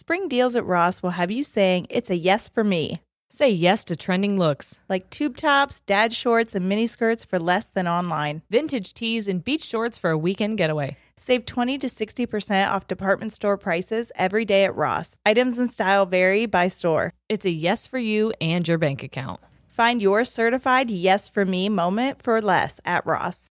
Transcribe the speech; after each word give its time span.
Spring 0.00 0.28
deals 0.28 0.54
at 0.54 0.64
Ross 0.64 1.02
will 1.02 1.10
have 1.10 1.28
you 1.28 1.42
saying 1.42 1.88
it's 1.90 2.08
a 2.08 2.14
yes 2.14 2.48
for 2.48 2.62
me. 2.62 3.02
Say 3.30 3.50
yes 3.50 3.82
to 3.86 3.96
trending 3.96 4.38
looks, 4.38 4.78
like 4.88 5.10
tube 5.10 5.36
tops, 5.36 5.80
dad 5.80 6.12
shorts, 6.12 6.54
and 6.54 6.68
mini 6.68 6.86
skirts 6.86 7.24
for 7.24 7.40
less 7.40 7.66
than 7.66 7.88
online. 7.88 8.42
vintage 8.48 8.94
tees, 8.94 9.26
and 9.26 9.42
beach 9.42 9.64
shorts 9.64 9.98
for 9.98 10.10
a 10.10 10.16
weekend 10.16 10.56
getaway. 10.56 10.96
Save 11.16 11.46
20 11.46 11.78
to 11.78 11.88
60% 11.88 12.70
off 12.70 12.86
department 12.86 13.32
store 13.32 13.56
prices 13.56 14.12
every 14.14 14.44
day 14.44 14.62
at 14.62 14.76
Ross. 14.76 15.16
Items 15.26 15.58
and 15.58 15.68
style 15.68 16.06
vary 16.06 16.46
by 16.46 16.68
store. 16.68 17.12
It's 17.28 17.44
a 17.44 17.50
yes 17.50 17.88
for 17.88 17.98
you 17.98 18.32
and 18.40 18.68
your 18.68 18.78
bank 18.78 19.02
account. 19.02 19.40
Find 19.66 20.00
your 20.00 20.24
certified 20.24 20.90
yes 20.92 21.28
for 21.28 21.44
me 21.44 21.68
moment 21.68 22.22
for 22.22 22.40
less 22.40 22.80
at 22.84 23.04
Ross. 23.04 23.50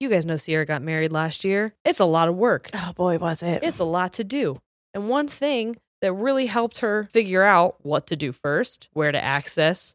You 0.00 0.08
guys 0.08 0.26
know 0.26 0.36
Sierra 0.36 0.66
got 0.66 0.82
married 0.82 1.12
last 1.12 1.44
year. 1.44 1.74
It's 1.84 2.00
a 2.00 2.04
lot 2.04 2.28
of 2.28 2.34
work. 2.34 2.70
Oh 2.74 2.92
boy, 2.96 3.18
was 3.18 3.40
it. 3.40 3.62
It's 3.62 3.78
a 3.78 3.84
lot 3.84 4.14
to 4.14 4.24
do. 4.24 4.58
And 4.94 5.08
one 5.08 5.28
thing 5.28 5.76
that 6.00 6.12
really 6.12 6.46
helped 6.46 6.78
her 6.78 7.04
figure 7.04 7.42
out 7.42 7.76
what 7.84 8.06
to 8.08 8.16
do 8.16 8.32
first, 8.32 8.88
where 8.92 9.12
to 9.12 9.22
access 9.22 9.94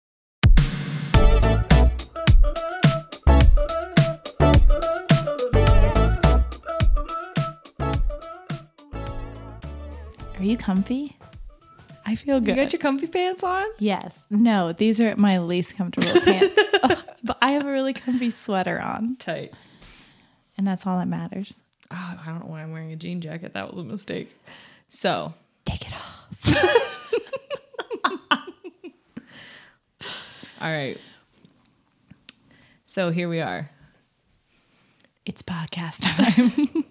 Are 10.41 10.43
you 10.43 10.57
comfy? 10.57 11.15
I 12.03 12.15
feel 12.15 12.39
good. 12.39 12.55
You 12.57 12.63
got 12.63 12.73
your 12.73 12.79
comfy 12.79 13.05
pants 13.05 13.43
on? 13.43 13.63
yes. 13.77 14.25
No, 14.31 14.73
these 14.73 14.99
are 14.99 15.15
my 15.15 15.37
least 15.37 15.77
comfortable 15.77 16.19
pants. 16.19 16.55
Oh, 16.81 17.03
but 17.23 17.37
I 17.43 17.51
have 17.51 17.63
a 17.67 17.71
really 17.71 17.93
comfy 17.93 18.31
sweater 18.31 18.79
on, 18.81 19.17
Tight. 19.19 19.53
and 20.57 20.65
that's 20.65 20.87
all 20.87 20.97
that 20.97 21.07
matters. 21.07 21.61
Oh, 21.91 22.17
I 22.19 22.25
don't 22.25 22.39
know 22.39 22.47
why 22.47 22.63
I'm 22.63 22.71
wearing 22.71 22.91
a 22.91 22.95
jean 22.95 23.21
jacket. 23.21 23.53
That 23.53 23.71
was 23.71 23.85
a 23.85 23.87
mistake. 23.87 24.35
So, 24.89 25.31
Take 25.63 25.85
it 25.85 25.93
off. 25.93 26.27
all 30.59 30.71
right. 30.71 30.97
So 32.85 33.11
here 33.11 33.29
we 33.29 33.41
are. 33.41 33.69
It's 35.23 35.43
podcast 35.43 35.99
time. 36.01 36.83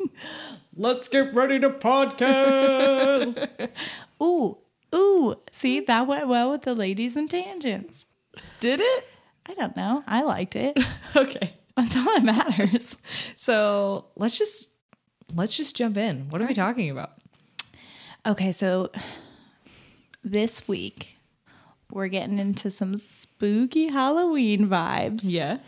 Let's 0.80 1.08
get 1.08 1.34
ready 1.34 1.60
to 1.60 1.68
podcast. 1.68 3.68
ooh, 4.22 4.56
ooh. 4.94 5.34
See, 5.52 5.80
that 5.80 6.06
went 6.06 6.26
well 6.26 6.52
with 6.52 6.62
the 6.62 6.72
ladies 6.72 7.16
and 7.16 7.28
tangents. 7.28 8.06
Did 8.60 8.80
it? 8.80 9.06
I 9.44 9.52
don't 9.52 9.76
know. 9.76 10.02
I 10.06 10.22
liked 10.22 10.56
it. 10.56 10.78
Okay. 11.14 11.52
That's 11.76 11.96
all 11.96 12.04
that 12.04 12.24
matters. 12.24 12.96
So 13.36 14.06
let's 14.16 14.38
just 14.38 14.68
let's 15.34 15.54
just 15.54 15.76
jump 15.76 15.98
in. 15.98 16.30
What 16.30 16.40
are 16.40 16.46
we 16.46 16.54
talking 16.54 16.88
about? 16.88 17.12
Okay, 18.24 18.52
so 18.52 18.90
this 20.24 20.66
week 20.66 21.08
we're 21.90 22.08
getting 22.08 22.38
into 22.38 22.70
some 22.70 22.96
spooky 22.96 23.88
Halloween 23.88 24.66
vibes. 24.66 25.20
Yeah. 25.24 25.58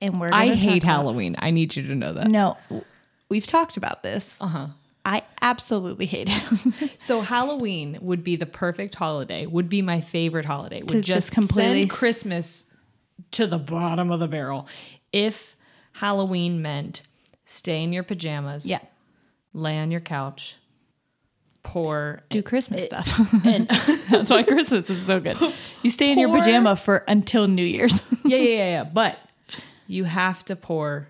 And 0.00 0.20
we're 0.20 0.30
I 0.32 0.54
hate 0.54 0.84
Halloween. 0.84 1.34
I 1.40 1.50
need 1.50 1.74
you 1.74 1.82
to 1.88 1.96
know 1.96 2.12
that. 2.12 2.28
No, 2.28 2.56
we've 3.28 3.46
talked 3.46 3.76
about 3.76 4.02
this. 4.02 4.36
Uh 4.40 4.46
huh. 4.46 4.66
I 5.04 5.22
absolutely 5.40 6.06
hate 6.06 6.28
it. 6.30 6.92
So 6.98 7.20
Halloween 7.20 7.98
would 8.00 8.24
be 8.24 8.34
the 8.34 8.46
perfect 8.46 8.96
holiday. 8.96 9.46
Would 9.46 9.68
be 9.68 9.80
my 9.80 10.00
favorite 10.00 10.44
holiday. 10.44 10.80
Would 10.80 10.88
To 10.88 11.00
just, 11.00 11.28
just 11.28 11.32
completely 11.32 11.82
send 11.82 11.90
Christmas 11.90 12.64
to 13.32 13.46
the 13.46 13.58
bottom 13.58 14.10
of 14.10 14.18
the 14.18 14.26
barrel. 14.26 14.66
If 15.12 15.56
Halloween 15.92 16.62
meant 16.62 17.02
stay 17.44 17.84
in 17.84 17.92
your 17.92 18.02
pajamas, 18.02 18.66
yeah. 18.66 18.80
lay 19.52 19.78
on 19.78 19.92
your 19.92 20.00
couch, 20.00 20.56
pour 21.62 22.22
Do 22.30 22.42
Christmas 22.42 22.84
stuff. 22.84 23.08
and 23.44 23.68
That's 24.10 24.30
why 24.30 24.42
Christmas 24.42 24.90
is 24.90 25.06
so 25.06 25.20
good. 25.20 25.36
You 25.82 25.90
stay 25.90 26.12
in 26.12 26.18
your 26.18 26.32
pajama 26.32 26.76
for 26.76 27.04
until 27.06 27.46
New 27.46 27.64
Year's. 27.64 28.02
yeah, 28.24 28.38
yeah, 28.38 28.48
yeah, 28.48 28.70
yeah. 28.70 28.84
But 28.84 29.18
you 29.86 30.04
have 30.04 30.44
to 30.46 30.56
pour 30.56 31.08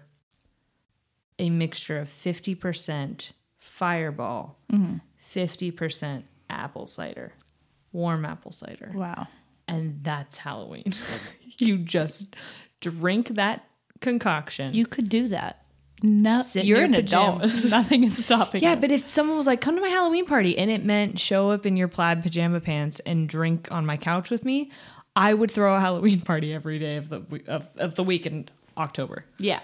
a 1.38 1.50
mixture 1.50 1.98
of 1.98 2.08
50% 2.08 3.32
fireball, 3.58 4.58
50% 5.34 6.22
apple 6.48 6.86
cider, 6.86 7.32
warm 7.92 8.24
apple 8.24 8.52
cider. 8.52 8.90
wow. 8.94 9.26
And 9.68 9.98
that's 10.04 10.38
Halloween. 10.38 10.92
you 11.58 11.78
just 11.78 12.36
drink 12.80 13.28
that 13.30 13.64
concoction. 14.00 14.74
You 14.74 14.86
could 14.86 15.08
do 15.08 15.26
that. 15.28 15.62
No, 16.02 16.42
Sit 16.42 16.66
you're 16.66 16.84
an 16.84 16.94
adult. 16.94 17.42
Nothing 17.64 18.04
is 18.04 18.24
stopping 18.24 18.60
you. 18.60 18.68
yeah, 18.68 18.74
you. 18.74 18.80
but 18.80 18.90
if 18.92 19.08
someone 19.10 19.36
was 19.36 19.46
like, 19.46 19.60
come 19.60 19.74
to 19.74 19.80
my 19.80 19.88
Halloween 19.88 20.26
party, 20.26 20.56
and 20.56 20.70
it 20.70 20.84
meant 20.84 21.18
show 21.18 21.50
up 21.50 21.64
in 21.66 21.76
your 21.76 21.88
plaid 21.88 22.22
pajama 22.22 22.60
pants 22.60 23.00
and 23.06 23.28
drink 23.28 23.68
on 23.72 23.86
my 23.86 23.96
couch 23.96 24.30
with 24.30 24.44
me, 24.44 24.70
I 25.16 25.32
would 25.34 25.50
throw 25.50 25.74
a 25.74 25.80
Halloween 25.80 26.20
party 26.20 26.52
every 26.52 26.78
day 26.78 26.96
of 26.96 27.08
the 27.08 27.22
of, 27.48 27.66
of 27.78 27.94
the 27.94 28.04
week 28.04 28.26
in 28.26 28.48
October. 28.76 29.24
yeah. 29.38 29.60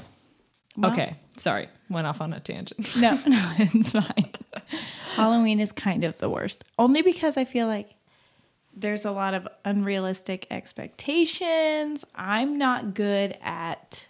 Well, 0.77 0.91
okay, 0.91 1.17
sorry, 1.37 1.69
went 1.89 2.07
off 2.07 2.21
on 2.21 2.33
a 2.33 2.41
tangent. 2.41 2.95
No, 2.97 3.19
no, 3.27 3.53
it's 3.59 3.93
fine. 3.93 4.31
Halloween 5.15 5.61
is 5.61 5.73
kind 5.73 6.05
of 6.05 6.17
the 6.19 6.29
worst. 6.29 6.65
Only 6.79 7.03
because 7.03 7.37
I 7.37 7.45
feel 7.45 7.67
like 7.67 7.95
there's 8.75 9.05
a 9.05 9.11
lot 9.11 9.35
of 9.35 9.47
unrealistic 9.65 10.47
expectations. 10.51 12.05
I'm 12.15 12.57
not 12.59 12.95
good 12.95 13.37
at 13.43 14.07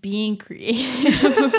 being 0.00 0.36
creative 0.36 1.54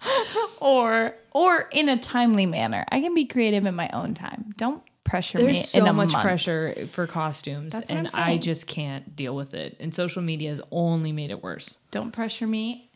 or 0.60 1.14
or 1.32 1.68
in 1.72 1.88
a 1.88 1.98
timely 1.98 2.46
manner. 2.46 2.84
I 2.90 3.00
can 3.00 3.14
be 3.14 3.24
creative 3.24 3.66
in 3.66 3.74
my 3.74 3.88
own 3.92 4.14
time. 4.14 4.52
Don't 4.56 4.82
pressure 5.12 5.36
me 5.36 5.44
There's 5.44 5.68
so 5.68 5.92
much 5.92 6.12
month. 6.12 6.24
pressure 6.24 6.88
for 6.90 7.06
costumes, 7.06 7.74
That's 7.74 7.90
and 7.90 8.08
I 8.14 8.38
just 8.38 8.66
can't 8.66 9.14
deal 9.14 9.36
with 9.36 9.52
it. 9.52 9.76
And 9.78 9.94
social 9.94 10.22
media 10.22 10.48
has 10.48 10.62
only 10.70 11.12
made 11.12 11.30
it 11.30 11.42
worse. 11.42 11.76
Don't 11.90 12.12
pressure 12.12 12.46
me. 12.46 12.90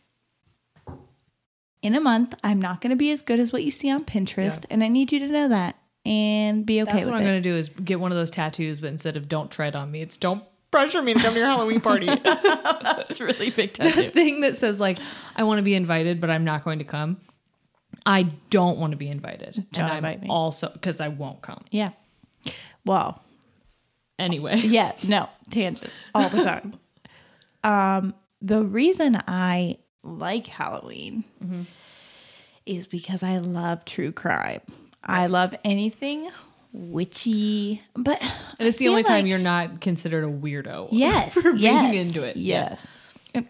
In 1.83 1.93
a 1.93 1.99
month, 1.99 2.33
I'm 2.43 2.59
not 2.59 2.81
going 2.81 2.89
to 2.89 2.95
be 2.95 3.11
as 3.11 3.21
good 3.21 3.39
as 3.39 3.53
what 3.53 3.63
you 3.63 3.69
see 3.69 3.91
on 3.91 4.03
Pinterest, 4.03 4.65
and 4.71 4.83
I 4.83 4.87
need 4.87 5.11
you 5.11 5.19
to 5.19 5.27
know 5.27 5.49
that 5.49 5.75
and 6.07 6.65
be 6.65 6.81
okay 6.81 6.91
That's 6.91 7.05
with 7.05 7.13
what 7.13 7.19
I'm 7.21 7.27
gonna 7.27 7.39
do 7.39 7.55
is 7.55 7.69
get 7.69 7.99
one 7.99 8.11
of 8.11 8.17
those 8.17 8.31
tattoos, 8.31 8.79
but 8.79 8.87
instead 8.87 9.15
of 9.15 9.29
"Don't 9.29 9.51
tread 9.51 9.75
on 9.75 9.91
me," 9.91 10.01
it's 10.01 10.17
"Don't 10.17 10.43
pressure 10.71 11.03
me 11.03 11.13
to 11.13 11.19
come 11.19 11.33
to 11.33 11.39
your 11.39 11.47
Halloween 11.47 11.81
party." 11.81 12.07
That's 12.23 13.21
really 13.21 13.51
big 13.51 13.73
the 13.73 14.09
thing 14.09 14.41
that 14.41 14.57
says 14.57 14.79
like 14.79 14.97
I 15.35 15.43
want 15.43 15.59
to 15.59 15.63
be 15.63 15.75
invited, 15.75 16.19
but 16.19 16.31
I'm 16.31 16.45
not 16.45 16.63
going 16.63 16.79
to 16.79 16.85
come. 16.85 17.17
I 18.07 18.23
don't 18.49 18.79
want 18.79 18.91
to 18.91 18.97
be 18.97 19.09
invited, 19.09 19.65
Don't 19.71 19.85
and 19.89 20.05
I'm 20.07 20.21
me. 20.21 20.27
also 20.29 20.69
because 20.69 20.99
I 20.99 21.09
won't 21.09 21.41
come 21.43 21.63
Yeah. 21.69 21.91
Well, 22.85 23.21
anyway. 24.19 24.57
yeah, 24.63 24.93
no, 25.07 25.29
tangents 25.49 25.93
all 26.13 26.29
the 26.29 26.43
time. 26.43 26.73
um, 27.63 28.13
the 28.41 28.63
reason 28.63 29.21
I 29.27 29.77
like 30.03 30.47
Halloween 30.47 31.25
is 32.65 32.85
because 32.87 33.23
I 33.23 33.37
love 33.37 33.85
true 33.85 34.11
crime. 34.11 34.61
I 35.03 35.27
love 35.27 35.55
anything 35.63 36.29
witchy, 36.73 37.81
but 37.95 38.21
And 38.59 38.67
it's 38.67 38.77
the 38.77 38.89
only 38.89 39.03
feel 39.03 39.09
time 39.09 39.25
you're 39.25 39.39
not 39.39 39.81
considered 39.81 40.23
a 40.23 40.27
weirdo. 40.27 40.89
yes, 40.91 41.33
for 41.41 41.53
being 41.53 41.61
yes, 41.61 42.07
into 42.07 42.23
it. 42.23 42.37
Yes. 42.37 42.87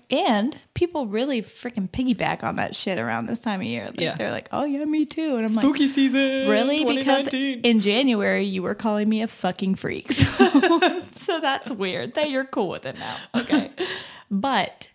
And, 0.10 0.58
people 0.74 1.08
really 1.08 1.42
freaking 1.42 1.90
piggyback 1.90 2.44
on 2.44 2.58
that 2.58 2.76
shit 2.76 3.00
around 3.00 3.26
this 3.28 3.40
time 3.40 3.62
of 3.62 3.68
year. 3.68 3.88
Like, 3.88 4.00
Yeah. 4.00 4.16
They're 4.16 4.32
like, 4.32 4.48
oh, 4.52 4.64
yeah, 4.64 4.86
me 4.86 5.06
too. 5.06 5.36
And 5.36 5.42
I'm 5.42 5.54
like, 5.54 5.64
spooky 5.64 5.88
season. 5.88 6.48
Really? 6.48 6.84
Because 6.84 7.28
in 7.32 7.80
January 7.80 8.44
you 8.44 8.64
were 8.64 8.76
calling 8.76 9.08
me 9.10 9.22
a 9.22 9.28
fucking 9.28 9.76
freak. 9.76 10.12
So, 10.38 11.02
so 11.16 11.40
that's 11.40 11.70
weird 11.70 12.16
that 12.16 12.30
you're 12.30 12.46
cool 12.46 12.70
with 12.70 12.86
it 12.86 12.98
now. 12.98 13.18
Okay. 13.36 13.72
but 14.32 14.90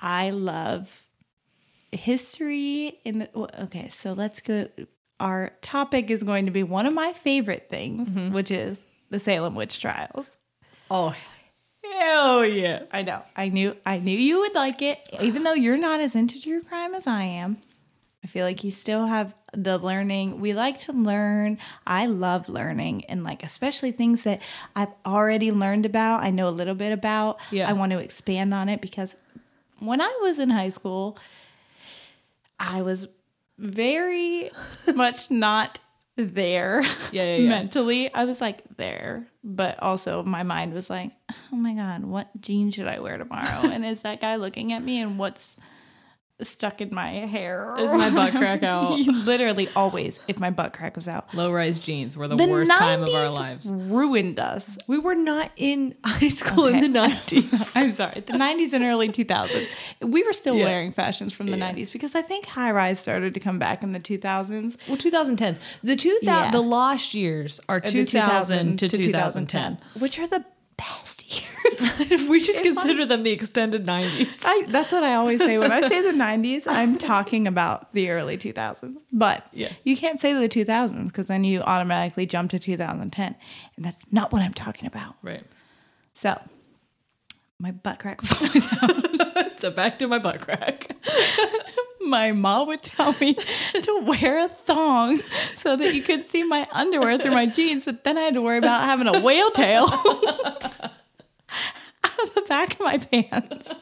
I 0.00 0.30
love 0.30 1.04
history 1.90 2.98
in 3.04 3.20
the 3.20 3.28
well, 3.34 3.50
okay, 3.62 3.88
so 3.88 4.12
let's 4.12 4.40
go 4.40 4.68
our 5.18 5.52
topic 5.62 6.10
is 6.10 6.22
going 6.22 6.44
to 6.46 6.50
be 6.50 6.62
one 6.62 6.86
of 6.86 6.92
my 6.92 7.12
favorite 7.12 7.68
things, 7.68 8.10
mm-hmm. 8.10 8.34
which 8.34 8.50
is 8.50 8.78
the 9.10 9.18
Salem 9.18 9.54
witch 9.54 9.80
trials. 9.80 10.36
oh, 10.90 11.14
hell 11.94 12.44
yeah. 12.44 12.82
I 12.92 13.02
know. 13.02 13.22
I 13.34 13.48
knew 13.48 13.76
I 13.84 13.98
knew 13.98 14.16
you 14.16 14.40
would 14.40 14.54
like 14.54 14.82
it. 14.82 14.98
Even 15.20 15.42
though 15.42 15.54
you're 15.54 15.76
not 15.76 16.00
as 16.00 16.14
into 16.14 16.40
true 16.40 16.62
crime 16.62 16.94
as 16.94 17.06
I 17.06 17.22
am. 17.22 17.58
I 18.24 18.28
feel 18.28 18.44
like 18.44 18.64
you 18.64 18.72
still 18.72 19.06
have 19.06 19.34
the 19.52 19.78
learning. 19.78 20.40
We 20.40 20.52
like 20.52 20.80
to 20.80 20.92
learn. 20.92 21.58
I 21.86 22.06
love 22.06 22.48
learning 22.48 23.04
and 23.04 23.22
like 23.22 23.44
especially 23.44 23.92
things 23.92 24.24
that 24.24 24.42
I've 24.74 24.92
already 25.06 25.52
learned 25.52 25.86
about, 25.86 26.24
I 26.24 26.30
know 26.30 26.48
a 26.48 26.50
little 26.50 26.74
bit 26.74 26.92
about. 26.92 27.38
Yeah. 27.52 27.68
I 27.68 27.72
want 27.72 27.92
to 27.92 27.98
expand 27.98 28.52
on 28.52 28.68
it 28.68 28.80
because 28.80 29.14
when 29.78 30.00
I 30.00 30.18
was 30.22 30.38
in 30.40 30.50
high 30.50 30.70
school, 30.70 31.18
I 32.58 32.82
was 32.82 33.06
very 33.58 34.50
much 34.92 35.30
not 35.30 35.78
there 36.16 36.82
Yeah, 37.12 37.24
yeah, 37.24 37.36
yeah. 37.36 37.48
mentally. 37.48 38.12
I 38.12 38.24
was 38.24 38.40
like 38.40 38.62
there, 38.76 39.26
but 39.44 39.80
also 39.82 40.22
my 40.22 40.42
mind 40.42 40.72
was 40.72 40.88
like, 40.90 41.12
oh 41.52 41.56
my 41.56 41.74
God, 41.74 42.04
what 42.04 42.28
jeans 42.40 42.74
should 42.74 42.88
I 42.88 42.98
wear 43.00 43.18
tomorrow? 43.18 43.68
and 43.70 43.84
is 43.84 44.02
that 44.02 44.20
guy 44.20 44.36
looking 44.36 44.72
at 44.72 44.82
me 44.82 45.00
and 45.00 45.18
what's 45.18 45.56
stuck 46.42 46.80
in 46.82 46.94
my 46.94 47.10
hair? 47.26 47.74
Is 47.78 47.92
my 47.92 48.10
butt 48.10 48.32
crack 48.32 48.62
out? 48.62 48.98
Literally 48.98 49.68
always, 49.74 50.20
if 50.28 50.38
my 50.38 50.50
butt 50.50 50.72
crack 50.74 50.94
was 50.96 51.08
out. 51.08 51.32
Low 51.34 51.50
rise 51.50 51.78
jeans 51.78 52.16
were 52.16 52.28
the, 52.28 52.36
The 52.36 52.46
worst 52.46 52.70
time 52.70 53.02
of 53.02 53.08
our 53.14 53.30
lives. 53.30 53.66
Ruined 53.70 54.38
us. 54.38 54.76
We 54.86 54.98
were 54.98 55.14
not 55.14 55.50
in 55.56 55.94
high 56.04 56.28
school 56.28 56.66
Okay. 56.66 56.84
in 56.84 56.92
the 56.92 56.98
90s. 57.00 57.72
I'm 57.76 57.90
sorry, 57.90 58.20
the 58.20 58.34
90s 58.34 58.72
and 58.74 58.84
early 58.84 59.08
2000s. 59.08 59.66
We 60.02 60.22
were 60.24 60.32
still 60.34 60.56
Yeah. 60.56 60.66
wearing 60.66 60.92
fashions 60.92 61.32
from 61.32 61.50
the 61.50 61.56
90s 61.56 61.90
because 61.90 62.14
I 62.14 62.20
think 62.22 62.44
high 62.46 62.70
rise 62.70 62.98
started 63.00 63.32
to 63.34 63.40
come 63.40 63.58
back 63.58 63.82
in 63.82 63.92
the 63.92 64.00
2000s. 64.00 64.76
well, 64.88 64.98
2010s. 64.98 65.58
The 65.82 65.96
2000 65.96 66.26
Yeah. 66.26 66.50
the 66.50 66.60
lost 66.60 67.14
years 67.14 67.60
are 67.68 67.76
Uh, 67.82 67.88
2000 67.88 68.76
to 68.78 68.88
2010. 68.88 69.78
which 69.98 70.18
are 70.18 70.26
the 70.26 70.44
best 70.76 71.15
years. 71.28 72.26
we 72.28 72.40
just 72.40 72.62
consider 72.62 73.04
them 73.06 73.22
the 73.22 73.30
extended 73.30 73.84
90s. 73.86 74.42
I, 74.44 74.64
that's 74.68 74.92
what 74.92 75.02
I 75.04 75.14
always 75.14 75.40
say. 75.40 75.58
When 75.58 75.72
I 75.72 75.86
say 75.88 76.00
the 76.02 76.10
90s, 76.18 76.64
I'm 76.66 76.96
talking 76.98 77.46
about 77.46 77.92
the 77.92 78.10
early 78.10 78.36
2000s. 78.38 78.96
But 79.12 79.46
Yeah. 79.52 79.72
you 79.84 79.96
can't 79.96 80.20
say 80.20 80.32
the 80.32 80.48
2000s 80.48 81.06
because 81.06 81.26
then 81.28 81.44
you 81.44 81.60
automatically 81.62 82.26
jump 82.26 82.50
to 82.52 82.58
2010. 82.58 83.34
And 83.76 83.84
that's 83.84 84.04
not 84.12 84.32
what 84.32 84.42
I'm 84.42 84.54
talking 84.54 84.86
about. 84.86 85.14
Right. 85.22 85.44
So 86.14 86.40
my 87.58 87.70
butt 87.72 87.98
crack 87.98 88.20
was 88.20 88.32
always 88.32 88.68
out. 88.82 89.60
So 89.60 89.70
back 89.70 89.98
to 90.00 90.08
my 90.08 90.18
butt 90.18 90.40
crack. 90.42 90.90
my 92.00 92.30
mom 92.32 92.68
would 92.68 92.82
tell 92.82 93.14
me 93.20 93.34
to 93.34 94.00
wear 94.04 94.44
a 94.44 94.48
thong 94.48 95.20
so 95.56 95.74
that 95.76 95.94
you 95.94 96.02
could 96.02 96.24
see 96.26 96.42
my 96.44 96.68
underwear 96.72 97.18
through 97.18 97.32
my 97.32 97.46
jeans, 97.46 97.84
but 97.84 98.04
then 98.04 98.16
I 98.18 98.22
had 98.22 98.34
to 98.34 98.42
worry 98.42 98.58
about 98.58 98.82
having 98.84 99.08
a 99.08 99.18
whale 99.20 99.50
tail 99.50 99.88
out 102.04 102.18
of 102.22 102.34
the 102.34 102.42
back 102.42 102.74
of 102.74 102.80
my 102.80 102.98
pants. 102.98 103.72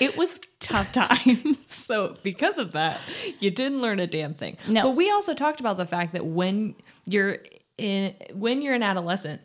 It 0.00 0.16
was 0.16 0.40
tough 0.60 0.92
times. 0.92 1.58
So 1.84 2.16
because 2.22 2.56
of 2.56 2.72
that, 2.72 2.98
you 3.40 3.50
didn't 3.50 3.82
learn 3.82 4.00
a 4.00 4.06
damn 4.06 4.32
thing. 4.32 4.56
No. 4.66 4.84
But 4.84 4.90
we 4.92 5.10
also 5.10 5.34
talked 5.34 5.60
about 5.60 5.76
the 5.76 5.84
fact 5.84 6.14
that 6.14 6.24
when 6.24 6.74
you're 7.04 7.40
in 7.76 8.14
when 8.32 8.62
you're 8.62 8.72
an 8.72 8.82
adolescent 8.82 9.42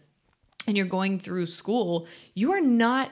and 0.65 0.77
you're 0.77 0.86
going 0.86 1.19
through 1.19 1.47
school, 1.47 2.07
you 2.33 2.53
are 2.53 2.62
not 2.62 3.12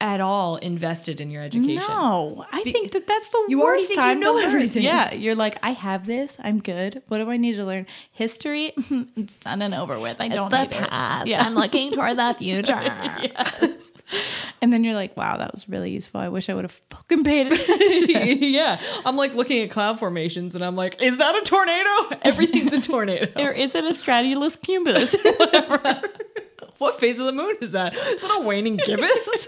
at 0.00 0.20
all 0.20 0.56
invested 0.56 1.20
in 1.20 1.28
your 1.30 1.42
education. 1.42 1.82
No, 1.88 2.46
I 2.52 2.62
Be- 2.62 2.72
think 2.72 2.92
that 2.92 3.06
that's 3.08 3.28
the 3.30 3.44
You 3.48 3.62
already 3.62 3.78
worst 3.82 3.88
think 3.88 3.96
you 3.96 4.02
time 4.02 4.20
to 4.20 4.24
know 4.26 4.34
learn. 4.34 4.44
everything. 4.44 4.82
Yeah, 4.84 5.12
you're 5.12 5.34
like, 5.34 5.58
I 5.62 5.70
have 5.72 6.06
this. 6.06 6.36
I'm 6.40 6.60
good. 6.60 7.02
What 7.08 7.18
do 7.18 7.28
I 7.30 7.36
need 7.36 7.56
to 7.56 7.64
learn? 7.64 7.86
History. 8.12 8.72
it's 8.76 9.38
done 9.38 9.60
and 9.60 9.74
over 9.74 9.98
with. 9.98 10.20
I 10.20 10.28
don't 10.28 10.52
need 10.52 10.60
it. 10.60 10.70
Past. 10.88 11.26
Yeah. 11.26 11.42
I'm 11.44 11.54
looking 11.54 11.90
toward 11.92 12.16
the 12.16 12.34
future. 12.38 12.80
Yes. 12.80 13.82
And 14.62 14.72
then 14.72 14.84
you're 14.84 14.94
like, 14.94 15.14
wow, 15.18 15.36
that 15.36 15.52
was 15.52 15.68
really 15.68 15.90
useful. 15.90 16.18
I 16.20 16.28
wish 16.28 16.48
I 16.48 16.54
would 16.54 16.64
have 16.64 16.80
fucking 16.90 17.24
paid 17.24 17.52
attention. 17.52 18.42
yeah. 18.42 18.80
I'm 19.04 19.16
like 19.16 19.34
looking 19.34 19.62
at 19.62 19.70
cloud 19.70 19.98
formations 19.98 20.54
and 20.54 20.64
I'm 20.64 20.76
like, 20.76 21.02
is 21.02 21.18
that 21.18 21.36
a 21.36 21.42
tornado? 21.42 22.18
Everything's 22.22 22.72
a 22.72 22.80
tornado. 22.80 23.30
or 23.36 23.50
is 23.52 23.74
it 23.74 23.84
a 23.84 23.92
stratulus 23.92 24.56
cumulus? 24.56 25.14
Whatever. 25.22 26.00
what 26.78 26.98
phase 26.98 27.18
of 27.18 27.26
the 27.26 27.32
moon 27.32 27.56
is 27.60 27.72
that? 27.72 27.94
Is 27.94 28.22
that 28.22 28.30
a 28.30 28.40
waning 28.40 28.78
gibbous? 28.78 29.46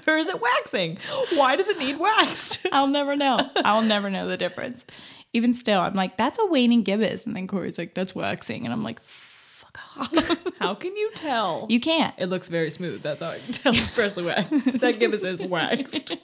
or 0.06 0.16
is 0.16 0.28
it 0.28 0.40
waxing? 0.40 0.98
Why 1.34 1.56
does 1.56 1.68
it 1.68 1.78
need 1.78 1.98
waxed? 1.98 2.58
I'll 2.72 2.86
never 2.86 3.16
know. 3.16 3.50
I'll 3.56 3.82
never 3.82 4.10
know 4.10 4.26
the 4.28 4.36
difference. 4.36 4.84
Even 5.32 5.54
still, 5.54 5.80
I'm 5.80 5.94
like, 5.94 6.16
that's 6.16 6.38
a 6.38 6.46
waning 6.46 6.82
gibbous. 6.82 7.24
And 7.26 7.36
then 7.36 7.46
Corey's 7.46 7.78
like, 7.78 7.94
that's 7.94 8.14
waxing. 8.14 8.64
And 8.64 8.72
I'm 8.72 8.82
like, 8.82 9.00
fuck 9.02 9.78
off. 9.96 10.38
How 10.58 10.74
can 10.74 10.96
you 10.96 11.10
tell? 11.14 11.66
you 11.68 11.78
can't. 11.80 12.14
it 12.18 12.26
looks 12.26 12.48
very 12.48 12.70
smooth. 12.70 13.02
That's 13.02 13.22
how 13.22 13.30
I 13.30 13.38
can 13.38 13.52
tell 13.54 13.74
it's 13.74 13.86
freshly 13.88 14.24
waxed. 14.24 14.80
that 14.80 14.98
gibbous 14.98 15.22
is 15.22 15.40
waxed. 15.40 16.16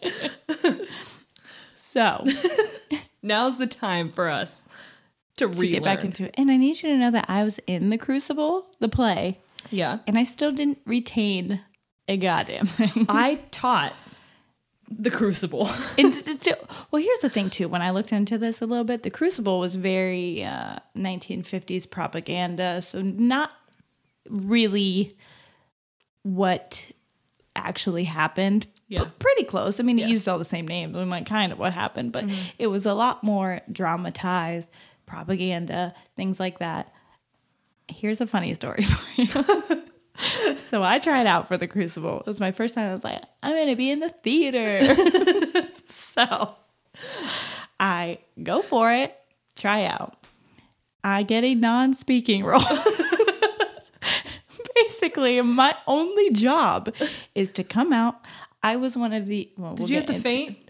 So 1.74 2.24
Now's 3.22 3.58
the 3.58 3.66
time 3.66 4.10
for 4.12 4.28
us 4.28 4.62
to, 5.36 5.48
to 5.48 5.68
get 5.68 5.82
back 5.82 6.04
into 6.04 6.24
it. 6.24 6.34
And 6.36 6.50
I 6.50 6.56
need 6.56 6.82
you 6.82 6.90
to 6.90 6.96
know 6.98 7.10
that 7.10 7.26
I 7.28 7.44
was 7.44 7.58
in 7.66 7.90
the 7.90 7.98
Crucible, 7.98 8.66
the 8.80 8.88
play, 8.88 9.38
Yeah. 9.70 9.98
and 10.06 10.18
I 10.18 10.24
still 10.24 10.52
didn't 10.52 10.78
retain 10.84 11.60
a 12.08 12.16
goddamn 12.16 12.66
thing. 12.66 13.06
I 13.08 13.36
taught 13.50 13.94
the 14.88 15.10
crucible. 15.10 15.68
It's, 15.98 16.26
it's 16.28 16.46
well, 16.90 17.02
here's 17.02 17.20
the 17.20 17.30
thing 17.30 17.50
too. 17.50 17.68
When 17.68 17.82
I 17.82 17.90
looked 17.90 18.12
into 18.12 18.38
this 18.38 18.60
a 18.60 18.66
little 18.66 18.84
bit, 18.84 19.02
the 19.02 19.10
Crucible 19.10 19.58
was 19.58 19.74
very 19.74 20.44
uh, 20.44 20.76
1950s 20.96 21.90
propaganda, 21.90 22.82
so 22.82 23.00
not 23.02 23.50
really 24.28 25.16
what 26.22 26.86
actually 27.56 28.04
happened. 28.04 28.66
Yeah. 28.88 29.00
But 29.00 29.18
pretty 29.18 29.44
close. 29.44 29.80
I 29.80 29.82
mean, 29.82 29.98
Yeah. 29.98 30.06
it 30.06 30.10
used 30.10 30.28
all 30.28 30.38
the 30.38 30.44
same 30.44 30.68
names. 30.68 30.96
I'm 30.96 31.08
like, 31.10 31.26
kind 31.26 31.50
of 31.50 31.58
what 31.58 31.72
happened, 31.72 32.12
but 32.12 32.24
it 32.58 32.68
was 32.68 32.86
a 32.86 32.94
lot 32.94 33.24
more 33.24 33.60
dramatized 33.72 34.68
propaganda, 35.06 35.94
things 36.14 36.38
like 36.38 36.58
that. 36.60 36.92
Here's 37.88 38.20
a 38.20 38.26
funny 38.26 38.54
story 38.54 38.84
for 38.84 39.20
you. 39.22 39.82
so 40.56 40.82
I 40.82 40.98
tried 40.98 41.26
out 41.26 41.48
for 41.48 41.56
the 41.56 41.66
Crucible. 41.66 42.20
It 42.20 42.26
was 42.26 42.40
my 42.40 42.52
first 42.52 42.74
time. 42.74 42.90
I 42.90 42.94
was 42.94 43.04
like, 43.04 43.22
I'm 43.42 43.54
going 43.54 43.68
to 43.68 43.76
be 43.76 43.90
in 43.90 44.00
the 44.00 44.08
theater. 44.08 44.96
so 45.88 46.54
I 47.78 48.18
go 48.42 48.62
for 48.62 48.92
it, 48.92 49.16
try 49.56 49.84
out. 49.84 50.16
I 51.04 51.22
get 51.22 51.44
a 51.44 51.54
non 51.54 51.94
speaking 51.94 52.44
role. 52.44 52.62
Basically, 54.74 55.40
my 55.40 55.74
only 55.86 56.30
job 56.30 56.94
is 57.34 57.52
to 57.52 57.64
come 57.64 57.92
out. 57.92 58.20
I 58.62 58.76
was 58.76 58.96
one 58.96 59.12
of 59.12 59.26
the. 59.26 59.50
Well, 59.56 59.74
Did 59.74 59.80
we'll 59.82 59.90
you 59.90 59.96
have 59.96 60.06
to 60.06 60.20
faint? 60.20 60.58
it. 60.58 60.65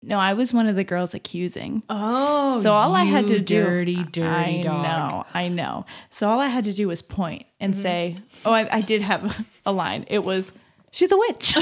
No, 0.00 0.18
I 0.18 0.34
was 0.34 0.52
one 0.52 0.68
of 0.68 0.76
the 0.76 0.84
girls 0.84 1.12
accusing. 1.12 1.82
Oh, 1.90 2.60
So 2.60 2.72
all 2.72 2.94
I 2.94 3.04
had 3.04 3.26
to 3.28 3.40
do, 3.40 3.62
dirty, 3.64 3.96
dirty 3.96 4.22
I 4.22 4.62
dog. 4.62 4.82
know, 4.84 5.26
I 5.34 5.48
know. 5.48 5.86
So 6.10 6.28
all 6.28 6.38
I 6.40 6.46
had 6.46 6.64
to 6.64 6.72
do 6.72 6.86
was 6.88 7.02
point 7.02 7.46
and 7.58 7.72
mm-hmm. 7.74 7.82
say, 7.82 8.16
"Oh, 8.44 8.52
I, 8.52 8.76
I 8.76 8.80
did 8.80 9.02
have 9.02 9.46
a 9.66 9.72
line. 9.72 10.04
It 10.08 10.20
was, 10.20 10.52
she's 10.92 11.10
a 11.10 11.16
witch." 11.16 11.56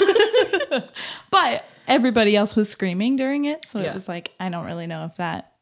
but 1.31 1.65
everybody 1.89 2.37
else 2.37 2.57
was 2.57 2.69
screaming 2.69 3.17
during 3.17 3.47
it, 3.47 3.65
so 3.67 3.79
Yeah. 3.79 3.91
it 3.91 3.95
was 3.95 4.07
like, 4.09 4.33
I 4.39 4.51
don't 4.51 4.67
really 4.67 4.87
know 4.87 5.07
if 5.07 5.15
that, 5.17 5.53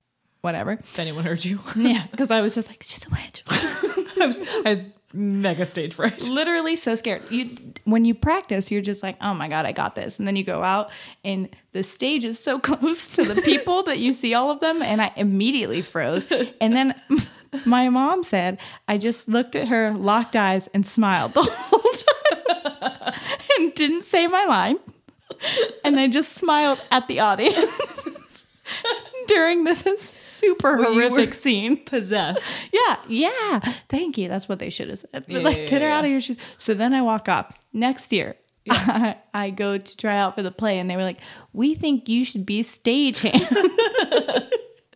whatever. 0.40 0.73
If 0.73 0.99
anyone 0.99 1.25
heard 1.25 1.45
you, 1.45 1.61
Yeah, 1.76 2.07
because 2.11 2.33
I 2.33 2.40
was 2.40 2.57
just 2.57 2.69
like, 2.69 2.83
she's 2.83 3.07
a 3.07 3.11
witch. 3.11 3.45
I 4.21 4.26
was 4.26 4.40
I 4.64 4.87
mega 5.14 5.64
stage 5.64 5.94
fright. 5.94 6.21
Literally 6.28 6.76
so 6.76 6.94
scared. 6.94 7.23
You 7.30 7.50
when 7.85 8.04
you 8.04 8.14
practice, 8.14 8.71
you're 8.71 8.83
just 8.83 9.02
like, 9.02 9.16
oh 9.21 9.35
my 9.35 9.49
god, 9.49 9.66
I 9.66 9.73
got 9.73 9.94
this. 9.94 10.18
And 10.18 10.26
then 10.26 10.37
you 10.37 10.44
go 10.44 10.62
out, 10.62 10.90
and 11.25 11.49
the 11.73 11.83
stage 11.83 12.25
is 12.25 12.38
so 12.38 12.59
close 12.71 13.09
to 13.09 13.25
the 13.25 13.40
people 13.42 13.83
that 13.85 13.99
you 13.99 14.12
see 14.12 14.35
all 14.35 14.50
of 14.50 14.61
them, 14.61 14.83
and 14.83 15.00
I 15.00 15.12
immediately 15.16 15.83
froze. 15.83 16.26
And 16.61 16.75
then 16.75 17.00
my 17.64 17.88
mom 17.88 18.23
said, 18.23 18.59
I 18.88 18.99
just 18.99 19.28
looked 19.28 19.54
at 19.54 19.68
her, 19.68 19.92
locked 19.92 20.37
eyes, 20.37 20.68
and 20.75 20.87
smiled 20.87 21.35
the 21.35 21.42
whole 21.42 21.80
time, 21.80 23.14
and 23.59 23.75
didn't 23.75 24.02
say 24.02 24.26
my 24.26 24.44
line. 24.44 24.78
And 25.85 25.99
I 25.99 26.09
just 26.09 26.33
smiled 26.35 26.80
at 26.90 27.09
the 27.09 27.21
audience. 27.21 27.56
during 29.28 29.64
this 29.64 29.81
super 30.16 30.76
Well, 30.78 30.95
horrific 30.95 31.35
scene. 31.35 31.76
Possessed. 31.85 32.43
Yeah, 32.73 32.97
yeah. 33.09 33.61
Thank 33.88 34.19
you. 34.19 34.28
That's 34.28 34.49
what 34.49 34.59
they 34.59 34.71
should 34.71 34.88
have 34.88 34.99
said. 34.99 35.25
Yeah, 35.28 35.38
like, 35.40 35.57
yeah, 35.57 35.66
get 35.66 35.83
her 35.83 35.88
yeah, 35.88 35.99
out 35.99 36.04
of 36.04 36.11
here. 36.11 36.21
She's, 36.21 36.37
so 36.59 36.75
then 36.75 36.93
I 36.93 37.02
walk 37.02 37.28
up. 37.28 37.54
Next 37.73 38.12
year, 38.12 38.37
I, 38.69 39.16
I 39.33 39.50
go 39.50 39.78
to 39.78 39.97
try 39.97 40.16
out 40.16 40.35
for 40.35 40.43
the 40.43 40.50
play, 40.50 40.78
and 40.78 40.88
they 40.90 40.97
were 40.97 41.02
like, 41.02 41.21
"We 41.52 41.75
think 41.75 42.09
you 42.09 42.25
should 42.25 42.47
be 42.47 42.62
stagehand." 42.62 44.49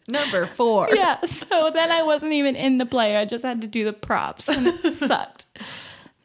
Number 0.08 0.47
four. 0.47 0.88
yeah. 0.94 1.20
So 1.25 1.70
then 1.73 1.90
I 1.90 2.02
wasn't 2.02 2.32
even 2.32 2.56
in 2.56 2.78
the 2.78 2.87
play. 2.87 3.16
I 3.16 3.25
just 3.25 3.44
had 3.44 3.61
to 3.61 3.66
do 3.66 3.85
the 3.85 3.92
props, 3.92 4.49
and 4.49 4.66
it 4.66 4.92
sucked. 4.94 5.47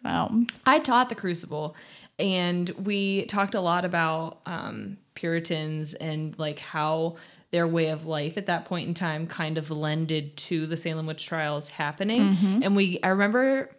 So 0.03 0.45
I 0.65 0.79
taught 0.79 1.09
the 1.09 1.15
Crucible, 1.15 1.75
and 2.19 2.69
we 2.71 3.25
talked 3.25 3.55
a 3.55 3.61
lot 3.61 3.85
about 3.85 4.39
um, 4.45 4.97
Puritans 5.15 5.93
and 5.93 6.37
like 6.37 6.59
how 6.59 7.15
their 7.53 7.67
way 7.67 7.89
of 7.89 8.05
life 8.07 8.35
at 8.37 8.47
that 8.47 8.65
point 8.65 8.87
in 8.87 8.93
time 8.95 9.27
kind 9.27 9.57
of 9.59 9.69
lended 9.71 10.35
to 10.35 10.65
the 10.67 10.75
Salem 10.75 11.05
witch 11.05 11.25
trials 11.25 11.69
happening. 11.69 12.33
Mm-hmm. 12.35 12.63
And 12.63 12.75
we, 12.75 12.99
I 13.03 13.09
remember 13.09 13.69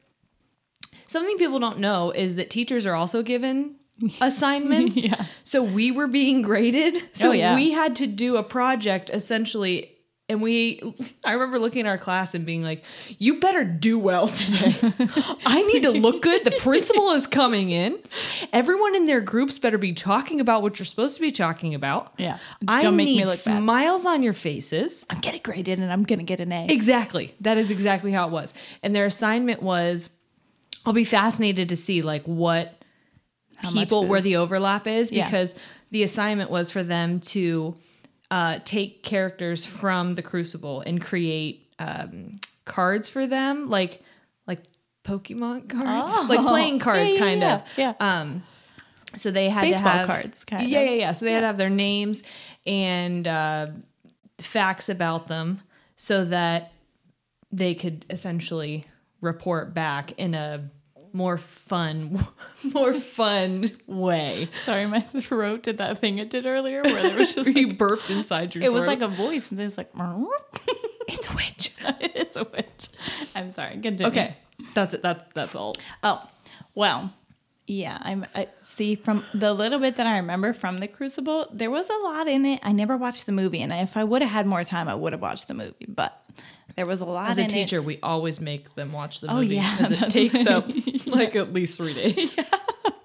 something 1.08 1.36
people 1.36 1.58
don't 1.58 1.80
know 1.80 2.12
is 2.12 2.36
that 2.36 2.50
teachers 2.50 2.86
are 2.86 2.94
also 2.94 3.22
given 3.22 3.74
assignments. 4.20 4.96
Yeah. 4.96 5.26
So 5.42 5.62
we 5.62 5.90
were 5.90 6.06
being 6.06 6.40
graded. 6.40 7.02
So 7.12 7.30
Oh, 7.30 7.32
yeah. 7.32 7.54
we 7.56 7.72
had 7.72 7.96
to 7.96 8.06
do 8.06 8.36
a 8.36 8.42
project 8.44 9.10
essentially. 9.12 9.93
And 10.30 10.40
we, 10.40 10.80
I 11.22 11.32
remember 11.32 11.58
looking 11.58 11.80
at 11.80 11.86
our 11.86 11.98
class 11.98 12.34
and 12.34 12.46
being 12.46 12.62
like, 12.62 12.82
you 13.18 13.40
better 13.40 13.62
do 13.62 13.98
well 13.98 14.26
today. 14.28 14.74
I 15.44 15.60
need 15.70 15.82
to 15.82 15.90
look 15.90 16.22
good. 16.22 16.44
The 16.44 16.50
principal 16.60 17.10
is 17.10 17.26
coming 17.26 17.68
in. 17.70 17.98
Everyone 18.50 18.96
in 18.96 19.04
their 19.04 19.20
groups 19.20 19.58
better 19.58 19.76
be 19.76 19.92
talking 19.92 20.40
about 20.40 20.62
what 20.62 20.78
you're 20.78 20.86
supposed 20.86 21.16
to 21.16 21.20
be 21.20 21.30
talking 21.30 21.74
about. 21.74 22.14
Yeah. 22.16 22.38
I 22.66 22.80
Don't 22.80 22.96
make 22.96 23.04
me 23.06 23.16
need 23.18 23.26
look 23.26 23.44
bad. 23.44 23.58
smiles 23.58 24.06
on 24.06 24.22
your 24.22 24.32
faces. 24.32 25.04
I'm 25.10 25.20
getting 25.20 25.42
graded, 25.42 25.82
and 25.82 25.92
I'm 25.92 26.04
gonna 26.04 26.22
get 26.22 26.40
an 26.40 26.52
A. 26.52 26.68
Exactly. 26.70 27.34
That 27.42 27.58
is 27.58 27.70
exactly 27.70 28.10
how 28.10 28.26
it 28.26 28.30
was. 28.32 28.54
And 28.82 28.96
their 28.96 29.04
assignment 29.04 29.62
was 29.62 30.08
I'll 30.86 30.94
be 30.94 31.04
fascinated 31.04 31.68
to 31.68 31.76
see 31.76 32.00
like 32.00 32.24
what 32.24 32.80
much 33.62 33.74
people 33.74 34.06
where 34.06 34.22
the 34.22 34.36
overlap 34.36 34.86
is 34.86 35.12
Yeah. 35.12 35.26
because 35.26 35.54
the 35.90 36.02
assignment 36.02 36.50
was 36.50 36.70
for 36.70 36.82
them 36.82 37.20
to 37.20 37.74
uh, 38.34 38.58
take 38.64 39.04
characters 39.04 39.64
from 39.64 40.16
the 40.16 40.22
Crucible 40.22 40.80
and 40.80 41.00
create 41.00 41.68
um, 41.78 42.40
cards 42.64 43.08
for 43.08 43.28
them, 43.28 43.68
like 43.70 44.02
like 44.48 44.58
Pokemon 45.04 45.68
cards, 45.68 46.04
Oh. 46.08 46.26
like 46.28 46.44
playing 46.44 46.80
cards, 46.80 47.12
Yeah, 47.12 47.14
yeah, 47.14 47.18
kind 47.24 47.40
yeah. 47.42 47.54
of. 47.54 47.62
Yeah. 47.76 47.92
Um, 48.00 48.42
so 49.14 49.30
they 49.30 49.48
had 49.48 49.60
Baseball 49.60 49.82
to 49.84 49.88
have 49.98 50.06
cards, 50.08 50.44
kind 50.44 50.68
yeah, 50.68 50.80
of. 50.80 50.86
yeah, 50.86 50.92
yeah. 50.94 51.12
So 51.12 51.24
they 51.26 51.32
had 51.32 51.40
to 51.42 51.46
have 51.46 51.58
their 51.58 51.70
names 51.70 52.24
and 52.66 53.24
uh, 53.28 53.66
facts 54.38 54.88
about 54.88 55.28
them 55.28 55.60
so 55.94 56.24
that 56.24 56.72
they 57.52 57.74
could 57.76 58.04
essentially 58.10 58.84
report 59.20 59.72
back 59.74 60.10
in 60.18 60.34
a 60.34 60.68
more 61.14 61.38
fun, 61.38 62.26
more 62.74 62.92
fun 62.92 63.70
way. 63.86 64.48
Sorry, 64.64 64.86
my 64.86 65.00
throat 65.00 65.62
did 65.62 65.78
that 65.78 65.98
thing 65.98 66.18
it 66.18 66.28
did 66.28 66.44
earlier, 66.44 66.82
where 66.82 67.02
there 67.02 67.16
was 67.16 67.32
just 67.32 67.48
you 67.54 67.68
like, 67.68 67.78
burped 67.78 68.10
inside 68.10 68.54
your. 68.54 68.62
Throat. 68.62 68.70
It 68.70 68.72
was 68.72 68.86
like 68.86 69.00
a 69.00 69.08
voice, 69.08 69.50
and 69.50 69.60
it 69.60 69.64
was 69.64 69.78
like, 69.78 69.90
it's 71.08 71.30
a 71.30 71.34
witch. 71.34 71.72
it 72.00 72.16
is 72.16 72.36
a 72.36 72.44
witch. 72.44 72.88
I'm 73.34 73.50
sorry. 73.52 73.80
Continue. 73.80 74.06
Okay, 74.06 74.36
that's 74.74 74.92
it. 74.92 75.02
That's 75.02 75.22
that's 75.34 75.56
all. 75.56 75.76
Oh, 76.02 76.22
well, 76.74 77.14
yeah. 77.66 77.96
I'm. 78.00 78.26
I, 78.34 78.48
see, 78.62 78.96
from 78.96 79.24
the 79.32 79.54
little 79.54 79.78
bit 79.78 79.96
that 79.96 80.06
I 80.06 80.16
remember 80.16 80.52
from 80.52 80.78
the 80.78 80.88
Crucible, 80.88 81.46
there 81.52 81.70
was 81.70 81.88
a 81.88 81.96
lot 82.02 82.26
in 82.26 82.44
it. 82.44 82.60
I 82.64 82.72
never 82.72 82.96
watched 82.96 83.26
the 83.26 83.32
movie, 83.32 83.62
and 83.62 83.72
if 83.72 83.96
I 83.96 84.02
would 84.02 84.20
have 84.20 84.32
had 84.32 84.46
more 84.46 84.64
time, 84.64 84.88
I 84.88 84.96
would 84.96 85.12
have 85.12 85.22
watched 85.22 85.46
the 85.46 85.54
movie. 85.54 85.86
But 85.86 86.20
there 86.76 86.86
was 86.86 87.00
a 87.00 87.04
lot 87.04 87.30
As 87.30 87.38
a 87.38 87.46
teacher, 87.46 87.76
It. 87.76 87.84
we 87.84 87.98
always 88.02 88.40
make 88.40 88.74
them 88.74 88.92
watch 88.92 89.20
the 89.20 89.30
Oh, 89.30 89.36
movie 89.40 89.56
yeah, 89.56 89.76
because 89.76 90.02
it 90.02 90.10
takes 90.10 90.46
up 90.46 90.68
like 91.06 91.36
at 91.36 91.52
least 91.52 91.76
three 91.76 91.94
days. 91.94 92.36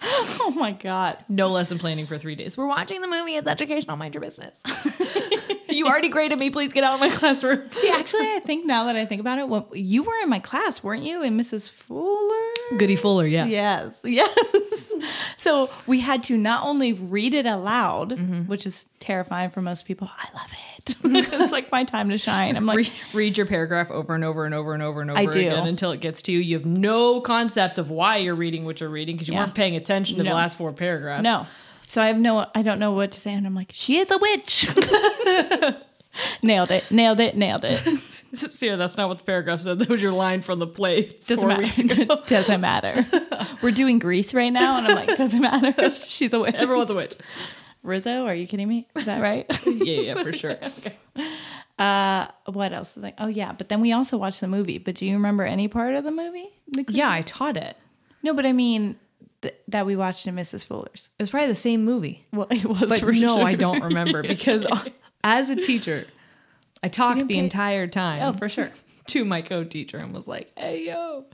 Oh 0.41 0.51
my 0.55 0.71
god. 0.71 1.17
No 1.29 1.49
lesson 1.49 1.77
planning 1.77 2.07
for 2.07 2.17
three 2.17 2.35
days. 2.35 2.57
We're 2.57 2.67
watching 2.67 3.01
the 3.01 3.07
movie. 3.07 3.35
It's 3.35 3.47
educational. 3.47 3.97
Mind 3.97 4.15
your 4.15 4.21
business. 4.21 4.59
you 5.69 5.85
already 5.87 6.09
graded 6.09 6.39
me. 6.39 6.49
Please 6.49 6.73
get 6.73 6.83
out 6.83 6.95
of 6.95 6.99
my 6.99 7.09
classroom. 7.09 7.69
See, 7.71 7.89
actually, 7.89 8.25
I 8.33 8.39
think 8.39 8.65
now 8.65 8.85
that 8.85 8.95
I 8.95 9.05
think 9.05 9.21
about 9.21 9.37
it, 9.39 9.47
well, 9.47 9.69
you 9.73 10.03
were 10.03 10.15
in 10.23 10.29
my 10.29 10.39
class, 10.39 10.81
weren't 10.83 11.03
you? 11.03 11.21
And 11.23 11.39
Mrs. 11.39 11.69
Fuller. 11.69 12.77
Goody 12.77 12.95
Fuller, 12.95 13.25
yeah. 13.25 13.45
Yes, 13.45 13.99
yes. 14.05 14.91
so 15.37 15.69
we 15.87 15.99
had 15.99 16.23
to 16.23 16.37
not 16.37 16.63
only 16.65 16.93
read 16.93 17.33
it 17.33 17.45
aloud, 17.45 18.09
Mm-hmm. 18.11 18.43
which 18.43 18.65
is 18.65 18.85
terrifying 18.99 19.49
for 19.49 19.61
most 19.61 19.85
people. 19.85 20.09
I 20.17 20.27
love 20.35 20.51
it. 20.51 20.95
it's 21.41 21.51
like 21.51 21.71
my 21.71 21.83
time 21.83 22.09
to 22.09 22.17
shine. 22.17 22.55
I'm 22.57 22.65
like, 22.65 22.77
Re- 22.77 22.91
read 23.13 23.37
your 23.37 23.45
paragraph 23.45 23.89
over 23.91 24.15
and 24.15 24.23
over 24.23 24.45
and 24.45 24.53
over 24.53 24.73
and 24.73 24.81
over 24.83 25.01
and 25.01 25.11
over 25.11 25.19
I 25.19 25.25
do. 25.25 25.39
again 25.39 25.67
until 25.67 25.91
it 25.91 25.99
gets 26.01 26.21
to 26.23 26.31
you. 26.31 26.39
You 26.39 26.57
have 26.57 26.65
no 26.65 27.21
concept 27.21 27.77
of 27.77 27.89
why 27.89 28.17
you're 28.17 28.35
reading 28.35 28.65
what 28.65 28.79
you're 28.81 28.89
reading 28.89 29.15
because 29.15 29.27
you 29.27 29.33
Yeah. 29.35 29.41
weren't 29.41 29.55
paying 29.55 29.75
attention 29.75 29.88
to 29.89 30.23
the 30.23 30.23
last 30.23 30.57
four 30.57 30.73
paragraphs. 30.73 31.23
no. 31.23 31.45
So 31.89 32.03
I 32.03 32.07
have 32.07 32.17
no, 32.19 32.45
I 32.53 32.61
don't 32.61 32.77
know 32.77 32.91
what 32.91 33.13
to 33.13 33.19
say, 33.19 33.33
and 33.33 33.47
I'm 33.47 33.55
like, 33.55 33.71
she 33.73 33.97
is 33.97 34.11
a 34.11 34.17
witch. 34.19 34.69
nailed 36.43 36.69
it. 36.69 36.83
Nailed 36.91 37.19
it. 37.19 37.35
Nailed 37.35 37.65
it. 37.65 37.79
See, 38.51 38.69
that's 38.75 38.95
not 38.95 39.09
what 39.09 39.17
the 39.17 39.23
paragraph 39.23 39.61
said. 39.61 39.79
That 39.79 39.89
was 39.89 39.99
your 39.99 40.11
line 40.11 40.43
from 40.43 40.59
the 40.59 40.67
play. 40.67 41.17
Doesn't 41.25 41.47
matter. 41.47 42.05
doesn't 42.27 42.61
matter. 42.61 43.07
We're 43.63 43.71
doing 43.71 43.97
Grease 43.97 44.35
right 44.35 44.51
now, 44.51 44.77
and 44.77 44.85
I'm 44.85 44.95
like, 44.95 45.17
doesn't 45.17 45.41
matter. 45.41 45.91
She's 45.91 46.31
a 46.31 46.39
witch. 46.39 46.53
Everyone's 46.53 46.91
a 46.91 46.95
witch. 46.95 47.15
Rizzo. 47.81 48.25
Are 48.25 48.35
you 48.35 48.45
kidding 48.45 48.67
me? 48.67 48.87
Is 48.95 49.05
that 49.05 49.19
right? 49.19 49.47
Yeah, 49.65 50.01
yeah, 50.01 50.21
for 50.21 50.31
sure. 50.31 50.57
okay. 50.61 50.95
Uh, 51.79 52.27
what 52.45 52.71
else 52.71 52.95
was 52.95 53.03
like? 53.03 53.15
Oh 53.17 53.27
yeah, 53.27 53.53
but 53.53 53.69
then 53.69 53.81
we 53.81 53.93
also 53.93 54.15
watched 54.15 54.41
the 54.41 54.47
movie. 54.47 54.77
But 54.77 54.93
do 54.93 55.07
you 55.07 55.13
remember 55.13 55.43
any 55.43 55.67
part 55.67 55.95
of 55.95 56.03
the 56.03 56.11
movie? 56.11 56.49
The 56.67 56.85
Yeah, 56.89 57.09
I 57.09 57.21
taught 57.23 57.57
it. 57.57 57.77
No, 58.21 58.33
but 58.35 58.45
I 58.45 58.51
mean 58.51 58.97
th- 59.41 59.55
that 59.67 59.85
we 59.85 59.95
watched 59.95 60.27
in 60.27 60.35
Mrs. 60.35 60.65
Fuller's. 60.65 61.09
It 61.17 61.23
was 61.23 61.29
probably 61.29 61.47
the 61.49 61.55
same 61.55 61.83
movie. 61.85 62.25
Well, 62.33 62.47
it 62.49 62.65
was 62.65 62.79
But 62.89 63.01
no, 63.03 63.37
sure. 63.37 63.43
I 63.47 63.55
don't 63.55 63.83
remember 63.83 64.21
because 64.23 64.65
as 65.23 65.49
a 65.49 65.55
teacher, 65.55 66.05
I 66.83 66.87
talked 66.87 67.19
the 67.27 67.35
pay- 67.35 67.37
entire 67.39 67.87
time 67.87 68.21
Oh, 68.23 68.37
for 68.37 68.47
sure. 68.49 68.71
to 69.07 69.25
my 69.25 69.41
co-teacher 69.41 69.97
and 69.97 70.13
was 70.13 70.27
like, 70.27 70.51
"Hey, 70.57 70.85
yo, 70.85 71.25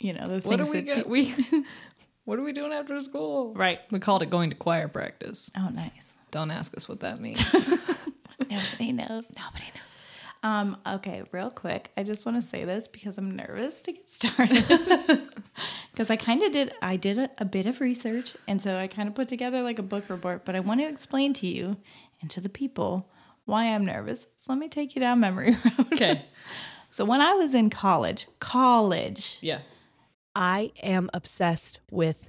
You 0.00 0.12
know 0.14 0.28
those 0.28 0.44
what 0.44 0.60
are 0.60 0.64
we 0.66 0.80
that 0.80 0.94
get? 0.94 1.08
We 1.08 1.34
what 2.24 2.38
are 2.38 2.42
we 2.42 2.52
doing 2.52 2.72
after 2.72 3.00
school?" 3.00 3.54
Right. 3.54 3.80
We 3.90 4.00
called 4.00 4.22
it 4.22 4.30
going 4.30 4.50
to 4.50 4.56
choir 4.56 4.88
practice. 4.88 5.50
Oh, 5.56 5.68
nice. 5.68 6.14
Don't 6.30 6.50
ask 6.50 6.76
us 6.76 6.88
what 6.88 7.00
that 7.00 7.20
means. 7.20 7.40
Nobody 7.52 8.92
knows. 8.92 9.24
Nobody 9.36 9.66
knows. 9.72 9.83
Um. 10.44 10.76
Okay. 10.86 11.22
Real 11.32 11.50
quick, 11.50 11.90
I 11.96 12.02
just 12.02 12.24
want 12.26 12.40
to 12.40 12.46
say 12.46 12.64
this 12.64 12.86
because 12.86 13.18
I'm 13.18 13.34
nervous 13.34 13.80
to 13.82 13.92
get 13.92 14.08
started. 14.08 14.64
Because 15.92 16.10
I 16.10 16.16
kind 16.16 16.42
of 16.42 16.50
did. 16.50 16.72
I 16.82 16.96
did 16.96 17.18
a, 17.18 17.30
a 17.38 17.44
bit 17.44 17.66
of 17.66 17.80
research, 17.80 18.34
and 18.48 18.60
so 18.60 18.76
I 18.76 18.88
kind 18.88 19.08
of 19.08 19.14
put 19.14 19.28
together 19.28 19.62
like 19.62 19.78
a 19.78 19.82
book 19.82 20.10
report. 20.10 20.44
But 20.44 20.56
I 20.56 20.60
want 20.60 20.80
to 20.80 20.88
explain 20.88 21.32
to 21.34 21.46
you 21.46 21.76
and 22.20 22.28
to 22.32 22.40
the 22.40 22.48
people 22.48 23.08
why 23.44 23.66
I'm 23.66 23.84
nervous. 23.84 24.26
So 24.36 24.52
let 24.52 24.58
me 24.58 24.68
take 24.68 24.96
you 24.96 25.00
down 25.00 25.20
memory 25.20 25.52
road. 25.78 25.92
okay. 25.92 26.24
So 26.90 27.04
when 27.04 27.20
I 27.20 27.34
was 27.34 27.54
in 27.54 27.70
college, 27.70 28.26
college. 28.40 29.38
Yeah. 29.40 29.60
I 30.34 30.72
am 30.82 31.10
obsessed 31.14 31.78
with 31.92 32.28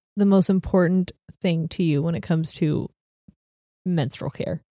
the 0.17 0.25
most 0.25 0.49
important 0.49 1.11
thing 1.41 1.67
to 1.69 1.83
you 1.83 2.01
when 2.01 2.15
it 2.15 2.21
comes 2.21 2.53
to 2.53 2.89
menstrual 3.85 4.29
care? 4.31 4.61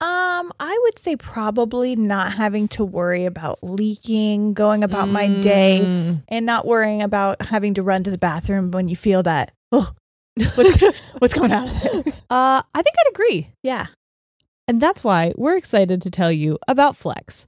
Um, 0.00 0.52
I 0.58 0.76
would 0.82 0.98
say 0.98 1.14
probably 1.14 1.94
not 1.94 2.32
having 2.32 2.66
to 2.68 2.84
worry 2.84 3.24
about 3.24 3.62
leaking, 3.62 4.52
going 4.52 4.82
about 4.82 5.08
my 5.08 5.28
day, 5.28 5.80
Mm. 5.84 6.24
and 6.26 6.44
not 6.44 6.66
worrying 6.66 7.02
about 7.02 7.40
having 7.40 7.74
to 7.74 7.84
run 7.84 8.02
to 8.02 8.10
the 8.10 8.18
bathroom 8.18 8.72
when 8.72 8.88
you 8.88 8.96
feel 8.96 9.22
that. 9.22 9.52
Oh, 9.70 9.92
what's 10.56 10.76
what's 11.18 11.34
going 11.34 11.52
on? 11.52 11.68
Uh, 12.32 12.62
I 12.74 12.80
think 12.82 12.96
I'd 12.98 13.10
agree. 13.10 13.48
Yeah. 13.62 13.88
And 14.66 14.80
that's 14.80 15.04
why 15.04 15.34
we're 15.36 15.58
excited 15.58 16.00
to 16.00 16.10
tell 16.10 16.32
you 16.32 16.58
about 16.66 16.96
Flex. 16.96 17.44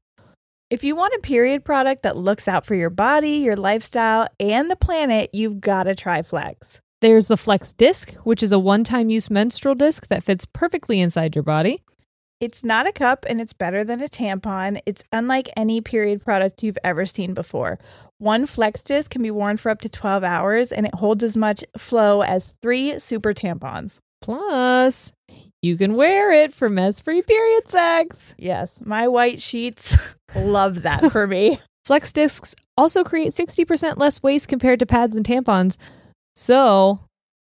If 0.68 0.84
you 0.84 0.94
want 0.94 1.14
a 1.14 1.20
period 1.20 1.64
product 1.64 2.02
that 2.02 2.18
looks 2.18 2.46
out 2.48 2.66
for 2.66 2.74
your 2.74 2.90
body, 2.90 3.36
your 3.38 3.56
lifestyle, 3.56 4.28
and 4.38 4.70
the 4.70 4.76
planet, 4.76 5.30
you've 5.32 5.58
got 5.62 5.84
to 5.84 5.94
try 5.94 6.20
Flex. 6.20 6.80
There's 7.04 7.28
the 7.28 7.36
Flex 7.36 7.74
Disc, 7.74 8.14
which 8.24 8.42
is 8.42 8.50
a 8.50 8.58
one 8.58 8.82
time 8.82 9.10
use 9.10 9.28
menstrual 9.28 9.74
disc 9.74 10.06
that 10.06 10.22
fits 10.22 10.46
perfectly 10.46 11.02
inside 11.02 11.36
your 11.36 11.42
body. 11.42 11.82
It's 12.40 12.64
not 12.64 12.86
a 12.86 12.92
cup 12.92 13.26
and 13.28 13.42
it's 13.42 13.52
better 13.52 13.84
than 13.84 14.00
a 14.00 14.08
tampon. 14.08 14.80
It's 14.86 15.04
unlike 15.12 15.50
any 15.54 15.82
period 15.82 16.24
product 16.24 16.62
you've 16.62 16.78
ever 16.82 17.04
seen 17.04 17.34
before. 17.34 17.78
One 18.16 18.46
Flex 18.46 18.82
disc 18.82 19.10
can 19.10 19.20
be 19.20 19.30
worn 19.30 19.58
for 19.58 19.68
up 19.68 19.82
to 19.82 19.90
12 19.90 20.24
hours 20.24 20.72
and 20.72 20.86
it 20.86 20.94
holds 20.94 21.22
as 21.22 21.36
much 21.36 21.62
flow 21.76 22.22
as 22.22 22.56
three 22.62 22.98
super 22.98 23.34
tampons. 23.34 23.98
Plus, 24.22 25.12
you 25.60 25.76
can 25.76 25.96
wear 25.96 26.32
it 26.32 26.54
for 26.54 26.70
mess 26.70 27.02
free 27.02 27.20
period 27.20 27.68
sex. 27.68 28.34
Yes, 28.38 28.80
my 28.82 29.08
white 29.08 29.42
sheets 29.42 29.98
love 30.34 30.80
that 30.80 31.12
for 31.12 31.26
me. 31.26 31.60
Flex 31.84 32.14
discs 32.14 32.54
also 32.78 33.04
create 33.04 33.32
60% 33.32 33.98
less 33.98 34.22
waste 34.22 34.48
compared 34.48 34.78
to 34.78 34.86
pads 34.86 35.18
and 35.18 35.26
tampons. 35.26 35.76
So 36.34 37.00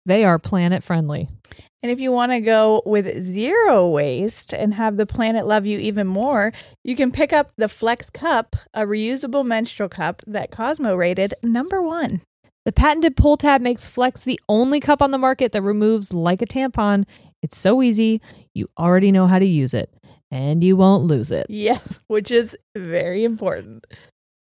they 0.07 0.25
are 0.25 0.39
planet 0.39 0.83
friendly. 0.83 1.29
And 1.83 1.93
if 1.93 2.01
you 2.01 2.13
want 2.13 2.33
to 2.33 2.41
go 2.41 2.83
with 2.87 3.21
zero 3.21 3.91
waste 3.91 4.55
and 4.55 4.73
have 4.73 4.97
the 4.97 5.05
planet 5.05 5.47
love 5.47 5.67
you 5.67 5.79
even 5.79 6.07
more, 6.07 6.53
you 6.83 6.97
can 6.97 7.13
pick 7.13 7.33
up 7.33 7.53
the 7.59 7.69
Flex 7.69 8.09
Cup, 8.09 8.57
a 8.73 8.83
reusable 8.83 9.45
menstrual 9.45 9.91
cup 9.91 10.23
that 10.27 10.51
Cosmo 10.51 10.95
rated 10.95 11.35
number 11.43 11.83
one. 11.83 12.23
The 12.65 12.73
patented 12.73 13.17
pull 13.17 13.37
tab 13.37 13.61
makes 13.61 13.87
Flex 13.87 14.25
the 14.25 14.41
only 14.49 14.81
cup 14.81 15.03
on 15.03 15.11
the 15.11 15.19
market 15.19 15.53
that 15.53 15.61
removes 15.61 16.15
like 16.15 16.41
a 16.41 16.47
tampon. 16.47 17.05
It's 17.43 17.59
so 17.59 17.83
easy, 17.83 18.23
you 18.55 18.67
already 18.79 19.13
know 19.13 19.27
how 19.27 19.39
to 19.39 19.45
use 19.45 19.75
it, 19.75 19.93
and 20.31 20.65
you 20.65 20.75
won't 20.75 21.05
lose 21.05 21.31
it. 21.31 21.45
Yes, 21.51 21.99
which 22.07 22.31
is 22.31 22.57
very 22.75 23.25
important. 23.25 23.85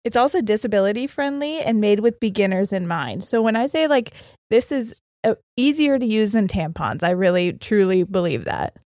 It's 0.06 0.16
also 0.16 0.40
disability 0.40 1.08
friendly 1.08 1.58
and 1.58 1.80
made 1.80 1.98
with 1.98 2.20
beginners 2.20 2.72
in 2.72 2.86
mind. 2.86 3.24
So 3.24 3.42
when 3.42 3.56
I 3.56 3.66
say 3.66 3.88
like 3.88 4.14
this 4.50 4.70
is 4.70 4.94
uh, 5.24 5.34
easier 5.56 5.98
to 5.98 6.06
use 6.06 6.30
than 6.30 6.46
tampons, 6.46 7.02
I 7.02 7.10
really 7.10 7.54
truly 7.54 8.04
believe 8.04 8.44
that. 8.44 8.76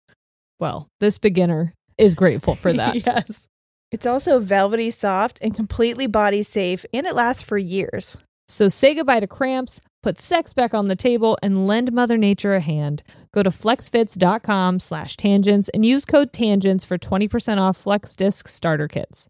Well, 0.59 0.88
this 0.98 1.18
beginner 1.18 1.74
is 1.98 2.14
grateful 2.14 2.54
for 2.54 2.72
that. 2.72 2.94
yes. 3.06 3.46
It's 3.92 4.06
also 4.06 4.38
velvety 4.38 4.90
soft 4.90 5.38
and 5.42 5.54
completely 5.54 6.06
body 6.06 6.42
safe 6.42 6.87
and 6.90 7.06
it 7.06 7.14
lasts 7.14 7.42
for 7.42 7.59
years. 7.59 8.16
So 8.48 8.68
say 8.68 8.94
goodbye 8.94 9.20
to 9.20 9.26
cramps, 9.26 9.78
put 10.02 10.22
sex 10.22 10.54
back 10.54 10.72
on 10.72 10.88
the 10.88 10.96
table, 10.96 11.37
and 11.42 11.66
lend 11.66 11.92
Mother 11.92 12.16
Nature 12.16 12.54
a 12.54 12.61
hand. 12.61 13.02
Go 13.35 13.42
to 13.42 13.50
flexfits.com 13.50 14.80
slash 14.80 15.18
tangents 15.18 15.68
and 15.68 15.85
use 15.85 16.06
code 16.06 16.33
tangents 16.33 16.87
for 16.87 16.96
20% 16.96 17.59
off 17.59 17.76
Flex 17.76 18.14
Disc 18.14 18.48
starter 18.48 18.88
kits. 18.88 19.28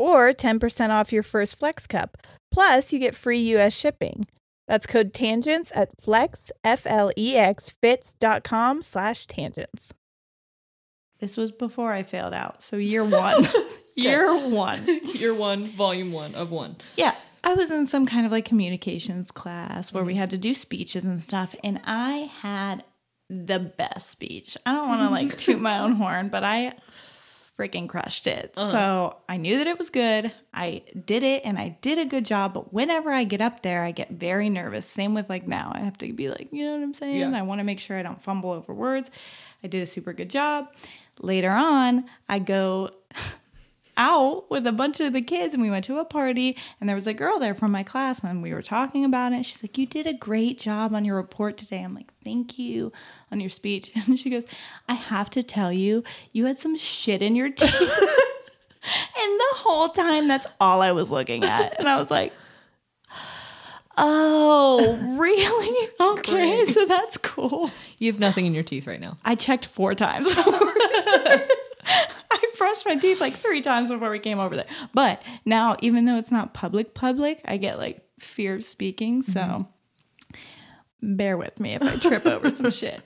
Or 0.00 0.32
10% 0.32 0.88
off 0.88 1.12
your 1.12 1.22
first 1.22 1.58
Flex 1.58 1.86
Cup. 1.86 2.16
Plus, 2.50 2.90
you 2.90 2.98
get 2.98 3.14
free 3.14 3.38
US 3.56 3.74
shipping. 3.74 4.24
That's 4.66 4.86
code 4.86 5.12
tangents 5.12 5.70
at 5.74 6.00
flex, 6.00 6.50
F 6.64 6.86
L 6.86 7.12
E 7.18 7.36
X, 7.36 7.68
fits.com 7.82 8.82
slash 8.82 9.26
tangents. 9.26 9.92
This 11.18 11.36
was 11.36 11.52
before 11.52 11.92
I 11.92 12.02
failed 12.02 12.32
out. 12.32 12.62
So 12.62 12.78
year 12.78 13.04
one. 13.04 13.46
year 13.94 14.34
one. 14.48 14.86
Year 15.12 15.34
one, 15.34 15.66
volume 15.66 16.12
one 16.12 16.34
of 16.34 16.50
one. 16.50 16.76
Yeah. 16.96 17.14
I 17.44 17.52
was 17.52 17.70
in 17.70 17.86
some 17.86 18.06
kind 18.06 18.24
of 18.24 18.32
like 18.32 18.46
communications 18.46 19.30
class 19.30 19.92
where 19.92 20.02
we 20.02 20.14
mm-hmm. 20.14 20.20
had 20.20 20.30
to 20.30 20.38
do 20.38 20.54
speeches 20.54 21.04
and 21.04 21.20
stuff. 21.20 21.54
And 21.62 21.78
I 21.84 22.30
had 22.40 22.84
the 23.28 23.58
best 23.58 24.08
speech. 24.08 24.56
I 24.64 24.72
don't 24.72 24.88
want 24.88 25.02
to 25.02 25.10
like 25.10 25.36
toot 25.36 25.60
my 25.60 25.78
own 25.78 25.92
horn, 25.92 26.30
but 26.30 26.42
I 26.42 26.72
freaking 27.60 27.88
crushed 27.88 28.26
it. 28.26 28.54
Uh-huh. 28.56 28.70
So 28.70 29.16
I 29.28 29.36
knew 29.36 29.58
that 29.58 29.66
it 29.66 29.76
was 29.78 29.90
good. 29.90 30.32
I 30.54 30.82
did 31.04 31.22
it 31.22 31.42
and 31.44 31.58
I 31.58 31.76
did 31.82 31.98
a 31.98 32.06
good 32.06 32.24
job. 32.24 32.54
But 32.54 32.72
whenever 32.72 33.12
I 33.12 33.24
get 33.24 33.40
up 33.40 33.62
there, 33.62 33.82
I 33.82 33.90
get 33.90 34.10
very 34.10 34.48
nervous. 34.48 34.86
Same 34.86 35.12
with 35.14 35.28
like 35.28 35.46
now. 35.46 35.72
I 35.74 35.80
have 35.80 35.98
to 35.98 36.12
be 36.12 36.30
like, 36.30 36.48
you 36.52 36.64
know 36.64 36.72
what 36.72 36.82
I'm 36.82 36.94
saying? 36.94 37.16
Yeah. 37.16 37.38
I 37.38 37.42
want 37.42 37.58
to 37.58 37.64
make 37.64 37.80
sure 37.80 37.98
I 37.98 38.02
don't 38.02 38.22
fumble 38.22 38.50
over 38.50 38.72
words. 38.72 39.10
I 39.62 39.66
did 39.66 39.82
a 39.82 39.86
super 39.86 40.12
good 40.12 40.30
job. 40.30 40.72
Later 41.20 41.50
on, 41.50 42.06
I 42.28 42.38
go 42.38 42.90
out 43.96 44.50
with 44.50 44.66
a 44.66 44.72
bunch 44.72 45.00
of 45.00 45.12
the 45.12 45.20
kids 45.22 45.52
and 45.54 45.62
we 45.62 45.70
went 45.70 45.84
to 45.86 45.98
a 45.98 46.04
party 46.04 46.56
and 46.80 46.88
there 46.88 46.96
was 46.96 47.06
a 47.06 47.12
girl 47.14 47.38
there 47.38 47.54
from 47.54 47.70
my 47.72 47.82
class 47.82 48.20
and 48.22 48.42
we 48.42 48.52
were 48.54 48.62
talking 48.62 49.04
about 49.04 49.32
it. 49.32 49.44
She's 49.44 49.62
like, 49.62 49.76
You 49.78 49.86
did 49.86 50.06
a 50.06 50.12
great 50.14 50.58
job 50.58 50.94
on 50.94 51.04
your 51.04 51.16
report 51.16 51.56
today. 51.56 51.82
I'm 51.82 51.94
like, 51.94 52.10
Thank 52.24 52.58
you 52.58 52.92
on 53.30 53.40
your 53.40 53.50
speech. 53.50 53.90
And 54.06 54.18
she 54.18 54.30
goes, 54.30 54.44
I 54.88 54.94
have 54.94 55.30
to 55.30 55.42
tell 55.42 55.72
you, 55.72 56.02
you 56.32 56.46
had 56.46 56.58
some 56.58 56.76
shit 56.76 57.22
in 57.22 57.34
your 57.36 57.50
teeth. 57.50 57.72
and 57.72 57.80
the 59.40 59.54
whole 59.56 59.88
time, 59.90 60.26
that's 60.28 60.46
all 60.60 60.80
I 60.82 60.92
was 60.92 61.10
looking 61.10 61.44
at. 61.44 61.78
And 61.78 61.88
I 61.88 61.98
was 61.98 62.10
like, 62.10 62.32
Oh, 63.96 64.96
really? 65.18 65.88
Okay, 66.00 66.64
so 66.66 66.86
that's 66.86 67.18
cool. 67.18 67.70
You 67.98 68.10
have 68.10 68.18
nothing 68.20 68.46
in 68.46 68.54
your 68.54 68.62
teeth 68.62 68.86
right 68.86 69.00
now. 69.00 69.18
I 69.24 69.34
checked 69.34 69.66
four 69.66 69.94
times. 69.94 70.32
I 72.42 72.50
brushed 72.56 72.86
my 72.86 72.96
teeth 72.96 73.20
like 73.20 73.34
three 73.34 73.62
times 73.62 73.90
before 73.90 74.10
we 74.10 74.18
came 74.18 74.38
over 74.38 74.56
there. 74.56 74.66
But 74.94 75.22
now, 75.44 75.76
even 75.80 76.04
though 76.04 76.16
it's 76.16 76.30
not 76.30 76.54
public, 76.54 76.94
public, 76.94 77.40
I 77.44 77.56
get 77.56 77.78
like 77.78 78.02
fear 78.18 78.56
of 78.56 78.64
speaking. 78.64 79.22
So 79.22 79.40
mm-hmm. 79.40 81.16
bear 81.16 81.36
with 81.36 81.58
me 81.60 81.74
if 81.74 81.82
I 81.82 81.96
trip 81.96 82.26
over 82.26 82.50
some 82.50 82.70
shit. 82.70 83.00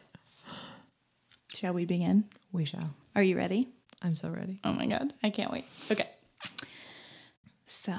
Shall 1.54 1.72
we 1.72 1.84
begin? 1.84 2.24
We 2.52 2.64
shall. 2.64 2.90
Are 3.14 3.22
you 3.22 3.36
ready? 3.36 3.68
I'm 4.02 4.16
so 4.16 4.28
ready. 4.28 4.60
Oh 4.64 4.72
my 4.72 4.86
God, 4.86 5.12
I 5.22 5.30
can't 5.30 5.50
wait. 5.50 5.64
Okay. 5.90 6.08
So 7.66 7.94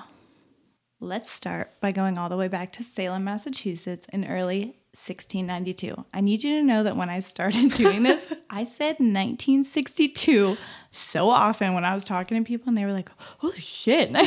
let's 1.00 1.32
start 1.32 1.72
by 1.80 1.92
going 1.92 2.18
all 2.18 2.30
the 2.30 2.38
way 2.38 2.48
back 2.48 2.72
to 2.74 2.84
Salem, 2.84 3.24
Massachusetts 3.24 4.08
in 4.12 4.26
early 4.26 4.76
1692. 4.96 6.06
I 6.14 6.22
need 6.22 6.44
you 6.44 6.60
to 6.60 6.66
know 6.66 6.84
that 6.84 6.96
when 6.96 7.10
I 7.10 7.20
started 7.20 7.74
doing 7.74 8.04
this, 8.04 8.26
I 8.50 8.64
said 8.64 8.96
1962 9.00 10.58
so 10.92 11.30
often 11.30 11.74
when 11.74 11.84
I 11.84 11.94
was 11.94 12.04
talking 12.06 12.38
to 12.42 12.48
people 12.48 12.70
and 12.70 12.78
they 12.78 12.86
were 12.86 12.94
like, 12.94 13.10
holy 13.18 13.60
shit. 13.60 14.12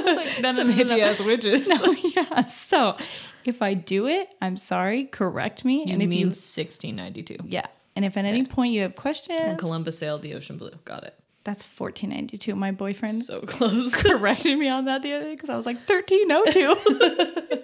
Like, 0.00 0.40
no, 0.40 0.52
Some 0.52 0.68
no, 0.70 0.74
no, 0.74 0.82
no. 0.84 0.94
hippie 0.96 1.02
ass 1.02 1.20
witches. 1.20 1.68
No, 1.68 1.92
yeah. 1.92 2.46
So 2.48 2.96
if 3.44 3.60
I 3.62 3.74
do 3.74 4.06
it, 4.08 4.34
I'm 4.40 4.56
sorry, 4.56 5.04
correct 5.04 5.64
me. 5.64 5.84
You 5.86 5.92
and 5.92 6.02
if 6.02 6.08
mean 6.08 6.18
you, 6.18 6.26
1692. 6.26 7.36
yeah. 7.46 7.66
And 7.96 8.04
if 8.04 8.16
at 8.16 8.24
any 8.24 8.44
point 8.44 8.72
you 8.72 8.80
have 8.82 8.96
questions, 8.96 9.38
And 9.40 9.58
Columbus 9.58 9.98
sailed 9.98 10.22
the 10.22 10.34
ocean 10.34 10.56
blue. 10.56 10.70
Got 10.84 11.04
it. 11.04 11.14
that's 11.44 11.64
1492. 11.64 12.54
My 12.56 12.70
boyfriend 12.72 13.24
So 13.24 13.40
close. 13.42 13.94
corrected 13.94 14.58
me 14.58 14.68
on 14.68 14.86
that 14.86 15.02
the 15.02 15.12
other 15.12 15.24
day 15.26 15.34
because 15.34 15.50
I 15.50 15.56
was 15.56 15.66
like 15.66 15.76
1302. 15.88 17.62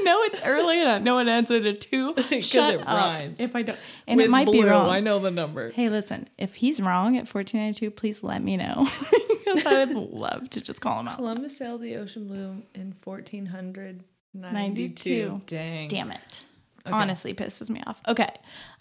I 0.02 0.04
know 0.04 0.22
it's 0.24 0.42
early 0.42 0.80
and 0.80 0.88
I 0.88 0.98
know 0.98 1.18
it 1.18 1.28
ends 1.28 1.50
at 1.50 1.64
a 1.66 1.72
two. 1.74 2.14
'Cause 2.30 2.44
Shut 2.46 2.74
it 2.74 2.80
up 2.80 2.86
rhymes. 2.86 3.40
If 3.40 3.54
I 3.56 3.62
don't, 3.62 3.78
and 4.06 4.16
With 4.18 4.26
it 4.26 4.30
might 4.30 4.50
be 4.50 4.62
wrong. 4.64 4.88
I 4.88 5.00
know 5.00 5.18
the 5.18 5.30
number. 5.30 5.70
Hey, 5.70 5.88
listen, 5.88 6.28
if 6.38 6.54
he's 6.56 6.80
wrong 6.80 7.16
at 7.16 7.26
1492, 7.32 7.90
please 7.90 8.22
let 8.22 8.42
me 8.42 8.56
know 8.56 8.88
because 9.44 9.66
I 9.66 9.84
would 9.84 9.96
love 10.12 10.50
to 10.50 10.60
just 10.60 10.80
call 10.80 11.00
him 11.00 11.08
out. 11.08 11.16
Columbus 11.16 11.56
sailed 11.56 11.82
the 11.82 11.96
ocean 11.96 12.26
blue 12.26 12.62
in 12.74 12.94
1492. 13.04 14.04
92. 14.34 15.40
Dang. 15.46 15.88
Damn 15.88 16.12
it. 16.12 16.42
Honestly, 16.86 17.34
pisses 17.34 17.68
me 17.68 17.82
off. 17.86 18.00
Okay. 18.08 18.30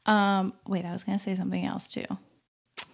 Um, 0.05 0.53
wait, 0.67 0.85
I 0.85 0.93
was 0.93 1.03
gonna 1.03 1.19
say 1.19 1.35
something 1.35 1.65
else 1.65 1.89
too. 1.89 2.05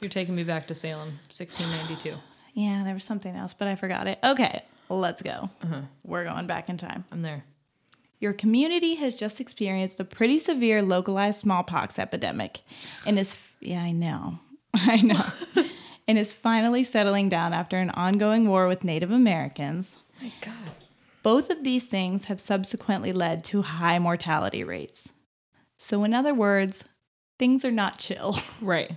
You're 0.01 0.09
taking 0.09 0.35
me 0.35 0.43
back 0.43 0.67
to 0.67 0.75
Salem, 0.75 1.19
1692. 1.31 2.15
Yeah, 2.57 2.83
there 2.85 2.93
was 2.93 3.03
something 3.03 3.35
else, 3.35 3.53
but 3.53 3.67
I 3.67 3.75
forgot 3.75 4.07
it. 4.07 4.17
Okay, 4.23 4.63
let's 4.88 5.21
go. 5.21 5.49
Uh-huh. 5.61 5.81
We're 6.05 6.23
going 6.23 6.47
back 6.47 6.69
in 6.69 6.77
time. 6.77 7.03
I'm 7.11 7.21
there. 7.21 7.43
Your 8.19 8.32
community 8.32 8.95
has 8.95 9.15
just 9.15 9.39
experienced 9.39 9.99
a 9.99 10.06
pretty 10.06 10.39
severe 10.39 10.82
localized 10.82 11.39
smallpox 11.39 11.99
epidemic 11.99 12.62
and 13.06 13.19
is 13.19 13.38
yeah, 13.60 13.82
I 13.82 13.91
know. 13.91 14.39
I 14.73 14.97
know. 15.01 15.25
and 16.08 16.17
is 16.17 16.34
finally 16.34 16.84
settling 16.84 17.30
down 17.30 17.54
after 17.54 17.78
an 17.78 17.89
ongoing 17.91 18.47
war 18.47 18.67
with 18.67 18.84
Native 18.84 19.12
Americans. 19.12 19.97
My 20.21 20.32
God. 20.41 20.54
Both 21.23 21.49
of 21.49 21.63
these 21.63 21.86
things 21.86 22.25
have 22.25 22.39
subsequently 22.39 23.12
led 23.12 23.43
to 23.45 23.63
high 23.63 23.97
mortality 23.97 24.63
rates. 24.63 25.10
So 25.78 26.04
in 26.04 26.13
other 26.13 26.34
words, 26.34 26.84
things 27.39 27.65
are 27.65 27.71
not 27.71 27.97
chill. 27.97 28.38
Right. 28.62 28.91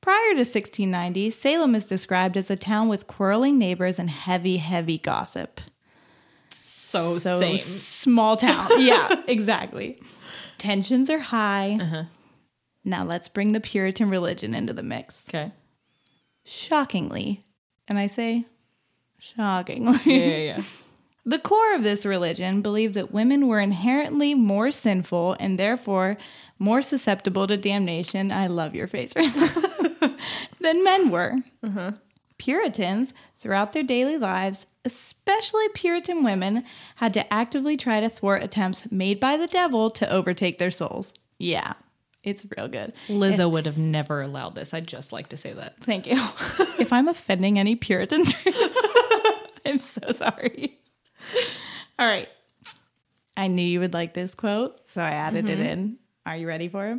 Prior 0.00 0.32
to 0.32 0.38
1690, 0.38 1.30
Salem 1.30 1.74
is 1.74 1.84
described 1.84 2.36
as 2.36 2.50
a 2.50 2.56
town 2.56 2.88
with 2.88 3.06
quarreling 3.06 3.58
neighbors 3.58 3.98
and 3.98 4.08
heavy, 4.08 4.56
heavy 4.56 4.96
gossip. 4.96 5.60
So, 6.88 7.18
So 7.18 7.38
same. 7.38 7.58
small 7.58 8.36
town. 8.38 8.68
yeah, 8.80 9.22
exactly. 9.28 10.00
Tensions 10.56 11.10
are 11.10 11.18
high. 11.18 11.76
Uh-huh. 11.80 12.04
Now 12.82 13.04
let's 13.04 13.28
bring 13.28 13.52
the 13.52 13.60
Puritan 13.60 14.08
religion 14.08 14.54
into 14.54 14.72
the 14.72 14.82
mix. 14.82 15.24
Okay. 15.28 15.52
Shockingly, 16.44 17.44
and 17.86 17.98
I 17.98 18.06
say 18.06 18.46
shockingly, 19.18 19.98
Yeah, 20.06 20.26
yeah, 20.26 20.36
yeah. 20.56 20.62
the 21.26 21.38
core 21.38 21.74
of 21.74 21.82
this 21.84 22.06
religion 22.06 22.62
believed 22.62 22.94
that 22.94 23.12
women 23.12 23.48
were 23.48 23.60
inherently 23.60 24.34
more 24.34 24.70
sinful 24.70 25.36
and 25.38 25.58
therefore 25.58 26.16
more 26.58 26.80
susceptible 26.80 27.46
to 27.48 27.58
damnation. 27.58 28.32
I 28.32 28.46
love 28.46 28.74
your 28.74 28.86
face 28.86 29.12
right 29.14 29.34
now. 29.36 30.10
than 30.60 30.82
men 30.84 31.10
were. 31.10 31.34
Puritans, 32.38 33.12
throughout 33.38 33.72
their 33.72 33.82
daily 33.82 34.16
lives, 34.16 34.66
especially 34.84 35.68
Puritan 35.74 36.22
women, 36.22 36.64
had 36.96 37.12
to 37.14 37.32
actively 37.32 37.76
try 37.76 38.00
to 38.00 38.08
thwart 38.08 38.42
attempts 38.42 38.90
made 38.90 39.20
by 39.20 39.36
the 39.36 39.46
devil 39.46 39.90
to 39.90 40.10
overtake 40.10 40.58
their 40.58 40.70
souls. 40.70 41.12
Yeah, 41.38 41.74
it's 42.22 42.44
real 42.56 42.68
good. 42.68 42.92
Lizzo 43.08 43.50
would 43.50 43.66
have 43.66 43.78
never 43.78 44.22
allowed 44.22 44.54
this. 44.54 44.72
I'd 44.74 44.86
just 44.86 45.12
like 45.12 45.28
to 45.30 45.36
say 45.36 45.52
that. 45.52 45.80
Thank 45.80 46.06
you. 46.06 46.16
if 46.78 46.92
I'm 46.92 47.08
offending 47.08 47.58
any 47.58 47.76
Puritans, 47.76 48.32
I'm 49.66 49.78
so 49.78 50.12
sorry. 50.12 50.78
All 51.98 52.06
right. 52.06 52.28
I 53.36 53.46
knew 53.46 53.62
you 53.62 53.80
would 53.80 53.94
like 53.94 54.14
this 54.14 54.34
quote, 54.34 54.80
so 54.88 55.00
I 55.00 55.10
added 55.10 55.48
it 55.48 55.58
mm-hmm. 55.58 55.66
in. 55.66 55.98
Are 56.26 56.36
you 56.36 56.48
ready 56.48 56.68
for 56.68 56.86
it? 56.88 56.98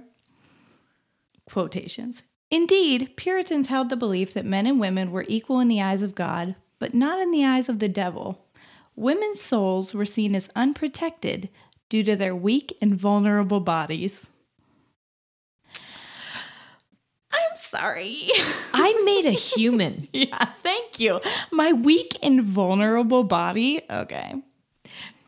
Quotations. 1.49 2.23
Indeed, 2.51 3.13
Puritans 3.15 3.67
held 3.67 3.89
the 3.89 3.95
belief 3.95 4.33
that 4.33 4.45
men 4.45 4.65
and 4.65 4.79
women 4.79 5.11
were 5.11 5.25
equal 5.27 5.59
in 5.59 5.67
the 5.67 5.81
eyes 5.81 6.01
of 6.01 6.15
God, 6.15 6.55
but 6.79 6.93
not 6.93 7.21
in 7.21 7.31
the 7.31 7.45
eyes 7.45 7.69
of 7.69 7.79
the 7.79 7.87
devil. 7.89 8.43
Women's 8.95 9.41
souls 9.41 9.93
were 9.93 10.05
seen 10.05 10.33
as 10.35 10.49
unprotected 10.55 11.49
due 11.89 12.03
to 12.03 12.15
their 12.15 12.35
weak 12.35 12.75
and 12.81 12.95
vulnerable 12.95 13.59
bodies. 13.59 14.27
I'm 17.31 17.55
sorry. 17.55 18.17
I 18.73 19.01
made 19.05 19.25
a 19.25 19.31
human. 19.31 20.07
Yeah, 20.13 20.45
thank 20.63 20.99
you. 20.99 21.21
My 21.51 21.71
weak 21.71 22.17
and 22.23 22.43
vulnerable 22.43 23.23
body. 23.23 23.81
Okay. 23.89 24.33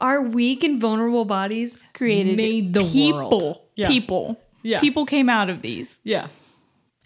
Our 0.01 0.21
weak 0.21 0.63
and 0.63 0.79
vulnerable 0.81 1.25
bodies 1.25 1.77
Created 1.93 2.35
made 2.35 2.73
the 2.73 2.83
people. 2.83 3.29
world. 3.29 3.61
Yeah. 3.75 3.87
People. 3.87 4.39
Yeah. 4.63 4.79
People 4.79 5.05
came 5.05 5.29
out 5.29 5.49
of 5.51 5.61
these. 5.61 5.97
Yeah. 6.03 6.27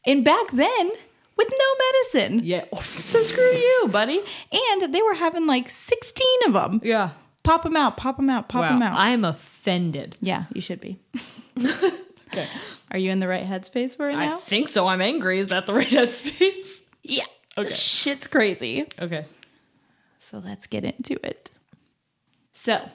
And 0.06 0.24
back 0.24 0.52
then, 0.52 0.92
with 1.38 1.50
no 1.52 1.86
medicine. 1.92 2.42
Yeah. 2.44 2.66
So 3.06 3.22
screw 3.22 3.44
you, 3.44 3.88
buddy. 3.92 4.20
And 4.52 4.94
they 4.94 5.02
were 5.02 5.14
having 5.14 5.46
like 5.46 5.70
16 5.70 6.28
of 6.48 6.54
them. 6.54 6.82
Yeah. 6.84 7.12
Pop 7.44 7.64
them 7.64 7.78
out, 7.78 7.98
pop 7.98 8.18
them 8.18 8.30
out, 8.30 8.50
pop 8.50 8.62
wow. 8.62 8.70
them 8.70 8.82
out. 8.82 8.98
I'm 8.98 9.24
offended. 9.24 10.18
yeah, 10.22 10.46
you 10.54 10.62
should 10.62 10.82
be. 10.82 10.98
Okay. 12.34 12.48
Are 12.92 12.98
you 12.98 13.12
in 13.12 13.20
the 13.20 13.28
right 13.28 13.46
headspace 13.46 13.96
for 13.96 14.10
it 14.10 14.16
I 14.16 14.26
now? 14.26 14.38
think 14.38 14.68
so. 14.68 14.88
I'm 14.88 15.00
angry. 15.00 15.40
Is 15.40 15.50
that 15.50 15.68
the 15.68 15.74
right 15.74 15.88
headspace? 15.90 16.82
yeah. 17.04 17.24
Okay. 17.58 17.70
Shit's 17.70 18.28
crazy. 18.28 18.88
Okay. 19.00 19.26
So 20.20 20.40
let's 20.40 20.68
get 20.68 20.84
into 20.84 21.18
it. 21.26 21.52
So, 22.52 22.90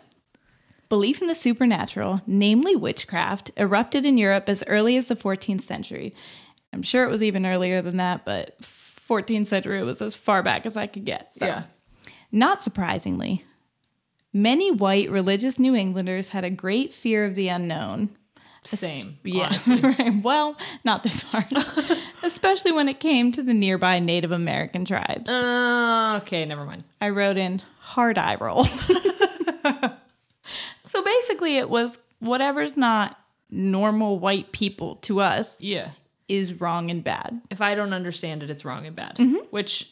belief 0.89 1.23
in 1.23 1.29
the 1.29 1.35
supernatural, 1.35 2.21
namely 2.27 2.77
witchcraft, 2.77 3.51
erupted 3.57 4.05
in 4.05 4.19
Europe 4.19 4.49
as 4.49 4.63
early 4.67 4.97
as 4.97 5.07
the 5.07 5.17
14th 5.17 5.63
century. 5.63 6.15
I'm 6.73 6.83
sure 6.83 7.05
it 7.05 7.11
was 7.11 7.23
even 7.23 7.47
earlier 7.47 7.83
than 7.83 7.97
that, 7.97 8.25
but 8.25 8.61
14th 8.61 9.49
century 9.49 9.83
was 9.83 10.01
as 10.01 10.15
far 10.15 10.43
back 10.43 10.67
as 10.67 10.77
I 10.77 10.87
could 10.87 11.05
get. 11.05 11.33
So. 11.33 11.47
Yeah. 11.47 11.65
Not 12.33 12.63
surprisingly, 12.63 13.45
many 14.33 14.71
white 14.71 15.11
religious 15.11 15.59
New 15.59 15.75
Englanders 15.75 16.29
had 16.29 16.45
a 16.45 16.51
great 16.51 16.93
fear 16.93 17.25
of 17.25 17.35
the 17.35 17.49
unknown. 17.49 18.17
Same. 18.63 19.19
Yeah, 19.25 19.59
right. 19.67 20.23
Well, 20.23 20.55
not 20.85 21.03
this 21.03 21.23
part, 21.23 21.47
especially 22.23 22.73
when 22.73 22.89
it 22.89 23.01
came 23.01 23.33
to 23.33 23.43
the 23.43 23.55
nearby 23.55 23.99
Native 24.01 24.33
American 24.33 24.85
tribes. 24.85 25.31
Uh, 25.31 26.21
okay, 26.23 26.45
never 26.45 26.67
mind. 26.67 26.85
I 27.01 27.09
wrote 27.09 27.39
in 27.39 27.63
hard 27.81 28.19
eye 28.19 28.37
roll. 28.37 28.65
so 30.85 31.03
basically, 31.03 31.57
it 31.57 31.71
was 31.71 31.99
whatever's 32.19 32.77
not 32.77 33.17
normal 33.51 34.19
white 34.19 34.53
people 34.53 34.97
to 34.97 35.21
us 35.21 35.61
Yeah. 35.61 35.91
Is 36.31 36.61
wrong 36.61 36.91
and 36.91 37.03
bad. 37.03 37.41
If 37.51 37.61
I 37.61 37.75
don't 37.75 37.93
understand 37.93 38.43
it, 38.45 38.51
it's 38.51 38.65
wrong 38.65 38.87
and 38.87 38.95
bad. 38.95 39.19
Which 39.51 39.91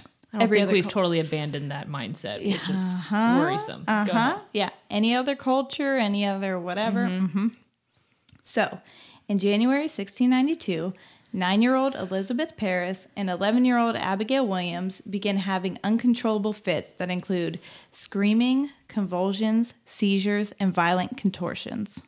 I 0.00 0.02
don't 0.32 0.42
Every 0.42 0.58
think 0.60 0.72
we've 0.72 0.84
cul- 0.84 0.90
totally 0.92 1.20
abandoned 1.20 1.70
that 1.70 1.88
mindset, 1.88 2.38
which 2.38 2.68
is 2.70 2.80
Uh-huh, 2.82 3.34
worrisome. 3.38 3.84
Uh-huh. 3.86 4.38
Yeah. 4.52 4.70
Any 4.90 5.14
other 5.14 5.36
culture, 5.36 5.96
any 5.98 6.24
other 6.24 6.58
whatever. 6.58 7.06
hmm 7.06 7.48
So, 8.42 8.80
in 9.28 9.38
January 9.38 9.82
1692, 9.88 10.94
Nine 11.36 11.62
year 11.62 11.74
old 11.74 11.96
Elizabeth 11.96 12.56
Parris 12.56 13.08
and 13.16 13.28
11 13.28 13.64
year 13.64 13.76
old 13.76 13.96
Abigail 13.96 14.46
Williams 14.46 15.00
begin 15.00 15.36
having 15.38 15.80
uncontrollable 15.82 16.52
fits 16.52 16.92
that 16.92 17.10
include 17.10 17.58
screaming, 17.90 18.70
convulsions, 18.86 19.74
seizures, 19.84 20.52
and 20.60 20.72
violent 20.72 21.16
contortions. 21.16 22.00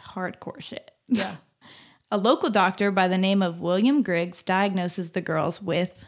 Hardcore 0.00 0.60
shit. 0.62 0.92
Yeah. 1.08 1.36
A 2.12 2.18
local 2.18 2.50
doctor 2.50 2.90
by 2.92 3.08
the 3.08 3.18
name 3.18 3.42
of 3.42 3.58
William 3.60 4.02
Griggs 4.02 4.42
diagnoses 4.42 5.10
the 5.10 5.20
girls 5.20 5.60
with 5.60 6.04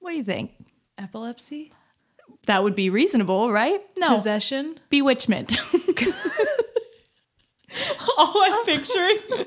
what 0.00 0.10
do 0.10 0.16
you 0.18 0.22
think? 0.22 0.52
Epilepsy? 0.98 1.72
That 2.46 2.62
would 2.62 2.74
be 2.74 2.90
reasonable, 2.90 3.50
right? 3.50 3.80
No. 3.98 4.14
Possession? 4.16 4.78
Bewitchment. 4.90 5.58
All 8.16 8.42
I'm 8.42 8.64
picturing 8.64 9.18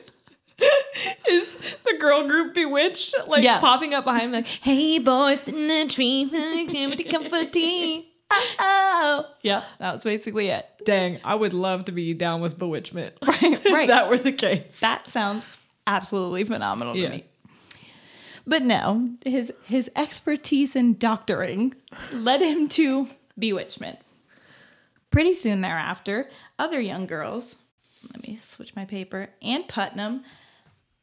is 1.29 1.55
the 1.83 1.97
girl 1.99 2.27
group 2.27 2.53
Bewitched, 2.53 3.15
like 3.27 3.43
Yeah. 3.43 3.59
popping 3.59 3.93
up 3.93 4.03
behind 4.03 4.31
me, 4.31 4.37
like, 4.39 4.47
"Hey 4.47 4.99
boys 4.99 5.47
in 5.47 5.67
the 5.67 5.85
tree, 5.87 6.29
to 6.29 7.03
come 7.03 7.23
for 7.23 7.43
tea." 7.45 8.10
Oh. 8.59 9.27
Yeah, 9.41 9.63
that 9.79 9.93
was 9.93 10.03
basically 10.03 10.49
it. 10.49 10.65
Dang, 10.85 11.19
I 11.23 11.33
would 11.33 11.53
love 11.53 11.85
to 11.85 11.91
be 11.91 12.13
down 12.13 12.41
with 12.41 12.59
bewitchment. 12.59 13.15
Right, 13.25 13.41
if 13.43 13.65
right. 13.65 13.87
that 13.87 14.07
were 14.07 14.19
the 14.19 14.31
case. 14.31 14.79
That 14.81 15.07
sounds 15.07 15.45
absolutely 15.87 16.43
phenomenal 16.43 16.93
to 16.93 16.99
Yeah. 16.99 17.09
me. 17.09 17.25
But 18.45 18.61
no, 18.61 19.09
his 19.25 19.51
his 19.63 19.89
expertise 19.95 20.75
in 20.75 20.97
doctoring 20.97 21.73
led 22.11 22.41
him 22.41 22.67
to 22.69 23.07
bewitchment. 23.37 23.99
Pretty 25.09 25.33
soon 25.33 25.61
thereafter, 25.61 26.29
other 26.59 26.79
young 26.79 27.07
girls, 27.07 27.55
let 28.13 28.21
me 28.21 28.39
switch 28.43 28.75
my 28.75 28.85
paper, 28.85 29.29
Ann 29.41 29.63
Putnam, 29.63 30.23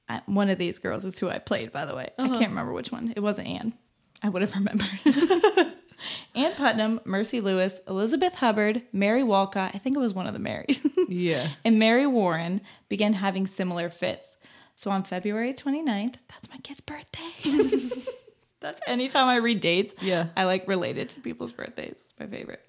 I, 0.08 0.22
one 0.26 0.48
of 0.48 0.58
these 0.58 0.78
girls 0.78 1.04
is 1.04 1.18
who 1.18 1.28
I 1.28 1.38
played, 1.38 1.72
by 1.72 1.84
the 1.84 1.94
way. 1.94 2.10
I 2.18 2.22
uh-huh. 2.22 2.38
can't 2.38 2.50
remember 2.50 2.72
which 2.72 2.90
one. 2.90 3.12
It 3.14 3.20
wasn't 3.20 3.48
Anne. 3.48 3.74
I 4.22 4.28
would 4.28 4.42
have 4.42 4.54
remembered. 4.54 4.88
Ann 6.34 6.52
Putnam, 6.54 7.00
Mercy 7.04 7.40
Lewis, 7.40 7.80
Elizabeth 7.88 8.34
Hubbard, 8.34 8.82
Mary 8.92 9.22
Walcott, 9.22 9.72
I 9.74 9.78
think 9.78 9.96
it 9.96 10.00
was 10.00 10.14
one 10.14 10.26
of 10.26 10.32
the 10.32 10.38
Marys, 10.38 10.78
yeah. 11.08 11.48
and 11.64 11.78
Mary 11.78 12.06
Warren 12.06 12.60
began 12.88 13.12
having 13.14 13.46
similar 13.46 13.90
fits. 13.90 14.36
So 14.76 14.90
on 14.92 15.02
February 15.04 15.52
29th, 15.54 16.16
that's 16.28 16.48
my 16.50 16.58
kid's 16.62 16.80
birthday. 16.80 18.02
that's 18.60 18.80
anytime 18.86 19.26
I 19.28 19.36
read 19.36 19.60
dates, 19.60 19.94
Yeah. 20.00 20.28
I 20.36 20.44
like 20.44 20.68
related 20.68 21.08
to 21.10 21.20
people's 21.20 21.52
birthdays. 21.52 21.96
It's 22.00 22.14
my 22.18 22.26
favorite. 22.26 22.64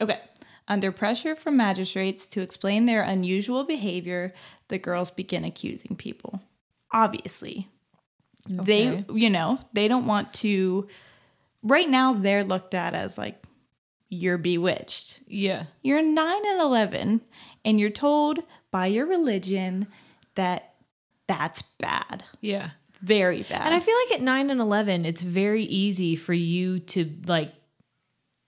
Okay. 0.00 0.20
Under 0.68 0.92
pressure 0.92 1.36
from 1.36 1.56
magistrates 1.56 2.26
to 2.28 2.40
explain 2.42 2.84
their 2.86 3.02
unusual 3.02 3.64
behavior, 3.64 4.32
the 4.68 4.78
girls 4.78 5.10
begin 5.10 5.44
accusing 5.44 5.96
people. 5.96 6.40
Obviously, 6.92 7.68
They, 8.48 9.04
you 9.12 9.30
know, 9.30 9.58
they 9.72 9.88
don't 9.88 10.06
want 10.06 10.32
to. 10.34 10.86
Right 11.64 11.88
now, 11.88 12.12
they're 12.12 12.44
looked 12.44 12.74
at 12.74 12.94
as 12.94 13.18
like, 13.18 13.42
you're 14.10 14.38
bewitched. 14.38 15.18
Yeah. 15.26 15.64
You're 15.82 16.02
9 16.02 16.46
and 16.46 16.60
11, 16.60 17.20
and 17.64 17.80
you're 17.80 17.90
told 17.90 18.38
by 18.70 18.86
your 18.86 19.06
religion 19.06 19.88
that 20.36 20.74
that's 21.26 21.62
bad. 21.78 22.22
Yeah. 22.40 22.70
Very 23.00 23.42
bad. 23.42 23.62
And 23.66 23.74
I 23.74 23.80
feel 23.80 23.96
like 24.04 24.18
at 24.18 24.22
9 24.22 24.50
and 24.50 24.60
11, 24.60 25.04
it's 25.04 25.22
very 25.22 25.64
easy 25.64 26.16
for 26.16 26.32
you 26.32 26.78
to 26.80 27.10
like 27.26 27.52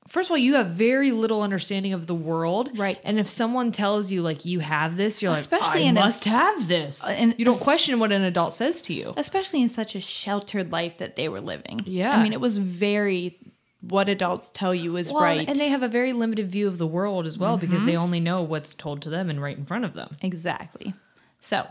First 0.09 0.29
of 0.29 0.33
all, 0.33 0.39
you 0.39 0.55
have 0.55 0.69
very 0.69 1.11
little 1.11 1.43
understanding 1.43 1.93
of 1.93 2.07
the 2.07 2.15
world, 2.15 2.71
Right. 2.79 2.99
And 3.05 3.19
if 3.19 3.29
someone 3.29 3.73
tells 3.73 4.11
you 4.13 4.23
like 4.23 4.45
you 4.45 4.61
have 4.61 4.97
this, 4.97 5.21
you're 5.21 5.35
Especially 5.35 5.67
like, 5.67 5.77
I 5.77 5.81
in 5.81 5.97
a- 5.97 6.01
must 6.01 6.25
have 6.27 6.69
this, 6.69 7.05
Uh, 7.05 7.09
and 7.11 7.35
you 7.39 7.45
don't 7.45 7.57
es- 7.57 7.63
question 7.63 7.99
what 7.99 8.13
an 8.13 8.23
adult 8.23 8.53
says 8.53 8.81
to 8.83 8.95
you. 8.95 9.15
especially 9.17 9.63
in 9.63 9.69
such 9.69 9.95
a 9.95 10.01
sheltered 10.01 10.71
life 10.71 10.99
that 10.99 11.17
they 11.17 11.29
were 11.29 11.41
living. 11.41 11.81
Yeah. 11.87 12.13
I 12.17 12.23
mean, 12.23 12.33
it 12.33 12.41
was 12.41 12.59
very 12.59 13.39
what 13.81 14.09
adults 14.09 14.51
tell 14.53 14.75
you 14.75 14.97
is 14.97 15.13
Well, 15.13 15.23
right. 15.23 15.49
and 15.49 15.59
they 15.61 15.69
have 15.69 15.83
a 15.83 15.89
very 15.89 16.13
limited 16.13 16.51
view 16.51 16.67
of 16.67 16.79
the 16.79 16.87
world 16.87 17.25
as 17.27 17.37
well 17.39 17.57
because 17.57 17.85
they 17.85 17.97
only 17.97 18.19
know 18.21 18.43
what's 18.43 18.75
told 18.75 19.03
to 19.03 19.11
them 19.11 19.29
and 19.31 19.41
right 19.41 19.57
in 19.57 19.65
front 19.65 19.85
of 19.85 19.95
them. 19.95 20.17
exactly. 20.23 20.93
So, 21.41 21.67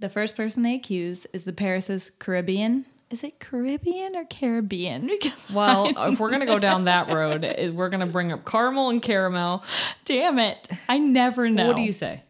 the 0.00 0.08
first 0.08 0.34
person 0.34 0.62
they 0.64 0.74
accuse 0.74 1.26
is 1.32 1.44
the 1.44 1.52
Parris's 1.52 2.10
Caribbean. 2.18 2.86
Is 3.12 3.22
it 3.22 3.38
Caribbean 3.38 4.16
or 4.16 4.24
Caribbean? 4.24 5.06
Because 5.20 5.50
Well, 5.50 5.92
if 6.12 6.18
we're 6.18 6.30
gonna 6.30 6.46
go 6.46 6.58
down 6.58 6.84
that 6.86 7.12
road, 7.12 7.42
we're 7.74 7.90
gonna 7.90 8.06
bring 8.06 8.32
up 8.32 8.46
caramel 8.46 8.88
and 8.88 9.02
caramel. 9.02 9.62
damn 10.06 10.38
it, 10.38 10.66
I 10.88 10.98
never 10.98 11.50
know. 11.50 11.68
What 11.68 11.76
do 11.76 11.82
you 11.82 11.92
say? 11.92 12.22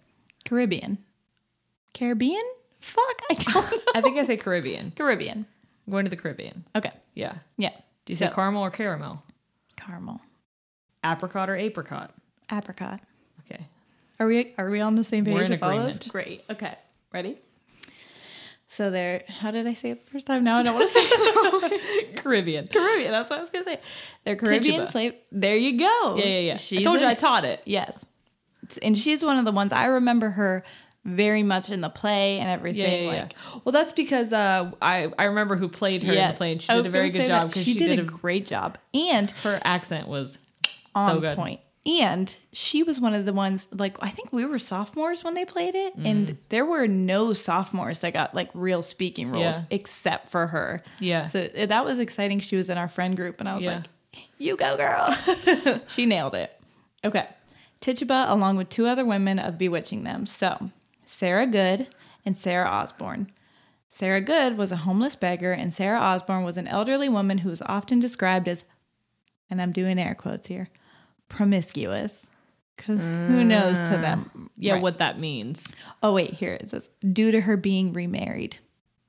Caribbean? 0.45 0.99
Caribbean? 1.95 2.43
Fuck, 2.81 3.23
I 3.31 3.35
don't 3.35 3.71
know. 3.71 3.79
I 3.95 4.01
think 4.01 4.19
I 4.19 4.25
say 4.25 4.37
Caribbean. 4.37 4.93
Caribbean. 4.97 5.47
I'm 5.87 5.93
going 5.93 6.05
to 6.05 6.11
the 6.11 6.17
Caribbean. 6.17 6.65
Okay. 6.75 6.91
Yeah. 7.15 7.35
Yeah. 7.57 7.71
Do 8.05 8.13
you 8.13 8.17
say 8.17 8.29
caramel 8.29 8.63
or 8.63 8.71
caramel? 8.71 9.23
Caramel. 9.77 10.21
Apricot 11.05 11.49
or 11.49 11.57
apricot? 11.57 12.13
Apricot. 12.51 13.01
Okay. 13.41 13.69
Are 14.19 14.27
we 14.27 14.53
are 14.59 14.69
we 14.69 14.81
on 14.81 14.97
the 14.97 15.05
same 15.05 15.25
page 15.25 15.35
We're 15.35 15.43
in 15.43 15.53
agreement. 15.53 16.09
Great. 16.09 16.43
Okay. 16.51 16.75
Ready? 17.13 17.39
So 18.73 18.91
there 18.91 19.25
how 19.29 19.51
did 19.51 19.67
I 19.67 19.75
say 19.75 19.91
it 19.91 20.07
the 20.07 20.11
first 20.13 20.27
time? 20.27 20.45
Now 20.45 20.57
I 20.57 20.63
don't 20.63 20.75
want 20.75 20.89
to 20.89 20.95
say 20.95 21.01
it. 21.03 22.17
Caribbean. 22.17 22.69
Caribbean. 22.69 23.11
That's 23.11 23.29
what 23.29 23.39
I 23.39 23.43
was 23.43 23.51
gonna 23.51 23.67
say. 23.67 23.79
They're 24.25 24.35
Caribbean 24.35 24.63
Tituba. 24.63 24.91
slave. 24.91 25.15
There 25.31 25.57
you 25.57 25.79
go. 25.79 26.17
Yeah, 26.17 26.25
yeah, 26.25 26.39
yeah. 26.39 26.55
I 26.55 26.57
She's 26.57 26.83
told 26.83 27.03
you 27.03 27.07
I 27.07 27.13
taught 27.13 27.45
it. 27.45 27.61
Yes. 27.67 28.03
And 28.83 28.97
she's 28.97 29.23
one 29.23 29.37
of 29.37 29.45
the 29.45 29.53
ones 29.53 29.75
I 29.75 29.85
remember 29.85 30.31
her 30.31 30.65
very 31.05 31.43
much 31.43 31.69
in 31.69 31.83
the 31.83 31.91
play 31.91 32.39
and 32.39 32.49
everything. 32.49 33.09
Yeah, 33.09 33.13
yeah, 33.13 33.29
yeah. 33.31 33.61
Well, 33.63 33.75
that's 33.75 33.93
because 33.93 34.33
uh, 34.33 34.71
I 34.81 35.13
I 35.19 35.25
remember 35.25 35.57
who 35.57 35.69
played 35.69 36.03
her 36.05 36.13
in 36.15 36.29
the 36.31 36.35
play, 36.35 36.53
and 36.53 36.63
she 36.63 36.73
did 36.73 36.87
a 36.87 36.89
very 36.89 37.11
good 37.11 37.27
job 37.27 37.49
because 37.49 37.65
she, 37.65 37.75
she, 37.75 37.79
did, 37.79 37.97
did, 37.97 37.99
a 37.99 38.05
great 38.05 38.47
job. 38.47 38.79
And 38.95 39.31
her 39.43 39.61
accent 39.65 40.09
was 40.09 40.39
on 40.95 41.17
so 41.17 41.21
good. 41.21 41.37
point. 41.37 41.61
And 41.85 42.33
she 42.53 42.85
was 42.85 43.01
one 43.01 43.13
of 43.13 43.27
the 43.27 43.33
ones 43.33 43.67
like 43.73 43.97
I 44.01 44.09
think 44.11 44.33
we 44.33 44.45
were 44.45 44.61
sophomores 44.61 45.25
when 45.25 45.35
they 45.35 45.45
played 45.45 45.75
it, 45.75 45.97
Mm. 45.99 46.07
and 46.07 46.39
there 46.49 46.65
were 46.65 46.87
no 46.87 47.33
sophomores 47.33 48.01
that 48.01 48.13
got 48.13 48.35
like 48.37 48.51
real 48.55 48.85
speaking 48.85 49.31
roles 49.31 49.57
Yeah. 49.57 49.65
except 49.71 50.31
for 50.31 50.47
her. 50.47 50.83
Yeah. 51.01 51.27
so 51.29 51.49
uh, 51.59 51.67
that 51.67 51.85
was 51.85 51.99
exciting. 51.99 52.39
She 52.41 52.55
was 52.57 52.71
in 52.71 52.79
our 52.79 52.89
friend 52.89 53.17
group, 53.17 53.41
and 53.41 53.49
I 53.49 53.57
was 53.57 53.65
Yeah. 53.65 53.83
like, 54.13 54.21
"You 54.39 54.57
go, 54.57 54.77
girl!" 54.77 55.81
she 55.89 56.07
nailed 56.07 56.35
it. 56.37 56.57
Okay, 57.05 57.27
Tituba, 57.81 58.27
along 58.29 58.59
with 58.59 58.69
two 58.69 58.87
other 58.87 59.05
women, 59.05 59.41
of 59.41 59.59
bewitching 59.59 60.05
them. 60.05 60.25
So 60.27 60.71
Sarah 61.05 61.49
Good 61.49 61.89
and 62.25 62.39
Sarah 62.39 62.69
Osborne. 62.69 63.33
Sarah 63.89 64.21
Good 64.21 64.57
was 64.57 64.71
a 64.71 64.77
homeless 64.77 65.17
beggar, 65.17 65.51
and 65.53 65.75
Sarah 65.75 65.99
Osborne 65.99 66.45
was 66.45 66.57
an 66.57 66.69
elderly 66.69 67.09
woman 67.09 67.39
who 67.39 67.51
was 67.51 67.61
often 67.63 67.99
described 67.99 68.47
as, 68.47 68.65
and 69.51 69.61
I'm 69.61 69.73
doing 69.73 69.99
air 69.99 70.15
quotes 70.15 70.47
here, 70.47 70.69
promiscuous. 71.33 72.29
Because 72.77 73.03
who 73.05 73.45
knows 73.45 73.77
to 73.89 73.97
them? 73.99 74.51
Yeah, 74.57 74.75
Right. 74.75 74.83
what 74.83 74.99
that 74.99 75.19
means. 75.19 75.75
Oh, 76.03 76.13
wait, 76.15 76.33
here 76.35 76.55
it 76.55 76.71
says, 76.71 76.89
due 77.13 77.31
to 77.31 77.41
her 77.41 77.57
being 77.57 77.93
remarried. 77.93 78.57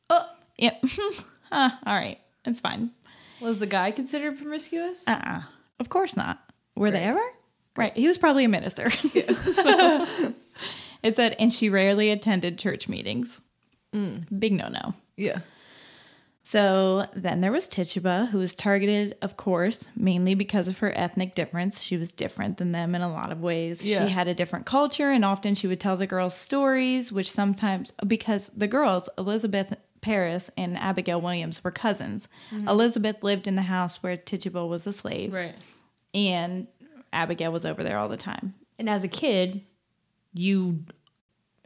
Oh, 0.09 0.27
Yep. 0.57 0.83
huh, 1.51 1.69
all 1.85 1.95
right. 1.95 2.19
It's 2.45 2.59
fine. 2.59 2.91
was 3.41 3.59
the 3.59 3.65
guy 3.65 3.91
considered 3.91 4.37
promiscuous? 4.37 5.03
Uh 5.07 5.19
uh 5.23 5.41
Of 5.79 5.89
course 5.89 6.15
not. 6.15 6.39
Were 6.75 6.91
they 6.91 7.03
ever? 7.03 7.21
Right. 7.75 7.95
He 7.97 8.07
was 8.07 8.17
probably 8.19 8.43
a 8.43 8.49
minister. 8.49 8.91
it 11.03 11.15
said, 11.15 11.35
and 11.39 11.51
she 11.51 11.69
rarely 11.69 12.09
attended 12.11 12.57
church 12.59 12.87
meetings. 12.87 13.41
Big 13.91 14.53
no 14.53 14.67
no. 14.69 14.93
Yeah. 15.17 15.39
So 16.45 17.07
then 17.15 17.39
there 17.39 17.53
was 17.53 17.69
Tituba, 17.69 18.27
who 18.31 18.37
was 18.39 18.53
targeted, 18.53 19.15
of 19.21 19.37
course, 19.37 19.85
mainly 19.95 20.35
because 20.35 20.67
of 20.67 20.79
her 20.79 20.91
ethnic 20.97 21.35
difference. 21.35 21.81
She 21.81 21.95
was 21.95 22.11
different 22.11 22.57
than 22.57 22.73
them 22.73 22.95
in 22.95 23.01
a 23.01 23.11
lot 23.11 23.31
of 23.31 23.39
ways. 23.41 23.83
Yeah. 23.85 24.05
She 24.05 24.11
had 24.11 24.27
a 24.27 24.33
different 24.35 24.65
culture, 24.65 25.09
and 25.09 25.23
often 25.23 25.55
she 25.55 25.67
would 25.67 25.79
tell 25.79 25.95
the 25.95 26.05
girls 26.05 26.35
stories, 26.35 27.11
which 27.13 27.31
sometimes, 27.31 27.93
because 28.05 28.51
the 28.55 28.67
girls, 28.67 29.07
Elizabeth 29.17 29.73
Parris 30.01 30.49
and 30.57 30.77
Abigail 30.77 31.21
Williams, 31.21 31.63
were 31.63 31.71
cousins. 31.71 32.27
Mm-hmm. 32.51 32.67
Elizabeth 32.67 33.23
lived 33.23 33.47
in 33.47 33.55
the 33.55 33.61
house 33.61 34.03
where 34.03 34.17
Tituba 34.17 34.65
was 34.65 34.85
a 34.85 34.91
slave, 34.91 35.33
Right. 35.33 35.55
and 36.13 36.67
Abigail 37.13 37.53
was 37.53 37.65
over 37.65 37.85
there 37.85 37.97
all 37.97 38.09
the 38.09 38.17
time. 38.17 38.53
And 38.77 38.89
as 38.89 39.05
a 39.05 39.07
kid, 39.07 39.61
you 40.33 40.83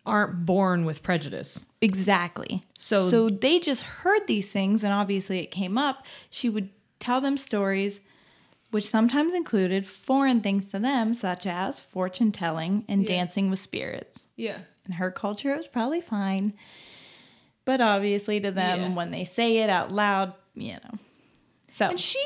aren't 0.08 0.46
born 0.46 0.86
with 0.86 1.04
prejudice. 1.04 1.63
Exactly. 1.82 2.63
So- 2.78 3.10
so 3.10 3.30
they 3.30 3.60
just 3.60 3.82
heard 3.82 4.26
these 4.28 4.50
things 4.50 4.84
and 4.84 4.93
obviously 4.93 5.39
it 5.39 5.52
came 5.52 5.78
up. 5.78 6.06
She 6.30 6.50
would 6.50 6.70
tell 7.00 7.22
them 7.22 7.38
stories 7.38 8.00
which 8.72 8.89
sometimes 8.89 9.34
included 9.34 9.88
foreign 9.88 10.41
things 10.41 10.70
to 10.70 10.80
them 10.80 11.13
such 11.13 11.46
as 11.46 11.80
fortune 11.80 12.32
telling 12.32 12.84
and 12.89 13.06
dancing 13.06 13.50
with 13.50 13.60
spirits. 13.60 14.26
Yeah. 14.36 14.58
In 14.86 14.93
her 14.93 15.12
culture 15.12 15.54
it 15.54 15.58
was 15.58 15.67
probably 15.67 16.02
fine. 16.02 16.54
But 17.65 17.82
obviously 17.82 18.39
to 18.41 18.52
them 18.52 18.80
Yeah. 18.82 18.93
when 18.96 19.12
they 19.12 19.26
say 19.26 19.58
it 19.58 19.70
out 19.70 19.91
loud, 19.91 20.34
you 20.56 20.74
know. 20.74 21.00
So 21.72 21.89
And 21.89 22.00
she, 22.00 22.20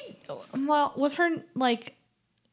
well, 0.58 0.94
was 0.96 1.16
her 1.16 1.30
like 1.56 1.96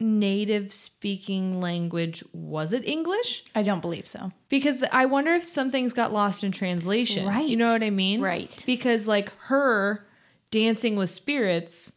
native 0.00 0.72
speaking 0.72 1.60
language 1.60 2.22
was 2.32 2.72
it 2.72 2.86
English? 2.86 3.42
I 3.54 3.62
don't 3.62 3.80
believe 3.80 4.06
so. 4.06 4.30
Because 4.48 4.78
the, 4.78 4.94
I 4.94 5.06
wonder 5.06 5.34
if 5.34 5.44
some 5.44 5.70
things 5.70 5.92
got 5.92 6.12
lost 6.12 6.44
in 6.44 6.52
translation. 6.52 7.26
Right. 7.26 7.48
You 7.48 7.56
know 7.56 7.72
what 7.72 7.82
I 7.82 7.90
mean? 7.90 8.20
Right. 8.20 8.62
Because 8.66 9.08
like 9.08 9.32
her 9.46 10.06
dancing 10.50 10.94
with 10.96 11.10
spirits 11.10 11.92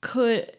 could 0.00 0.50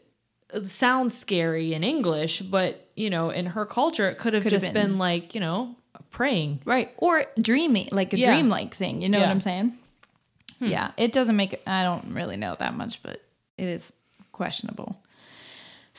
sound 0.64 1.12
scary 1.12 1.74
in 1.74 1.84
English, 1.84 2.42
but 2.42 2.90
you 2.96 3.10
know, 3.10 3.30
in 3.32 3.48
her 3.48 3.66
culture, 3.66 4.08
it 4.10 4.18
could 4.20 4.34
have 4.34 4.44
Could 4.44 4.52
have 4.52 4.62
just 4.62 4.74
been. 4.74 4.90
been. 4.92 4.98
like 5.00 5.34
you 5.34 5.42
know 5.42 5.76
praying. 6.12 6.60
Right. 6.66 6.92
Or 6.98 7.26
dreamy, 7.40 7.88
like 7.92 8.14
a 8.14 8.20
Yeah. 8.20 8.28
dreamlike 8.34 8.76
thing. 8.76 9.02
You 9.02 9.10
know 9.10 9.20
what 9.20 9.30
I'm 9.30 9.42
saying? 9.42 9.78
Hmm. 10.60 10.66
Yeah. 10.68 10.92
It 10.98 11.12
doesn't 11.14 11.36
make 11.38 11.54
it, 11.54 11.64
I 11.66 11.84
don't 11.84 12.14
really 12.14 12.36
know 12.38 12.56
that 12.60 12.76
much, 12.76 13.02
but 13.02 13.22
it 13.58 13.68
is 13.68 13.92
questionable. 14.34 15.01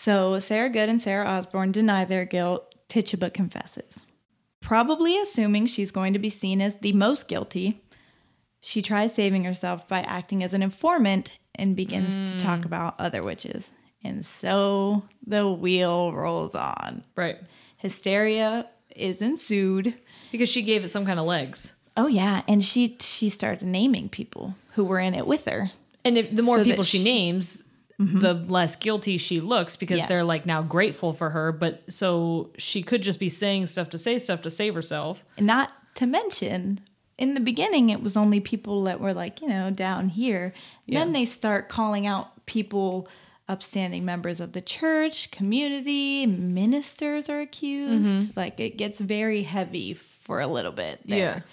So 0.03 0.41
Sarah 0.41 0.69
Good 0.69 0.89
and 0.89 1.01
Sarah 1.01 1.29
Osborne 1.29 1.71
deny 1.71 2.05
their 2.05 2.25
guilt. 2.25 2.75
Tituba 2.89 3.31
confesses. 3.31 4.01
Probably 4.61 5.17
assuming 5.17 5.67
she's 5.67 5.93
going 5.93 6.13
to 6.13 6.19
be 6.19 6.29
seen 6.29 6.61
as 6.61 6.77
the 6.79 6.93
most 6.93 7.29
guilty, 7.29 7.81
she 8.61 8.83
tries 8.83 9.15
saving 9.15 9.45
herself 9.45 9.87
by 9.87 10.01
acting 10.01 10.43
as 10.43 10.55
an 10.55 10.63
informant 10.63 11.39
and 11.55 11.77
begins 11.77 12.33
to 12.33 12.37
talk 12.37 12.63
mm. 12.63 12.65
about 12.65 12.99
other 12.99 13.23
witches. 13.23 13.71
And 14.03 14.27
so 14.27 15.05
the 15.25 15.49
wheel 15.49 16.13
rolls 16.13 16.57
on. 16.57 17.05
Right. 17.15 17.39
Hysteria 17.77 18.67
is 18.97 19.23
ensued. 19.23 19.95
Because 20.33 20.49
she 20.49 20.63
gave 20.63 20.83
it 20.83 20.89
some 20.89 21.07
kind 21.07 21.21
of 21.21 21.27
legs. 21.27 21.75
Oh 21.97 22.09
yeah, 22.09 22.43
and 22.49 22.65
she 22.65 22.97
she 22.99 23.29
started 23.29 23.63
naming 23.63 24.09
people 24.09 24.57
who 24.73 24.83
were 24.83 24.99
in 24.99 25.15
it 25.15 25.29
with 25.29 25.45
her. 25.45 25.71
And 26.05 26.19
if, 26.19 26.35
the 26.35 26.43
more 26.43 26.57
So 26.59 26.65
people 26.65 26.83
she, 26.83 26.99
she- 26.99 27.05
names, 27.05 27.62
the 27.99 28.35
mm-hmm. 28.35 28.49
less 28.49 28.75
guilty 28.77 29.17
she 29.17 29.41
looks 29.41 29.77
because 29.77 29.99
Yes. 29.99 30.09
they're 30.09 30.25
like 30.25 30.47
now 30.47 30.63
grateful 30.63 31.13
for 31.13 31.31
her. 31.31 31.53
But 31.53 31.83
so 31.89 32.51
she 32.59 32.83
could 32.83 33.03
just 33.03 33.19
be 33.21 33.29
saying 33.29 33.67
stuff 33.67 33.91
to 33.91 33.99
say 33.99 34.19
stuff 34.19 34.43
to 34.43 34.51
save 34.51 34.75
herself. 34.75 35.25
Not 35.39 35.73
to 35.97 36.07
mention, 36.07 36.81
in 37.19 37.35
the 37.35 37.41
beginning, 37.41 37.91
it 37.91 38.03
was 38.03 38.17
only 38.17 38.41
people 38.41 38.85
that 38.85 39.01
were 39.01 39.13
like 39.15 39.41
you 39.41 39.49
know 39.49 39.71
down 39.71 40.09
here. 40.09 40.53
Then 40.89 41.13
they 41.13 41.25
start 41.27 41.69
calling 41.69 42.07
out 42.07 42.45
people, 42.47 43.09
upstanding 43.49 44.05
members 44.05 44.41
of 44.41 44.53
the 44.53 44.61
church, 44.63 45.31
community, 45.31 46.27
ministers 46.27 47.29
are 47.29 47.41
accused. 47.41 48.31
Mm-hmm. 48.31 48.41
Like 48.41 48.59
it 48.59 48.77
gets 48.77 48.99
very 49.01 49.43
heavy 49.43 49.95
for 49.95 50.41
a 50.41 50.47
little 50.47 50.73
bit. 50.73 51.01
There. 51.07 51.45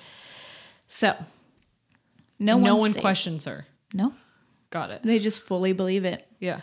So, 0.88 1.16
no, 2.40 2.58
No 2.58 2.76
one 2.76 2.94
safe. 2.94 3.02
questions 3.02 3.46
her. 3.46 3.68
No, 3.94 4.14
Got 4.70 4.92
it. 4.92 5.02
they 5.04 5.20
just 5.20 5.42
fully 5.42 5.74
believe 5.74 6.06
it. 6.06 6.28
Yeah. 6.40 6.62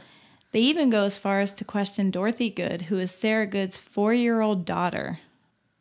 They 0.53 0.61
even 0.61 0.91
go 0.91 1.05
as 1.05 1.19
far 1.19 1.41
as 1.41 1.53
to 1.55 1.65
question 1.65 2.11
Dorothy 2.11 2.51
Good, 2.51 2.83
who 2.83 2.99
is 2.99 3.11
Sarah 3.11 3.47
Good's 3.47 3.77
four 3.79 4.15
year 4.15 4.41
old 4.41 4.65
daughter. 4.65 5.19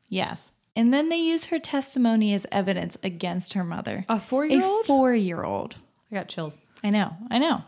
Yes. 0.09 0.51
And 0.75 0.93
then 0.93 1.09
they 1.09 1.17
use 1.17 1.45
her 1.45 1.59
testimony 1.59 2.33
as 2.33 2.45
evidence 2.51 2.97
against 3.03 3.53
her 3.53 3.63
mother. 3.63 4.05
A 4.09 4.19
four-year-old? 4.19 4.83
A 4.83 4.87
four 4.87 5.13
year 5.13 5.43
old. 5.43 5.75
I 6.11 6.15
got 6.15 6.27
chills. 6.27 6.57
I 6.83 6.89
know. 6.89 7.15
I 7.31 7.37
know. 7.37 7.63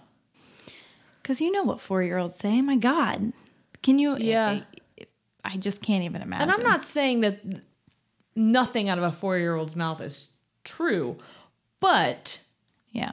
Because 1.21 1.39
you 1.39 1.51
know 1.51 1.63
what 1.63 1.79
four 1.79 2.03
year 2.03 2.17
olds 2.17 2.37
say. 2.37 2.61
My 2.61 2.75
God. 2.75 3.31
Can 3.83 3.99
you? 3.99 4.15
Eh, 4.15 4.19
yeah. 4.23 4.61
I, 4.99 5.05
I 5.45 5.57
just 5.57 5.81
can't 5.81 6.03
even 6.03 6.21
imagine. 6.21 6.49
And 6.49 6.51
I'm 6.51 6.63
not 6.63 6.85
saying 6.85 7.21
that 7.21 7.41
nothing 8.35 8.89
out 8.89 8.97
of 8.97 9.03
a 9.05 9.11
four 9.11 9.37
year 9.37 9.55
old's 9.55 9.75
mouth 9.75 10.01
is 10.01 10.31
true, 10.63 11.17
but 11.79 12.41
Yeah. 12.91 13.11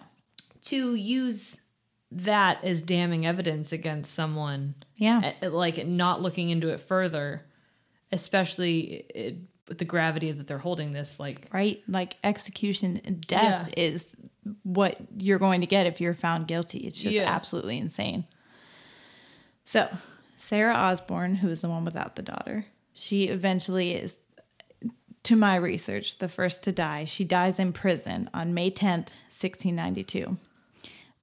To 0.65 0.95
use 0.95 1.59
that 2.11 2.63
as 2.65 2.81
damning 2.83 3.27
evidence 3.27 3.73
against 3.73 4.15
someone, 4.15 4.75
Yeah. 4.97 5.33
like 5.43 5.87
not 5.87 6.23
looking 6.23 6.51
into 6.51 6.69
it 6.69 6.81
further, 6.81 7.43
especially 8.13 9.05
it, 9.15 9.37
with 9.69 9.79
the 9.79 9.85
gravity 9.85 10.31
that 10.31 10.47
they're 10.47 10.59
holding 10.59 10.93
this, 10.93 11.19
like, 11.19 11.49
right? 11.53 11.83
Like 11.89 12.17
execution 12.23 13.01
and 13.05 13.21
death 13.27 13.73
is 13.77 14.15
what 14.63 14.97
you're 15.17 15.39
going 15.39 15.63
to 15.63 15.67
get 15.67 15.87
if 15.87 16.01
you're 16.01 16.15
found 16.15 16.47
guilty. 16.47 16.81
It's 16.81 16.99
just 16.99 17.15
Yeah. 17.17 17.25
absolutely 17.25 17.79
insane. 17.79 18.27
So, 19.65 19.89
Sarah 20.39 20.75
Osborne, 20.75 21.37
who 21.37 21.49
is 21.49 21.63
the 21.63 21.69
one 21.71 21.85
without 21.87 22.17
the 22.17 22.23
daughter, 22.23 22.67
she 22.93 23.25
eventually 23.25 23.93
is, 23.95 24.19
to 25.25 25.35
my 25.37 25.57
research, 25.57 26.19
the 26.19 26.29
first 26.29 26.63
to 26.65 26.73
die. 26.73 27.07
She 27.07 27.25
dies 27.25 27.59
in 27.59 27.73
prison 27.73 28.29
on 28.35 28.53
May 28.53 28.71
10th, 28.71 29.09
1692. 29.31 30.37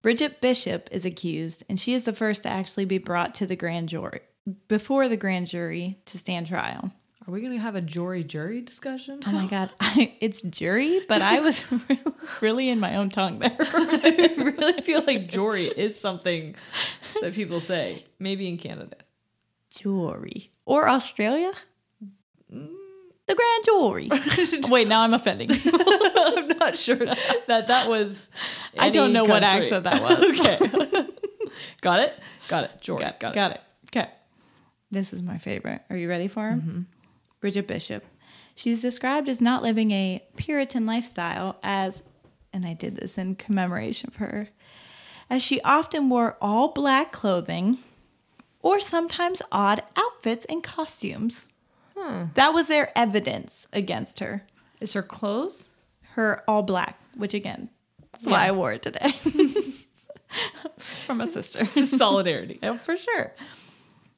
Bridget 0.02 0.42
Bishop 0.42 0.90
is 0.92 1.06
accused, 1.06 1.64
and 1.70 1.80
she 1.80 1.94
is 1.94 2.06
the 2.06 2.14
first 2.14 2.44
to 2.44 2.50
actually 2.50 2.86
be 2.86 2.98
brought 2.98 3.36
to 3.36 3.46
the 3.46 3.56
grand 3.56 3.90
jury 3.90 4.22
before 4.68 5.08
the 5.08 5.18
grand 5.18 5.48
jury 5.48 6.00
to 6.06 6.18
stand 6.18 6.48
trial. 6.48 6.92
are 7.28 7.32
we 7.32 7.40
going 7.40 7.54
to 7.54 7.60
have 7.60 7.76
a 7.76 7.82
jury 7.82 8.24
jury 8.24 8.62
discussion? 8.62 9.20
Oh 9.28 9.32
my 9.32 9.46
god, 9.50 9.72
I, 9.80 10.16
it's 10.20 10.42
jury, 10.42 11.02
but 11.08 11.22
I 11.22 11.40
was 11.40 11.64
really, 11.90 12.02
really 12.42 12.70
in 12.70 12.80
my 12.80 12.96
own 12.96 13.10
tongue 13.10 13.40
there. 13.40 13.56
I 13.60 14.34
really 14.58 14.82
feel 14.82 15.04
like 15.06 15.30
jury 15.30 15.68
is 15.68 16.00
something 16.00 16.56
that 17.22 17.34
people 17.36 17.60
say, 17.60 18.06
maybe 18.18 18.48
in 18.48 18.58
Canada. 18.58 18.98
Jury 19.70 20.52
or 20.66 20.90
Australia, 20.90 21.52
mm, 22.54 22.74
the 23.32 24.12
grand 24.12 24.62
jury. 24.62 24.70
Wait, 24.70 24.88
now 24.88 25.02
I'm 25.02 25.14
offending. 25.14 25.50
people. 25.50 25.80
I'm 26.16 26.48
not 26.58 26.78
sure 26.78 26.98
that 26.98 27.68
that 27.68 27.90
was. 27.90 28.28
I 28.78 28.90
don't 28.90 29.14
know 29.14 29.24
what 29.24 29.44
accent 29.44 29.86
that 29.86 30.02
was. 30.02 30.20
okay. 30.40 31.08
got 31.82 32.00
it. 32.00 32.20
Got 32.48 32.66
it. 32.66 32.72
Jury. 32.82 33.02
got, 33.02 33.20
got, 33.20 33.32
it. 33.32 33.36
got 33.36 33.52
it. 33.52 33.62
Okay, 33.88 34.10
this 34.92 35.14
is 35.14 35.22
my 35.24 35.38
favorite. 35.38 35.82
Are 35.90 35.98
you 35.98 36.10
ready 36.10 36.28
for 36.28 36.50
him? 36.50 36.62
Mm-hmm. 36.62 36.82
Bridget 37.40 37.68
Bishop. 37.68 38.04
She's 38.56 38.82
described 38.82 39.30
as 39.30 39.42
not 39.42 39.64
living 39.64 39.92
a 39.92 40.24
Puritan 40.36 40.86
lifestyle, 40.86 41.58
as, 41.64 42.04
and 42.54 42.66
I 42.66 42.74
did 42.74 42.96
this 42.96 43.18
in 43.18 43.36
commemoration 43.36 44.10
of 44.10 44.18
her, 44.18 44.50
as 45.30 45.42
she 45.42 45.62
often 45.62 46.10
wore 46.10 46.38
all 46.42 46.68
black 46.68 47.12
clothing 47.12 47.80
or 48.62 48.80
sometimes 48.80 49.42
odd 49.52 49.82
outfits 49.96 50.46
and 50.46 50.62
costumes. 50.62 51.48
That 51.96 52.54
was 52.54 52.68
their 52.68 52.92
evidence 52.98 53.68
against 53.74 54.20
her. 54.20 54.44
Is 54.80 54.94
her 54.94 55.04
clothes? 55.04 55.70
Her 56.14 56.44
all 56.48 56.64
black, 56.64 57.00
which 57.16 57.34
again, 57.34 57.70
that's 58.12 58.26
why 58.26 58.48
I 58.48 58.52
wore 58.52 58.74
it 58.74 58.82
today. 58.82 59.12
From 60.78 61.22
a 61.22 61.28
sister. 61.28 61.64
Solidarity. 61.86 62.60
Oh, 62.64 62.78
for 62.86 62.98
sure. 62.98 63.34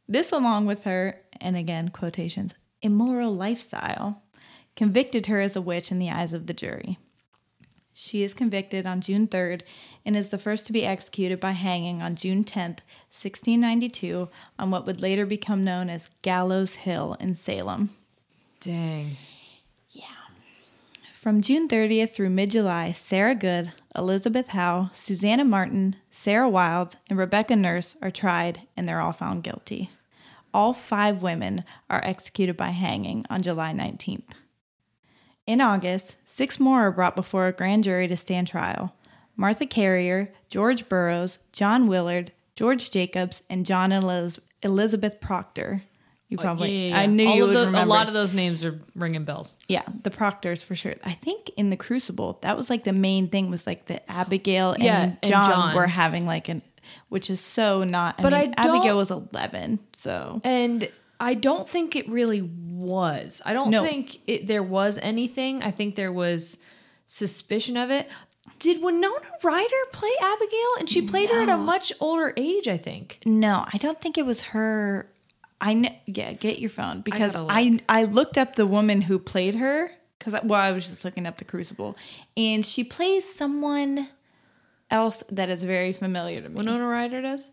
This, 0.07 0.31
along 0.31 0.65
with 0.65 0.83
her, 0.83 1.19
and 1.39 1.55
again, 1.55 1.89
quotations, 1.89 2.53
immoral 2.81 3.36
lifestyle, 3.36 4.21
convicted 4.75 5.27
her 5.27 5.39
as 5.39 5.55
a 5.55 5.62
witch 5.62 5.91
in 5.91 5.99
the 5.99 6.09
eyes 6.09 6.33
of 6.33 6.47
the 6.47 6.53
jury. 6.53 6.97
She 7.93 8.23
is 8.23 8.34
convicted 8.34 8.86
on 8.88 9.01
June 9.01 9.27
3rd 9.27 9.62
and 10.06 10.17
is 10.17 10.29
the 10.29 10.38
first 10.38 10.65
to 10.65 10.73
be 10.73 10.86
executed 10.86 11.39
by 11.39 11.51
hanging 11.51 12.01
on 12.01 12.15
June 12.15 12.43
10th, 12.43 12.82
1692, 13.12 14.29
on 14.58 14.71
what 14.71 14.86
would 14.86 15.01
later 15.01 15.25
become 15.25 15.63
known 15.63 15.89
as 15.89 16.10
Gallows 16.23 16.75
Hill 16.75 17.15
in 17.19 17.36
Salem. 17.36 17.91
Dang. 18.60 19.17
Yeah. 19.91 20.06
From 21.21 21.41
June 21.41 21.67
30th 21.67 22.12
through 22.12 22.32
mid 22.32 22.51
July, 22.51 22.91
Sarah 22.91 23.36
Good, 23.36 23.71
Elizabeth 23.95 24.49
Howe, 24.49 24.89
Susanna 24.93 25.45
Martin, 25.45 25.95
Sarah 26.10 26.49
Wild, 26.49 26.97
and 27.10 27.19
Rebecca 27.19 27.56
Nurse 27.56 27.95
are 28.01 28.12
tried 28.12 28.62
and 28.75 28.89
they're 28.89 29.01
all 29.01 29.13
found 29.13 29.43
guilty. 29.43 29.91
All 30.51 30.73
five 30.73 31.21
women 31.21 31.63
are 31.89 32.03
executed 32.03 32.58
by 32.58 32.69
hanging 32.71 33.25
on 33.29 33.43
July 33.43 33.71
19th. 33.71 34.32
In 35.45 35.60
August, 35.62 36.15
six 36.25 36.60
more 36.60 36.88
are 36.88 36.91
brought 36.91 37.15
before 37.15 37.47
a 37.47 37.51
grand 37.53 37.84
jury 37.84 38.08
to 38.08 38.17
stand 38.17 38.47
trial 38.47 38.93
Martha 39.36 39.65
Carrier, 39.65 40.32
George 40.49 40.88
Burroughs, 40.88 41.39
John 41.51 41.88
Willard, 41.88 42.32
George 42.56 42.91
Jacobs, 42.91 43.41
and 43.49 43.65
John 43.65 43.91
and 43.91 44.03
Eliz- 44.03 44.39
Elizabeth 44.62 45.19
Proctor. 45.19 45.82
You 46.29 46.38
oh, 46.39 46.41
probably, 46.41 46.89
Yeah, 46.89 46.95
yeah, 46.95 46.99
I 47.01 47.06
knew 47.08 47.27
All 47.27 47.36
you 47.36 47.45
would 47.47 47.56
remember. 47.56 47.79
A 47.79 47.86
lot 47.86 48.08
of 48.08 48.13
those 48.13 48.34
names 48.34 48.63
are 48.63 48.79
ringing 48.95 49.23
bells. 49.23 49.56
Yeah, 49.67 49.84
the 50.03 50.10
proctors 50.10 50.63
for 50.63 50.75
sure. 50.75 50.95
I 51.03 51.13
think 51.13 51.51
in 51.58 51.69
the 51.69 51.77
Crucible, 51.77 52.39
that 52.41 52.58
was 52.58 52.69
like 52.69 52.86
the 52.86 52.93
main 52.93 53.27
thing 53.27 53.49
was 53.51 53.67
like 53.67 53.86
the 53.86 54.10
Abigail 54.10 54.71
and, 54.71 54.84
Yeah, 54.84 55.06
John, 55.06 55.17
and 55.21 55.53
John. 55.53 55.75
were 55.75 55.86
having 55.88 56.25
like 56.25 56.49
an, 56.49 56.62
which 57.10 57.29
is 57.29 57.39
so 57.39 57.84
not. 57.84 58.15
I 58.17 58.21
But 58.23 58.34
mean, 58.34 58.53
I 58.58 58.67
Abigail 58.67 58.97
was 58.97 59.12
eleven, 59.12 59.79
so 59.95 60.41
And 60.43 60.89
I 61.19 61.34
don't 61.36 61.67
think 61.69 61.95
it 61.95 62.08
really 62.10 62.41
was. 62.41 63.41
I 63.45 63.54
don't 63.54 63.69
No. 63.69 63.84
think 63.84 64.19
it, 64.28 64.47
there 64.47 64.63
was 64.63 64.97
anything. 65.02 65.63
I 65.63 65.71
think 65.71 65.95
there 65.95 66.12
was 66.12 66.58
suspicion 67.06 67.78
of 67.78 67.91
it. 67.91 68.10
Did 68.60 68.82
Winona 68.84 69.15
Ryder 69.41 69.76
play 69.91 70.12
Abigail? 70.21 70.69
And 70.80 70.89
she 70.89 71.02
played 71.02 71.30
her 71.30 71.41
at 71.43 71.49
a 71.49 71.58
much 71.58 71.91
older 71.99 72.34
age, 72.38 72.67
I 72.67 72.78
think. 72.78 73.19
no, 73.26 73.65
I 73.71 73.78
don't 73.78 73.99
think 74.02 74.17
it 74.17 74.26
was 74.26 74.41
her. 74.41 75.07
I 75.61 75.74
kn- 75.76 75.95
yeah, 76.05 76.34
get 76.34 76.59
your 76.59 76.70
phone 76.70 77.01
because 77.01 77.34
gotta 77.34 77.51
I 77.51 77.80
I 77.88 78.03
looked 78.03 78.38
up 78.38 78.55
the 78.55 78.66
woman 78.68 79.01
who 79.01 79.18
played 79.18 79.55
her 79.55 79.91
because 80.20 80.34
well 80.43 80.59
I 80.59 80.72
was 80.74 80.89
just 80.89 81.05
looking 81.05 81.26
up 81.26 81.38
the 81.38 81.45
Crucible 81.45 81.95
and 82.36 82.66
she 82.66 82.84
plays 82.84 83.34
someone 83.34 84.09
else 84.91 85.24
that 85.32 85.49
is 85.49 85.64
very 85.64 85.93
familiar 85.93 86.41
to 86.41 86.49
me. 86.49 86.55
Winona 86.55 86.86
Ryder 86.86 87.22
does? 87.22 87.49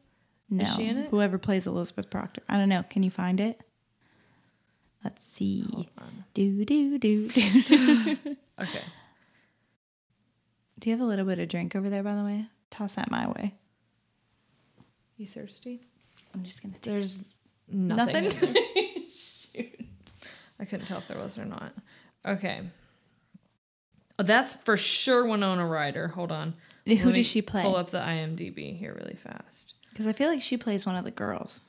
No. 0.51 0.65
she 0.65 0.87
in 0.87 0.97
it? 0.99 1.11
Whoever 1.11 1.39
plays 1.39 1.67
Elizabeth 1.67 2.11
Proctor. 2.11 2.43
I 2.49 2.57
don't 2.57 2.69
know. 2.69 2.83
Can 2.91 3.03
you 3.03 3.11
find 3.11 3.41
it? 3.41 3.61
Let's 5.05 5.25
see. 5.25 5.89
Do 6.35 6.65
do 6.65 6.99
do 6.99 7.29
do. 7.29 7.63
do. 7.63 8.17
Okay. 8.61 8.83
Do 10.79 10.91
you 10.91 10.95
have 10.97 11.01
a 11.01 11.09
little 11.09 11.25
bit 11.25 11.39
of 11.39 11.49
drink 11.49 11.75
over 11.75 11.89
there, 11.89 12.03
by 12.03 12.15
the 12.15 12.23
way? 12.23 12.45
Toss 12.71 12.95
that 12.97 13.11
my 13.11 13.27
way. 13.29 13.55
You 15.17 15.27
thirsty? 15.27 15.81
I'm 16.35 16.43
just 16.43 16.63
gonna 16.63 16.75
take 16.75 16.83
There's 16.83 17.19
nothing. 17.69 18.25
nothing. 18.25 18.49
in 18.49 18.55
there. 19.55 19.65
I 20.61 20.65
couldn't 20.67 20.87
tell 20.87 20.99
if 20.99 21.09
there 21.09 21.19
was 21.19 21.39
or 21.39 21.47
not. 21.47 21.73
Okay. 22.27 22.61
Oh, 24.19 24.23
that's 24.23 24.55
for 24.55 24.77
sure 24.77 25.25
Winona 25.27 25.67
Ryder. 25.67 26.09
Hold 26.09 26.33
on. 26.33 26.53
Who 26.87 27.13
does 27.13 27.25
she 27.25 27.41
play? 27.41 27.63
Pull 27.63 27.77
up 27.77 27.91
the 27.91 27.99
IMDb 27.99 28.77
here 28.79 28.95
really 28.95 29.17
fast. 29.17 29.70
Because 30.01 30.09
I 30.09 30.15
feel 30.15 30.31
like 30.31 30.41
she 30.41 30.57
plays 30.57 30.87
one 30.87 30.97
of 30.97 31.05
the 31.05 31.11
girls. 31.11 31.61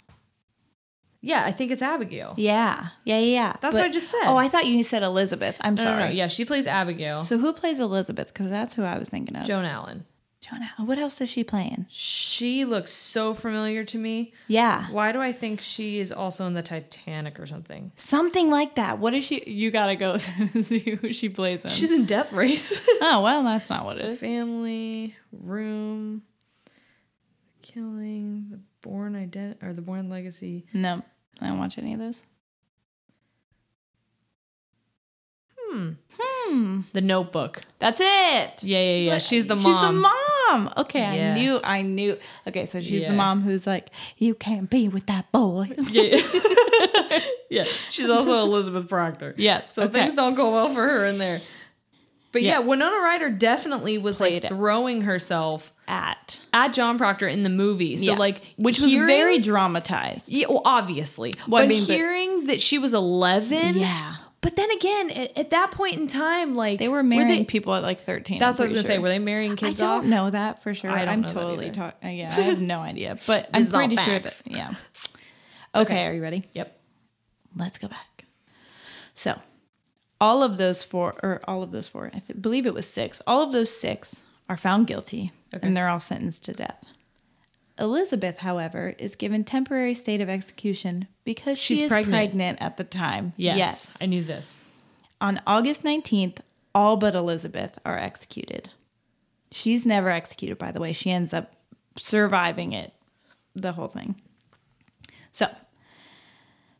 Yeah, 1.19 1.43
I 1.43 1.51
think 1.51 1.69
it's 1.69 1.81
Abigail. 1.81 2.33
Yeah, 2.37 2.87
yeah, 3.03 3.19
yeah. 3.19 3.25
yeah. 3.25 3.55
That's 3.59 3.75
what 3.75 3.83
I 3.83 3.89
just 3.89 4.09
said. 4.09 4.21
Oh, 4.23 4.37
I 4.37 4.47
thought 4.47 4.65
you 4.65 4.85
said 4.85 5.03
Elizabeth. 5.03 5.57
I'm 5.59 5.75
No, 5.75 5.83
no, 5.83 5.89
sorry. 5.89 6.03
no. 6.05 6.09
Yeah, 6.11 6.27
she 6.27 6.45
plays 6.45 6.65
Abigail. 6.65 7.25
So 7.25 7.37
who 7.37 7.51
plays 7.51 7.81
Elizabeth? 7.81 8.27
Because 8.33 8.47
that's 8.47 8.73
who 8.73 8.83
I 8.83 8.97
was 8.97 9.09
thinking 9.09 9.35
of. 9.35 9.45
Joan 9.45 9.65
Allen. 9.65 10.05
Jonah. 10.39 10.71
What 10.77 10.97
else 10.97 11.19
is 11.19 11.27
she 11.27 11.43
playing? 11.43 11.87
She 11.89 12.63
looks 12.63 12.93
so 12.93 13.33
familiar 13.33 13.83
to 13.83 13.97
me. 13.97 14.33
Yeah, 14.47 14.89
Why 14.91 15.11
do 15.11 15.19
I 15.21 15.33
think 15.33 15.59
she 15.59 15.99
is 15.99 16.09
also 16.13 16.47
in 16.47 16.53
the 16.53 16.63
Titanic 16.63 17.37
or 17.37 17.45
something? 17.45 17.91
something 17.97 18.49
like 18.49 18.75
that. 18.75 18.97
What 18.97 19.13
is 19.13 19.25
she? 19.25 19.43
You 19.45 19.71
gotta 19.71 19.97
go 19.97 20.17
see 20.61 20.97
who 21.01 21.11
she 21.11 21.27
plays 21.27 21.65
in. 21.65 21.69
She's 21.69 21.91
in 21.91 22.05
Death 22.05 22.31
Race. 22.31 22.71
oh 23.01 23.21
well, 23.21 23.43
that's 23.43 23.69
not 23.69 23.83
what 23.83 23.97
it 23.97 24.05
is. 24.05 24.19
Family, 24.19 25.15
Room, 25.33 26.23
Killing, 27.73 28.47
The 28.51 28.59
Bourne 28.81 29.13
Ident 29.13 29.63
or 29.63 29.73
The 29.73 29.81
Bourne 29.81 30.09
Legacy. 30.09 30.65
No, 30.73 31.01
I 31.39 31.47
don't 31.47 31.59
watch 31.59 31.77
any 31.77 31.93
of 31.93 31.99
those. 31.99 32.23
Hmm. 35.69 35.91
Hmm. 36.19 36.81
The 36.91 37.01
Notebook. 37.01 37.61
That's 37.79 37.99
it. 38.01 38.63
Yeah, 38.63 38.81
yeah, 38.81 38.95
yeah. 39.13 39.17
She's 39.19 39.47
the 39.47 39.55
mom. 39.55 39.63
She's 39.63 39.81
the 39.81 39.91
mom. 39.93 40.73
Okay, 40.77 40.99
Yeah. 40.99 41.31
I 41.31 41.33
knew. 41.39 41.59
I 41.63 41.81
knew. 41.81 42.17
Okay, 42.47 42.65
so 42.65 42.81
she's 42.81 43.03
Yeah. 43.03 43.11
the 43.11 43.15
mom 43.15 43.41
who's 43.41 43.65
like, 43.65 43.89
you 44.17 44.35
can't 44.35 44.69
be 44.69 44.89
with 44.89 45.05
that 45.05 45.31
boy. 45.31 45.69
Yeah. 45.91 46.21
yeah. 47.49 47.65
She's 47.89 48.09
also 48.09 48.41
Elizabeth 48.43 48.89
Proctor. 48.89 49.33
Yes, 49.37 49.73
So 49.73 49.83
okay. 49.83 49.93
things 49.93 50.13
don't 50.13 50.35
go 50.35 50.53
well 50.53 50.69
for 50.69 50.85
her 50.87 51.05
in 51.05 51.17
there. 51.19 51.41
But 52.33 52.41
yeah, 52.43 52.59
Winona 52.59 52.95
Ryder 52.97 53.29
definitely 53.29 53.97
was 53.97 54.17
Played 54.17 54.43
like 54.43 54.43
it. 54.45 54.55
throwing 54.55 55.01
herself 55.01 55.73
At 55.91 56.39
at 56.53 56.69
John 56.73 56.97
Proctor 56.97 57.27
in 57.27 57.43
the 57.43 57.49
movie. 57.49 57.97
So 57.97 58.13
Yeah. 58.13 58.17
like 58.17 58.41
which 58.55 58.79
was 58.79 58.91
hearing- 58.91 59.07
very 59.07 59.37
dramatized. 59.39 60.29
Yeah, 60.29 60.47
well, 60.49 60.61
obviously. 60.63 61.33
Well, 61.49 61.61
I 61.61 61.65
but 61.65 61.69
mean, 61.69 61.85
but- 61.85 61.93
hearing 61.95 62.43
that 62.45 62.61
she 62.61 62.77
was 62.77 62.93
11. 62.93 63.77
Yeah. 63.77 64.15
But 64.39 64.55
then 64.55 64.71
again, 64.71 65.11
at, 65.11 65.37
at 65.37 65.49
that 65.51 65.69
point 65.71 65.97
in 65.99 66.07
time, 66.07 66.55
like 66.55 66.79
They 66.79 66.87
were 66.87 67.03
marrying 67.03 67.27
they- 67.39 67.43
people 67.43 67.75
at 67.75 67.83
like 67.83 67.99
13. 67.99 68.39
That's 68.39 68.57
what 68.57 68.63
I 68.63 68.65
was 68.67 68.73
gonna 68.73 68.85
say. 68.85 68.99
Were 68.99 69.09
they 69.09 69.19
marrying 69.19 69.51
kids? 69.57 69.63
I 69.63 69.67
kids 69.69 69.79
don't 69.81 69.99
off? 69.99 70.05
know 70.05 70.29
that 70.29 70.63
for 70.63 70.73
sure. 70.73 70.89
I 70.91 70.99
don't 70.99 71.09
I'm 71.09 71.21
know 71.21 71.27
that 71.27 71.33
totally 71.33 71.65
either. 71.67 71.75
talking. 71.75 72.09
Uh, 72.09 72.11
yeah, 72.13 72.35
I 72.37 72.41
have 72.41 72.61
no 72.73 72.79
idea, 72.79 73.17
but 73.27 73.49
I'm 73.53 73.61
This 73.63 73.67
is 73.67 73.73
all 73.73 73.79
pretty 73.81 73.95
sure 73.97 74.19
facts. 74.21 74.41
that. 74.43 74.51
Yeah. 74.51 74.73
Okay, 75.73 76.05
are 76.05 76.13
you 76.13 76.21
ready? 76.21 76.43
Yep. 76.53 76.77
Let's 77.55 77.77
go 77.77 77.87
back. 77.87 78.25
So, 79.13 79.39
all 80.19 80.43
of 80.43 80.57
those 80.57 80.83
four, 80.83 81.13
or 81.23 81.39
all 81.47 81.63
of 81.63 81.71
those 81.71 81.87
four, 81.87 82.07
I 82.13 82.19
th- 82.19 82.41
believe 82.41 82.65
it 82.65 82.73
was 82.73 82.85
six. 82.87 83.21
All 83.25 83.41
of 83.41 83.53
those 83.53 83.69
six 83.73 84.17
are 84.49 84.57
found 84.57 84.87
guilty, 84.87 85.31
and 85.51 85.75
they're 85.75 85.89
all 85.89 85.99
sentenced 85.99 86.45
to 86.45 86.53
death. 86.53 86.85
Elizabeth, 87.79 88.37
however, 88.37 88.93
is 88.99 89.15
given 89.15 89.43
temporary 89.43 89.93
state 89.93 90.21
of 90.21 90.29
execution 90.29 91.07
because 91.23 91.57
she 91.57 91.75
She's 91.75 91.85
is 91.85 91.91
pregnant. 91.91 92.13
pregnant. 92.13 92.61
at 92.61 92.77
the 92.77 92.83
time. 92.83 93.33
Yes. 93.37 93.57
yes. 93.57 93.97
I 93.99 94.05
knew 94.05 94.23
this. 94.23 94.57
On 95.19 95.41
August 95.47 95.83
19th, 95.83 96.39
all 96.75 96.97
but 96.97 97.15
Elizabeth 97.15 97.79
are 97.85 97.97
executed. 97.97 98.69
She's 99.51 99.85
never 99.85 100.09
executed, 100.09 100.57
by 100.57 100.71
the 100.71 100.79
way. 100.79 100.93
She 100.93 101.11
ends 101.11 101.33
up 101.33 101.53
surviving 101.97 102.73
it, 102.73 102.93
the 103.55 103.73
whole 103.73 103.87
thing. 103.87 104.15
So, 105.31 105.47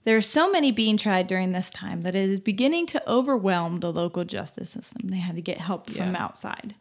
there 0.03 0.17
are 0.17 0.22
so 0.22 0.51
many 0.51 0.72
being 0.72 0.97
tried 0.97 1.28
during 1.28 1.51
this 1.51 1.69
time 1.69 2.01
that 2.03 2.15
it 2.15 2.30
is 2.30 2.39
beginning 2.39 2.86
to 2.88 3.09
overwhelm 3.11 3.80
the 3.80 3.91
local 3.91 4.24
justice 4.24 4.72
system. 4.72 5.09
They 5.09 5.17
had 5.17 5.36
to 5.36 5.41
get 5.41 5.57
help 5.57 5.89
from 5.89 6.15
outside. 6.15 6.76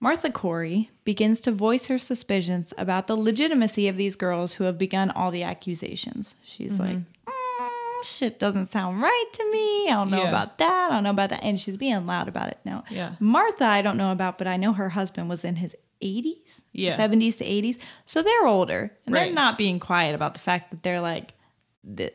Martha 0.00 0.30
Corey 0.30 0.90
begins 1.04 1.40
to 1.42 1.50
voice 1.52 1.86
her 1.86 1.98
suspicions 1.98 2.72
about 2.78 3.06
the 3.08 3.16
legitimacy 3.16 3.88
of 3.88 3.96
these 3.96 4.14
girls 4.16 4.54
who 4.54 4.64
have 4.64 4.78
begun 4.78 5.10
all 5.10 5.30
the 5.30 5.42
accusations. 5.42 6.36
She's 6.44 6.78
like, 6.78 6.98
"Mm, 6.98 8.04
shit 8.04 8.38
doesn't 8.38 8.70
sound 8.70 9.02
right 9.02 9.26
to 9.32 9.50
me. 9.50 9.88
I 9.88 9.94
don't 9.94 10.10
know 10.10 10.22
Yeah. 10.22 10.28
about 10.28 10.58
that. 10.58 10.88
I 10.90 10.94
don't 10.94 11.02
know 11.02 11.10
about 11.10 11.30
that. 11.30 11.42
And 11.42 11.58
she's 11.58 11.76
being 11.76 12.06
loud 12.06 12.28
about 12.28 12.48
it 12.48 12.58
now. 12.64 12.84
Yeah. 12.90 13.12
Martha, 13.18 13.64
I 13.64 13.82
don't 13.82 13.96
know 13.96 14.12
about, 14.12 14.38
but 14.38 14.46
I 14.46 14.56
know 14.56 14.72
her 14.72 14.90
husband 14.90 15.28
was 15.28 15.44
in 15.44 15.56
his 15.56 15.74
80s, 16.00 16.62
Yeah. 16.72 16.94
70s 16.96 17.36
to 17.38 17.44
80s. 17.44 17.76
So 18.06 18.22
they're 18.22 18.46
older 18.46 18.92
and 19.04 19.14
they're 19.16 19.32
not 19.32 19.58
being 19.58 19.80
quiet 19.80 20.14
about 20.14 20.34
the 20.34 20.40
fact 20.40 20.70
that 20.70 20.84
they're 20.84 21.00
like, 21.00 21.34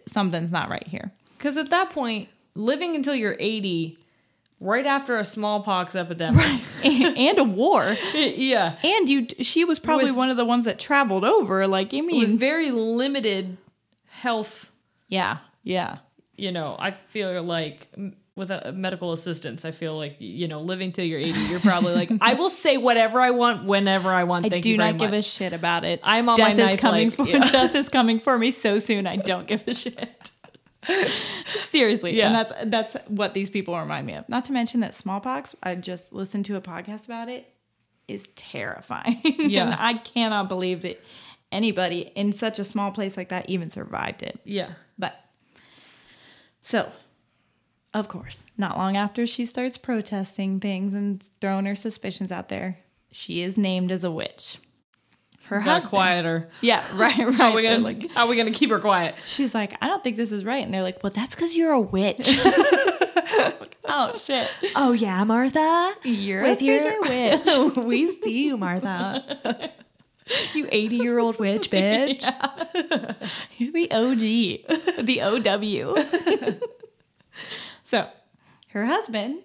something's 0.08 0.54
not 0.54 0.70
right 0.70 0.88
here. 0.88 1.12
Because 1.38 1.58
at 1.58 1.70
that 1.72 1.90
point, 1.90 2.30
living 2.56 2.96
until 2.96 3.14
you're 3.16 3.36
80, 3.40 3.98
right 4.64 4.86
after 4.86 5.18
a 5.18 5.26
smallpox 5.26 5.96
epidemic. 5.96 6.62
and, 6.84 7.18
and 7.18 7.40
a 7.40 7.44
war. 7.44 7.96
yeah. 8.14 8.78
And 8.84 9.10
you, 9.10 9.28
she 9.42 9.66
was 9.66 9.78
probably 9.78 10.06
With- 10.06 10.16
one 10.16 10.30
of 10.30 10.38
the 10.38 10.46
ones 10.46 10.66
that 10.66 10.80
traveled 10.80 11.26
over. 11.26 11.68
Like, 11.68 11.94
I 11.94 11.98
With 11.98 12.06
mean, 12.06 12.38
very 12.38 12.72
limited 12.72 13.58
health, 14.10 14.72
yeah, 15.10 15.40
yeah. 15.64 15.98
you 16.38 16.52
know, 16.52 16.76
I 16.80 16.92
feel 16.92 17.42
like 17.44 17.88
with 18.36 18.50
a 18.50 18.72
medical 18.72 19.14
assistance, 19.14 19.64
I 19.66 19.72
feel 19.72 19.96
like, 19.96 20.16
you 20.20 20.48
know, 20.48 20.62
living 20.62 20.92
till 20.92 21.06
you're 21.06 21.20
80, 21.20 21.40
you're 21.42 21.60
probably 21.60 21.94
like, 21.94 22.12
I 22.22 22.34
will 22.34 22.50
say 22.50 22.78
whatever 22.78 23.20
I 23.20 23.32
want 23.32 23.66
whenever 23.66 24.10
I 24.10 24.24
want. 24.24 24.46
I 24.52 24.60
do 24.60 24.70
you 24.72 24.78
very 24.78 24.92
not 24.94 25.00
give 25.00 25.14
a 25.14 25.22
shit 25.22 25.54
about 25.54 25.84
it. 25.84 26.00
I'm 26.04 26.30
on 26.30 26.40
my 26.40 26.54
death 26.54 26.60
is 26.60 26.72
knife, 26.72 26.80
coming 26.80 27.10
like, 27.10 27.16
for 27.16 27.28
yeah. 27.28 27.52
death 27.52 27.76
is 27.76 27.90
coming 27.90 28.20
for 28.20 28.38
me 28.38 28.52
so 28.52 28.80
soon. 28.80 29.06
I 29.06 29.18
don't 29.18 29.46
give 29.46 29.68
a 29.68 29.76
shit. 29.76 30.32
Seriously, 31.62 32.18
Yeah. 32.18 32.28
and 32.28 32.36
that's 32.36 32.54
that's 32.66 32.96
what 33.08 33.34
these 33.34 33.50
people 33.50 33.78
remind 33.78 34.06
me 34.08 34.14
of. 34.14 34.28
Not 34.30 34.46
to 34.46 34.52
mention 34.52 34.80
that 34.82 34.94
smallpox. 34.94 35.56
I 35.64 35.76
just 35.76 36.14
listened 36.14 36.46
to 36.46 36.56
a 36.56 36.62
podcast 36.62 37.06
about 37.06 37.30
it. 37.30 37.50
Is 38.08 38.28
terrifying. 38.36 39.22
Yeah. 39.40 39.64
and 39.66 39.74
I 39.76 39.94
cannot 39.94 40.50
believe 40.50 40.82
that 40.82 41.02
anybody 41.52 42.12
in 42.16 42.34
such 42.34 42.60
a 42.60 42.64
small 42.64 42.92
place 42.92 43.16
like 43.16 43.30
that 43.30 43.50
even 43.50 43.70
survived 43.70 44.24
it. 44.24 44.40
Yeah. 44.44 44.70
But 45.00 45.16
so, 46.62 46.92
of 47.94 48.08
course, 48.08 48.44
not 48.58 48.78
long 48.78 48.98
after 48.98 49.26
she 49.28 49.46
starts 49.46 49.78
protesting 49.78 50.60
things 50.60 50.94
and 50.94 51.24
throwing 51.42 51.66
her 51.66 51.76
suspicions 51.76 52.32
out 52.32 52.50
there, 52.50 52.80
she 53.12 53.42
is 53.42 53.58
named 53.58 53.92
as 53.92 54.04
a 54.04 54.12
witch. 54.12 54.58
Her 55.48 55.58
Got 55.60 55.66
husband, 55.66 55.90
quieter. 55.90 56.50
yeah, 56.62 56.84
right, 56.96 57.18
right. 57.20 57.34
How 57.36 57.52
are 57.52 57.56
we 57.56 57.62
They're 57.64 57.72
gonna 57.78 57.84
like, 57.84 58.12
how 58.14 58.26
are 58.26 58.28
we 58.30 58.38
gonna 58.38 58.52
keep 58.52 58.70
her 58.70 58.80
quiet? 58.80 59.16
she's 59.26 59.54
like, 59.54 59.76
I 59.82 59.88
don't 59.88 60.04
think 60.04 60.16
this 60.18 60.32
is 60.32 60.46
right, 60.46 60.64
and 60.64 60.74
they're 60.74 60.84
like, 60.84 61.04
well, 61.04 61.12
that's 61.14 61.36
because 61.36 61.56
you're 61.56 61.72
a 61.74 61.82
witch. 61.82 62.40
oh 63.86 64.18
shit, 64.18 64.50
Oh 64.76 64.94
yeah, 64.94 65.24
Martha. 65.26 65.94
you're 66.04 66.44
With 66.44 66.62
a 66.62 66.66
your- 66.66 67.02
witch. 67.02 67.76
we 67.78 68.16
see 68.22 68.46
you, 68.46 68.58
Martha. 68.58 69.72
you 70.54 70.68
80 70.72 70.96
year 70.96 71.20
old 71.20 71.38
witch 71.40 71.70
bitch. 71.70 72.24
You're 73.58 73.72
the 73.74 73.92
OG, 73.92 75.06
the 75.06 75.22
OW. 75.22 76.60
so, 77.84 78.08
her 78.70 78.86
husband. 78.86 79.40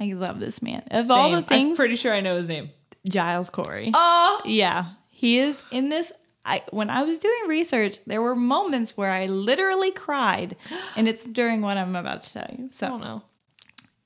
I 0.00 0.12
love 0.12 0.40
this 0.40 0.60
man. 0.62 0.82
Of 0.90 1.10
all 1.10 1.30
the 1.30 1.42
things, 1.42 1.70
I'm 1.70 1.76
pretty 1.76 1.96
sure 1.96 2.12
I 2.12 2.20
know 2.20 2.36
his 2.36 2.48
name. 2.48 2.70
Giles 3.08 3.50
Corey. 3.50 3.90
Oh, 3.94 4.40
Yeah, 4.44 4.86
he 5.10 5.38
is 5.38 5.62
in 5.70 5.88
this. 5.88 6.12
I 6.46 6.62
when 6.70 6.90
I 6.90 7.02
was 7.04 7.18
doing 7.18 7.48
research, 7.48 7.98
there 8.06 8.20
were 8.20 8.36
moments 8.36 8.96
where 8.96 9.10
I 9.10 9.26
literally 9.26 9.90
cried, 9.90 10.56
and 10.96 11.08
it's 11.08 11.24
during 11.24 11.62
what 11.62 11.78
I'm 11.78 11.96
about 11.96 12.22
to 12.22 12.32
tell 12.32 12.46
you. 12.58 12.68
So 12.70 13.22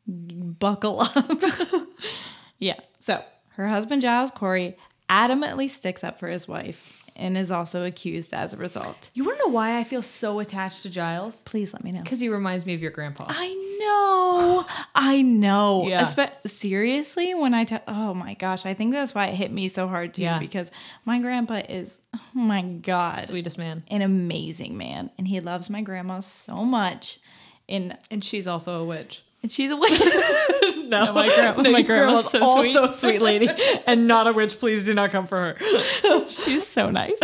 buckle 0.07 1.01
up. 1.01 1.43
yeah. 2.59 2.79
So 3.01 3.23
her 3.51 3.69
husband 3.69 4.03
Giles 4.03 4.31
Corey 4.31 4.77
adamantly 5.11 5.69
sticks 5.69 6.05
up 6.05 6.19
for 6.21 6.29
his 6.29 6.47
wife 6.47 6.98
and 7.19 7.37
is 7.37 7.51
also 7.51 7.85
accused 7.85 8.33
as 8.33 8.55
a 8.55 8.57
result. 8.57 9.11
You 9.15 9.25
want 9.25 9.39
to 9.39 9.45
know 9.47 9.53
why 9.53 9.79
I 9.79 9.85
feel 9.85 10.03
so 10.03 10.39
attached 10.39 10.83
to 10.85 10.91
Giles? 10.91 11.37
Please 11.45 11.73
let 11.73 11.83
me 11.85 11.93
know. 11.93 12.03
Because 12.03 12.21
he 12.21 12.29
reminds 12.29 12.65
me 12.65 12.75
of 12.75 12.81
your 12.81 12.91
grandpa. 12.93 13.27
I 13.29 13.77
know. 13.81 14.67
I 14.95 15.23
know. 15.23 15.87
Yeah. 15.87 16.03
Espe- 16.05 16.49
seriously, 16.49 17.35
when 17.35 17.55
I 17.55 17.65
tell, 17.65 17.83
oh 17.89 18.15
my 18.15 18.35
gosh, 18.35 18.65
I 18.67 18.75
think 18.75 18.93
that's 18.93 19.15
why 19.15 19.27
it 19.27 19.35
hit 19.35 19.53
me 19.53 19.69
so 19.69 19.89
hard 19.89 20.15
too, 20.15 20.23
Yeah. 20.23 20.39
because 20.39 20.71
my 21.05 21.19
grandpa 21.21 21.63
is, 21.69 21.99
oh 22.15 22.21
my 22.35 22.63
God, 22.63 23.21
Sweetest 23.21 23.59
man. 23.59 23.83
an 23.89 24.03
amazing 24.03 24.77
man. 24.77 25.11
And 25.19 25.27
he 25.29 25.41
loves 25.41 25.69
my 25.69 25.83
grandma 25.83 26.21
so 26.21 26.65
much. 26.65 27.19
And, 27.69 27.97
And 28.11 28.23
she's 28.25 28.47
also 28.47 28.81
a 28.81 28.85
witch. 28.85 29.25
and 29.43 29.51
she's 29.53 29.71
a 29.71 29.77
witch. 29.77 29.91
No, 30.91 31.13
my 31.15 31.27
grandma- 31.35 31.63
no, 31.63 31.71
my 31.71 31.79
your 31.79 31.87
grandma's 31.87 32.31
so 32.31 32.41
also 32.43 32.65
sweet. 32.83 32.91
a 32.91 32.93
sweet 32.93 33.23
lady 33.31 33.49
and 33.87 34.07
not 34.09 34.27
a 34.27 34.33
witch. 34.33 34.59
Please 34.59 34.85
do 34.85 34.95
not 34.95 35.11
come 35.11 35.27
for 35.27 35.55
her. 35.59 36.27
She's 36.29 36.67
so 36.67 36.91
nice. 36.91 37.19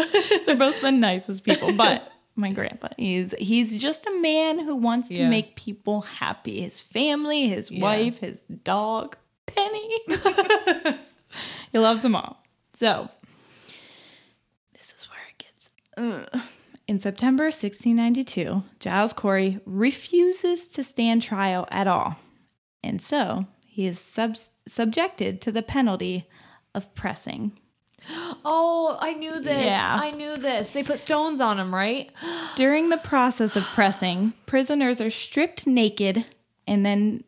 They're 0.46 0.56
both 0.56 0.80
the 0.80 0.92
nicest 0.92 1.44
people. 1.44 1.72
But 1.72 2.10
my 2.36 2.50
grandpa, 2.52 2.88
he's 2.98 3.32
he's 3.38 3.78
just 3.80 4.06
a 4.06 4.14
man 4.20 4.58
who 4.58 4.74
wants 4.76 5.08
to 5.08 5.14
Yeah. 5.18 5.28
make 5.28 5.56
people 5.56 6.02
happy. 6.02 6.60
His 6.62 6.80
family, 6.80 7.48
his 7.48 7.70
wife, 7.72 8.18
his 8.18 8.42
dog, 8.42 9.16
Penny. 9.46 10.00
he 11.72 11.78
loves 11.78 12.02
them 12.02 12.14
all. 12.16 12.42
So 12.78 13.08
this 14.76 14.92
is 14.98 15.08
where 15.08 15.20
it 15.30 15.38
gets. 15.38 15.70
ugh. 16.34 16.42
In 16.86 16.98
September 17.00 17.44
1692, 17.44 18.62
Giles 18.78 19.12
Corey 19.14 19.58
refuses 19.64 20.68
to 20.68 20.84
stand 20.84 21.22
trial 21.22 21.66
at 21.70 21.86
all, 21.86 22.16
and 22.82 23.00
so 23.00 23.46
he 23.74 23.86
is 23.86 23.98
sub- 23.98 24.36
subjected 24.68 25.40
to 25.40 25.50
the 25.50 25.60
penalty 25.60 26.28
of 26.76 26.94
pressing. 26.94 27.58
Oh, 28.46 28.98
I 29.00 29.14
knew 29.14 29.40
this. 29.40 29.64
Yeah. 29.64 29.98
I 29.98 30.10
knew 30.10 30.36
this. 30.36 30.72
They 30.72 30.82
put 30.82 30.98
stones 30.98 31.40
on 31.40 31.58
him, 31.58 31.74
right? 31.74 32.12
During 32.56 32.90
the 32.90 32.98
process 32.98 33.56
of 33.56 33.64
pressing, 33.74 34.34
prisoners 34.44 35.00
are 35.00 35.08
stripped 35.08 35.66
naked 35.66 36.26
and 36.66 36.84
then, 36.84 37.24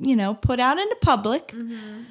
you 0.00 0.14
know, 0.14 0.34
put 0.34 0.60
out 0.60 0.78
into 0.78 0.96
public, 1.02 1.48
mm-hmm. 1.48 2.04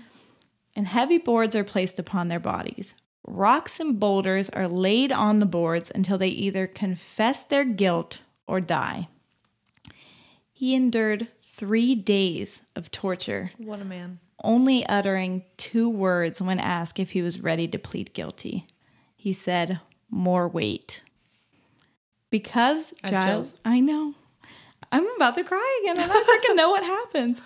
and 0.75 0.85
heavy 0.85 1.17
boards 1.17 1.55
are 1.55 1.63
placed 1.63 1.97
upon 1.97 2.27
their 2.27 2.41
bodies. 2.41 2.93
Rocks 3.25 3.79
and 3.79 3.97
boulders 3.97 4.49
are 4.49 4.67
laid 4.67 5.13
on 5.13 5.39
the 5.39 5.45
boards 5.45 5.89
until 5.95 6.17
they 6.17 6.27
either 6.27 6.67
confess 6.67 7.43
their 7.45 7.63
guilt 7.63 8.19
or 8.45 8.59
die. 8.59 9.07
He 10.51 10.75
endured 10.75 11.29
three 11.61 11.93
days 11.93 12.61
of 12.75 12.89
torture, 12.89 13.51
What 13.59 13.79
a 13.81 13.85
man. 13.85 14.17
only 14.43 14.83
uttering 14.87 15.43
two 15.57 15.87
words 15.87 16.41
when 16.41 16.59
asked 16.59 16.97
if 16.99 17.11
he 17.11 17.21
was 17.21 17.39
ready 17.39 17.67
to 17.67 17.77
plead 17.77 18.13
guilty. 18.13 18.65
He 19.15 19.31
said, 19.31 19.79
More 20.09 20.47
weight. 20.47 21.03
Because 22.31 22.95
Giles. 23.05 23.53
I 23.63 23.79
know. 23.79 24.15
I'm 24.91 25.05
about 25.15 25.35
to 25.35 25.43
cry 25.43 25.79
again. 25.83 25.97
and 26.01 26.11
I 26.11 26.13
don't 26.15 26.27
freaking 26.43 26.55
know 26.55 26.71
what 26.71 26.83
happens. 26.83 27.39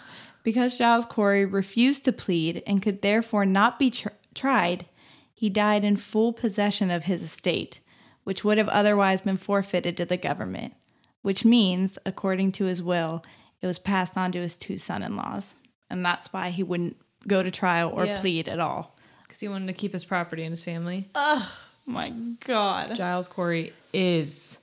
Because 0.43 0.77
Giles 0.77 1.05
Corey 1.05 1.45
refused 1.45 2.05
to 2.05 2.13
plead 2.13 2.63
and 2.65 2.81
could 2.81 3.01
therefore 3.01 3.45
not 3.45 3.77
be 3.77 3.89
tr- 3.89 4.07
tried, 4.33 4.85
he 5.33 5.49
died 5.49 5.83
in 5.83 5.97
full 5.97 6.31
possession 6.31 6.89
of 6.89 7.03
his 7.03 7.21
estate, 7.21 7.81
which 8.23 8.45
would 8.45 8.57
have 8.57 8.69
otherwise 8.69 9.19
been 9.19 9.35
forfeited 9.37 9.97
to 9.97 10.05
the 10.05 10.15
government, 10.17 10.73
which 11.21 11.43
means, 11.43 11.97
according 12.05 12.53
to 12.53 12.63
his 12.65 12.81
will, 12.81 13.21
it 13.65 13.67
was 13.67 13.79
passed 13.79 14.15
on 14.15 14.31
to 14.31 14.39
his 14.39 14.57
two 14.57 14.77
son 14.77 15.01
in 15.01 15.15
laws. 15.15 15.55
And 15.89 16.05
that's 16.05 16.31
why 16.31 16.51
he 16.51 16.61
wouldn't 16.63 16.97
go 17.27 17.41
to 17.41 17.49
trial 17.49 17.89
or 17.91 18.05
Yeah. 18.05 18.21
plead 18.21 18.47
at 18.47 18.59
all. 18.59 18.95
Because 19.23 19.39
he 19.39 19.47
wanted 19.47 19.65
to 19.67 19.73
keep 19.73 19.91
his 19.91 20.05
property 20.05 20.43
and 20.43 20.51
his 20.51 20.63
family. 20.63 21.09
Oh 21.15 21.51
my 21.85 22.11
God. 22.45 22.95
Giles 22.95 23.27
Corey 23.27 23.73
is 23.91 24.59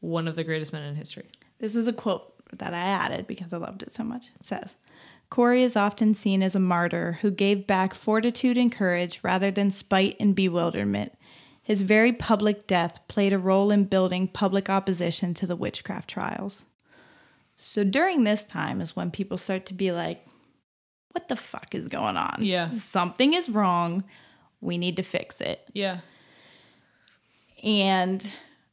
one 0.00 0.26
of 0.28 0.34
the 0.36 0.42
greatest 0.44 0.72
men 0.72 0.82
in 0.82 0.96
history. 0.96 1.26
This 1.60 1.76
is 1.76 1.86
a 1.86 1.92
quote 1.92 2.34
that 2.58 2.74
I 2.74 2.78
added 2.78 3.26
because 3.28 3.52
I 3.52 3.58
loved 3.58 3.82
it 3.82 3.92
so 3.92 4.02
much. 4.04 4.30
It 4.40 4.44
says, 4.44 4.74
Corey 5.30 5.62
is 5.62 5.76
often 5.76 6.12
seen 6.14 6.42
as 6.42 6.54
a 6.54 6.60
martyr 6.60 7.18
who 7.22 7.30
gave 7.30 7.66
back 7.66 7.94
fortitude 7.94 8.56
and 8.56 8.70
courage 8.72 9.20
rather 9.22 9.50
than 9.52 9.70
spite 9.70 10.16
and 10.20 10.34
bewilderment. 10.34 11.12
His 11.62 11.82
very 11.82 12.12
public 12.12 12.66
death 12.66 13.00
played 13.08 13.32
a 13.32 13.38
role 13.38 13.70
in 13.72 13.84
building 13.84 14.28
public 14.28 14.68
opposition 14.70 15.34
to 15.34 15.46
the 15.46 15.56
witchcraft 15.56 16.08
trials. 16.10 16.64
So 17.56 17.84
during 17.84 18.24
this 18.24 18.44
time 18.44 18.80
is 18.80 18.94
when 18.94 19.10
people 19.10 19.38
start 19.38 19.66
to 19.66 19.74
be 19.74 19.90
like, 19.90 20.26
what 21.12 21.28
the 21.28 21.36
fuck 21.36 21.74
is 21.74 21.88
going 21.88 22.18
on? 22.18 22.38
Yeah. 22.40 22.68
Something 22.70 23.32
is 23.32 23.48
wrong. 23.48 24.04
We 24.60 24.76
need 24.76 24.96
to 24.96 25.02
fix 25.02 25.40
it. 25.40 25.66
Yeah. 25.72 26.00
And 27.62 28.24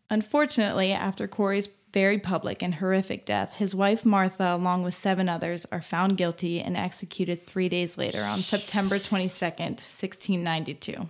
unfortunately, 0.09 0.91
after 0.91 1.27
Corey's 1.27 1.69
very 1.93 2.19
public 2.19 2.61
and 2.61 2.75
horrific 2.75 3.25
death, 3.25 3.53
his 3.53 3.73
wife 3.73 4.05
Martha, 4.05 4.53
along 4.55 4.83
with 4.83 4.95
seven 4.95 5.29
others, 5.29 5.65
are 5.71 5.81
found 5.81 6.17
guilty 6.17 6.59
and 6.59 6.75
executed 6.75 7.47
three 7.47 7.69
days 7.69 7.97
later 7.97 8.21
on 8.21 8.39
September 8.39 8.97
22nd, 8.97 9.79
1692. 9.79 11.07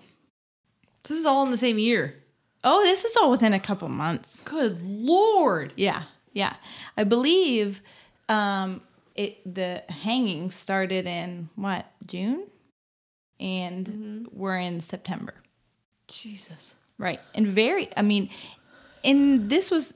This 1.06 1.18
is 1.18 1.26
all 1.26 1.44
in 1.46 1.52
the 1.52 1.58
same 1.58 1.80
year. 1.80 2.16
Oh, 2.64 2.84
this 2.84 3.04
is 3.04 3.16
all 3.18 3.32
within 3.32 3.54
a 3.54 3.60
couple 3.60 3.90
months. 3.90 4.42
Good 4.46 4.82
lord. 4.84 5.74
Yeah, 5.76 6.04
yeah. 6.34 6.56
I 6.98 7.04
believe 7.04 7.82
um, 8.30 8.82
it 9.16 9.40
the 9.52 9.84
hanging 9.90 10.52
started 10.52 11.06
in 11.06 11.50
what 11.56 11.86
June, 12.06 12.46
and 13.40 14.28
we're 14.32 14.58
in 14.58 14.82
September. 14.82 15.34
Jesus. 16.08 16.76
Right. 16.98 17.20
And 17.34 17.48
very, 17.48 17.90
I 17.98 18.02
mean, 18.02 18.30
and 19.04 19.50
this 19.50 19.72
was, 19.72 19.94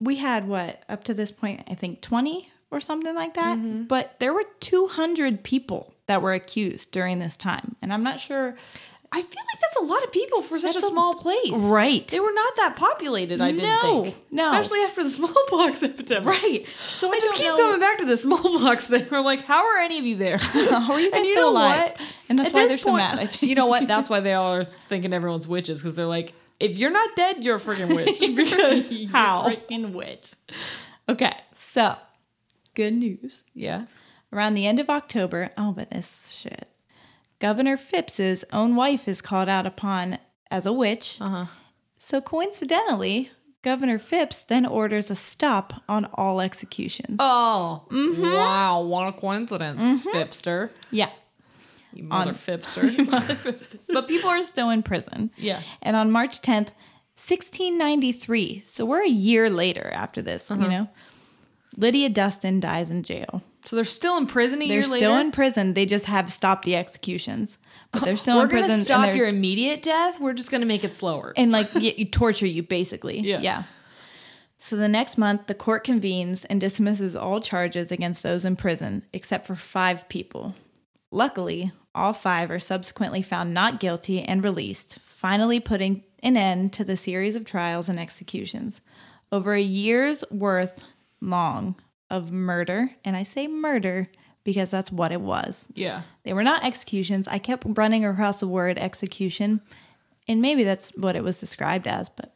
we 0.00 0.16
had 0.16 0.48
what, 0.48 0.82
up 0.88 1.04
to 1.04 1.14
this 1.14 1.30
point, 1.30 1.62
I 1.68 1.74
think 1.74 2.00
20 2.00 2.48
or 2.70 2.80
something 2.80 3.14
like 3.14 3.34
that. 3.34 3.88
But 3.88 4.18
there 4.18 4.32
were 4.32 4.44
200 4.60 5.44
people 5.44 5.94
that 6.06 6.22
were 6.22 6.32
accused 6.32 6.90
during 6.90 7.18
this 7.18 7.36
time. 7.36 7.76
And 7.80 7.92
I'm 7.92 8.02
not 8.02 8.18
sure. 8.20 8.56
I 9.16 9.22
feel 9.22 9.42
like 9.52 9.60
that's 9.60 9.76
a 9.76 9.84
lot 9.84 10.02
of 10.02 10.10
people 10.10 10.42
for 10.42 10.58
such 10.58 10.72
That's 10.74 10.84
a 10.84 10.88
a- 10.88 10.90
small 10.90 11.14
place. 11.14 11.52
Right. 11.54 12.06
They 12.08 12.18
were 12.18 12.32
not 12.32 12.56
that 12.56 12.74
populated, 12.74 13.40
I 13.40 13.52
didn't 13.52 13.62
No, 13.62 14.02
think. 14.04 14.16
no. 14.32 14.50
Especially 14.52 14.80
after 14.80 15.04
the 15.04 15.10
smallpox 15.18 15.84
epidemic. 15.84 16.26
Right. 16.26 16.66
So 16.94 17.08
I, 17.08 17.12
I 17.16 17.20
just 17.20 17.34
keep 17.34 17.46
know- 17.46 17.56
coming 17.56 17.78
back 17.80 17.98
to 17.98 18.06
the 18.06 18.16
smallpox 18.26 18.86
thing. 18.88 19.06
I'm 19.12 19.24
like, 19.24 19.44
how 19.44 19.64
are 19.64 19.78
any 19.78 20.00
of 20.00 20.04
you 20.04 20.16
there? 20.16 20.38
How 20.38 20.92
are 20.94 21.00
you 21.00 21.12
guys 21.12 21.18
And 21.18 21.26
you 21.26 21.32
still 21.32 21.50
alive? 21.50 21.92
what? 21.92 22.00
And 22.28 22.38
that's 22.40 22.48
At 22.48 22.54
why 22.54 22.66
they're 22.66 22.76
so 22.78 22.92
mad, 22.94 23.20
I 23.20 23.26
think. 23.26 23.42
You 23.42 23.54
know 23.54 23.66
what? 23.66 23.86
That's 23.86 24.10
why 24.10 24.18
they 24.18 24.32
all 24.34 24.52
are 24.52 24.64
thinking 24.64 25.12
everyone's 25.12 25.46
witches 25.46 25.80
because 25.80 25.94
they're 25.94 26.06
like, 26.06 26.32
if 26.58 26.76
you're 26.76 26.90
not 26.90 27.14
dead, 27.14 27.44
you're 27.44 27.56
a 27.56 27.60
freaking 27.60 27.94
witch. 27.94 28.18
Because 28.34 28.90
how? 29.12 29.44
Freaking 29.48 29.92
witch. 29.92 30.32
Okay. 31.08 31.36
So, 31.54 31.96
good 32.74 32.94
news. 32.94 33.44
Yeah. 33.54 33.84
Around 34.32 34.54
the 34.54 34.66
end 34.66 34.80
of 34.80 34.90
October, 34.90 35.50
oh, 35.56 35.70
but 35.72 35.90
this 35.90 36.32
shit. 36.36 36.68
Governor 37.40 37.76
Phips's 37.76 38.44
own 38.52 38.76
wife 38.76 39.08
is 39.08 39.20
called 39.20 39.48
out 39.48 39.66
upon 39.66 40.18
as 40.50 40.66
a 40.66 40.72
witch. 40.72 41.18
Uh-huh. 41.20 41.46
So 41.98 42.20
coincidentally, 42.20 43.30
Governor 43.62 43.98
Phipps 43.98 44.44
then 44.44 44.66
orders 44.66 45.10
a 45.10 45.14
stop 45.14 45.82
on 45.88 46.04
all 46.14 46.40
executions. 46.40 47.16
Oh, 47.18 47.84
wow! 47.90 48.82
What 48.82 49.08
a 49.08 49.12
coincidence, 49.12 49.82
Fipster. 50.04 50.70
Yeah. 50.90 51.10
You 51.92 52.04
mother 52.04 52.30
On- 52.30 52.36
Fipster. 52.36 53.76
But 53.88 54.08
people 54.08 54.28
are 54.28 54.42
still 54.42 54.70
in 54.70 54.82
prison. 54.82 55.30
Yeah. 55.36 55.60
And 55.82 55.96
on 55.96 56.10
March 56.10 56.40
10th, 56.42 56.72
1693, 57.16 58.62
so 58.66 58.84
we're 58.84 59.02
a 59.02 59.08
year 59.08 59.48
later 59.48 59.90
after 59.94 60.20
this, 60.20 60.50
Uh-huh. 60.50 60.62
you 60.62 60.68
know, 60.68 60.88
Lydia 61.76 62.08
Dustin 62.08 62.60
dies 62.60 62.90
in 62.90 63.02
jail. 63.02 63.42
So 63.64 63.76
they're 63.76 63.84
still 63.84 64.16
in 64.18 64.26
prison 64.26 64.60
a 64.62 64.66
They're 64.68 64.80
year 64.80 64.96
still 64.96 65.16
in 65.16 65.30
prison. 65.32 65.74
They 65.74 65.86
just 65.86 66.04
have 66.06 66.32
stopped 66.32 66.64
the 66.64 66.76
executions. 66.76 67.58
But 67.92 68.02
they're 68.04 68.16
still 68.16 68.36
We're 68.38 68.44
in 68.44 68.48
prison. 68.50 68.68
gonna 68.70 68.82
stop 68.82 69.14
your 69.14 69.28
immediate 69.28 69.82
death. 69.82 70.20
We're 70.20 70.32
just 70.34 70.50
gonna 70.50 70.66
make 70.66 70.84
it 70.84 70.94
slower. 70.94 71.32
and 71.36 71.52
like 71.52 71.72
y- 71.74 72.08
torture 72.10 72.46
you 72.46 72.62
basically. 72.62 73.20
Yeah. 73.20 73.40
Yeah. 73.40 73.62
So 74.58 74.76
the 74.76 74.88
next 74.88 75.18
month, 75.18 75.46
the 75.46 75.54
court 75.54 75.84
convenes 75.84 76.44
and 76.46 76.60
dismisses 76.60 77.14
all 77.14 77.40
charges 77.40 77.92
against 77.92 78.22
those 78.22 78.44
in 78.46 78.56
prison, 78.56 79.02
except 79.12 79.46
for 79.46 79.54
five 79.56 80.08
people. 80.08 80.54
Luckily, 81.10 81.70
all 81.94 82.12
five 82.14 82.50
are 82.50 82.58
subsequently 82.58 83.20
found 83.22 83.52
not 83.54 83.78
guilty 83.78 84.22
and 84.22 84.42
released, 84.42 84.98
finally 85.04 85.60
putting 85.60 86.02
an 86.22 86.36
end 86.36 86.72
to 86.72 86.84
the 86.84 86.96
series 86.96 87.36
of 87.36 87.44
trials 87.44 87.88
and 87.90 88.00
executions. 88.00 88.80
Over 89.30 89.54
a 89.54 89.60
year's 89.60 90.24
worth 90.30 90.82
long 91.20 91.76
of 92.14 92.30
murder, 92.32 92.90
and 93.04 93.16
I 93.16 93.22
say 93.24 93.46
murder 93.46 94.08
because 94.44 94.70
that's 94.70 94.92
what 94.92 95.10
it 95.10 95.20
was. 95.20 95.66
yeah. 95.74 96.02
They 96.22 96.32
were 96.32 96.44
not 96.44 96.64
executions. 96.64 97.26
I 97.26 97.38
kept 97.38 97.64
running 97.66 98.04
across 98.04 98.40
the 98.40 98.46
word 98.48 98.78
execution, 98.78 99.60
and 100.28 100.40
maybe 100.42 100.64
that's 100.64 100.90
what 100.96 101.16
it 101.16 101.24
was 101.24 101.40
described 101.40 101.86
as, 101.86 102.08
but 102.08 102.34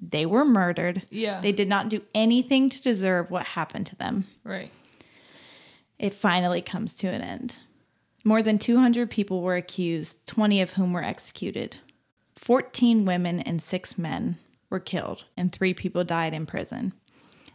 they 0.00 0.26
were 0.26 0.44
murdered. 0.44 1.02
Yeah. 1.10 1.40
They 1.40 1.52
did 1.52 1.68
not 1.68 1.88
do 1.88 2.02
anything 2.14 2.68
to 2.70 2.82
deserve 2.82 3.30
what 3.30 3.44
happened 3.44 3.86
to 3.88 3.96
them. 3.96 4.26
Right. 4.44 4.70
It 5.98 6.14
finally 6.14 6.62
comes 6.62 6.94
to 6.96 7.08
an 7.08 7.22
end. 7.22 7.56
More 8.24 8.42
than 8.42 8.58
200 8.58 9.10
people 9.10 9.42
were 9.42 9.56
accused, 9.56 10.16
20 10.26 10.60
of 10.62 10.72
whom 10.72 10.92
were 10.92 11.04
executed. 11.04 11.76
14 12.36 13.04
women 13.04 13.40
and 13.40 13.62
6 13.62 13.98
men 13.98 14.38
were 14.70 14.80
killed, 14.80 15.24
and 15.36 15.52
3 15.52 15.74
people 15.74 16.02
died 16.02 16.32
in 16.32 16.46
prison. 16.46 16.92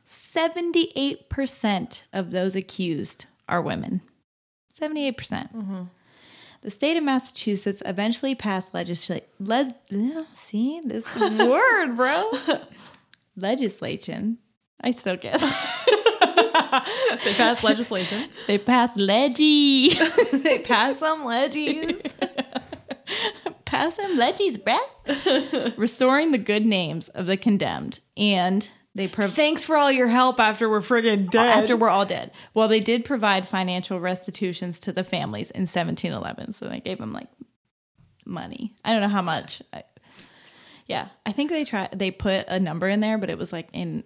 78% 0.08 2.01
of 2.14 2.32
those 2.32 2.55
accused 2.55 3.26
are 3.47 3.62
women. 3.62 4.01
78%. 4.80 5.18
percent 5.18 5.55
mm-hmm. 5.55 5.84
The 6.62 6.72
state 6.72 6.97
of 6.97 7.03
Massachusetts 7.03 7.82
eventually 7.86 8.36
passed 8.36 8.74
legislation. 8.74 9.26
Yeah, 9.89 10.24
see 10.34 10.82
this 10.84 11.05
word, 11.16 11.95
bro. 11.95 12.32
legislation. 13.36 14.39
I 14.82 14.91
still 14.91 15.18
guess. 15.18 15.41
they 17.24 17.34
passed 17.36 17.64
legislation. 17.64 18.30
They 18.47 18.58
passed 18.58 18.97
leggy. 18.97 19.89
they 20.32 20.60
passed 20.60 20.99
some 20.99 21.26
leggies. 21.26 22.12
Pass 23.66 23.95
them 23.95 24.18
leggies, 24.18 24.58
bruh. 24.58 25.78
Restoring 25.78 26.32
the 26.32 26.38
good 26.38 26.66
names 26.66 27.10
of 27.10 27.28
the 27.28 27.38
condemned. 27.38 27.99
And 28.16 28.70
they 28.97 29.07
prov- 29.07 29.33
Thanks 29.33 29.63
for 29.63 29.77
all 29.77 29.91
your 29.91 30.07
help 30.07 30.39
after 30.39 30.69
we're 30.69 30.81
friggin' 30.81 31.29
dead. 31.29 31.47
after 31.47 31.77
we're 31.77 31.89
all 31.89 32.05
dead. 32.05 32.31
Well, 32.53 32.67
they 32.67 32.79
did 32.79 33.05
provide 33.05 33.47
financial 33.47 33.99
restitutions 33.99 34.79
to 34.79 34.91
the 34.91 35.03
families 35.03 35.51
in 35.51 35.61
1711. 35.61 36.53
So 36.53 36.67
they 36.67 36.79
gave 36.79 36.97
them 36.97 37.13
like 37.13 37.27
money. 38.25 38.73
I 38.83 38.91
don't 38.91 39.01
know 39.01 39.07
how 39.07 39.21
much. 39.21 39.61
I, 39.71 39.83
yeah, 40.87 41.09
I 41.25 41.31
think 41.31 41.51
they 41.51 41.63
tried. 41.63 41.97
They 41.97 42.11
put 42.11 42.45
a 42.47 42.59
number 42.59 42.87
in 42.89 42.99
there, 42.99 43.17
but 43.17 43.29
it 43.29 43.37
was 43.37 43.53
like 43.53 43.69
in 43.73 44.03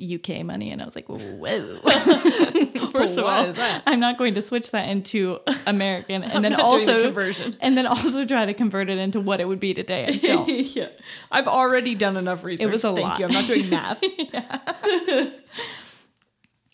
UK 0.00 0.44
money, 0.44 0.70
and 0.70 0.80
I 0.80 0.84
was 0.84 0.94
like, 0.94 1.06
whoa. 1.08 1.76
First 2.92 3.18
of 3.18 3.24
all. 3.24 3.54
I'm 3.86 4.00
not 4.00 4.18
going 4.18 4.34
to 4.34 4.42
switch 4.42 4.70
that 4.70 4.88
into 4.88 5.38
American, 5.66 6.22
and 6.24 6.44
then 6.44 6.52
not 6.52 6.58
doing 6.58 6.86
the 6.86 6.92
also 6.92 7.02
conversion. 7.04 7.56
and 7.60 7.76
then 7.76 7.86
also 7.86 8.24
try 8.24 8.46
to 8.46 8.54
convert 8.54 8.88
it 8.90 8.98
into 8.98 9.20
what 9.20 9.40
it 9.40 9.48
would 9.48 9.60
be 9.60 9.74
today. 9.74 10.06
I 10.08 10.16
don't. 10.26 10.48
yeah, 10.48 10.88
I've 11.30 11.48
already 11.48 11.94
done 11.94 12.16
enough 12.16 12.44
research. 12.44 12.66
It 12.66 12.70
was 12.70 12.84
a 12.84 12.92
Thank 12.94 13.00
lot. 13.06 13.18
you. 13.18 13.26
I'm 13.26 13.32
not 13.32 13.46
doing 13.46 13.68
math. 13.70 14.02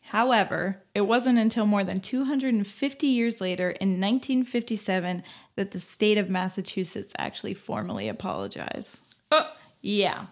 However, 0.02 0.82
it 0.94 1.02
wasn't 1.02 1.38
until 1.38 1.66
more 1.66 1.84
than 1.84 2.00
250 2.00 3.06
years 3.06 3.40
later, 3.42 3.70
in 3.72 4.00
1957, 4.00 5.22
that 5.56 5.72
the 5.72 5.80
state 5.80 6.16
of 6.16 6.30
Massachusetts 6.30 7.12
actually 7.18 7.52
formally 7.52 8.08
apologized. 8.08 9.00
Oh, 9.30 9.46
Yeah. 9.82 10.26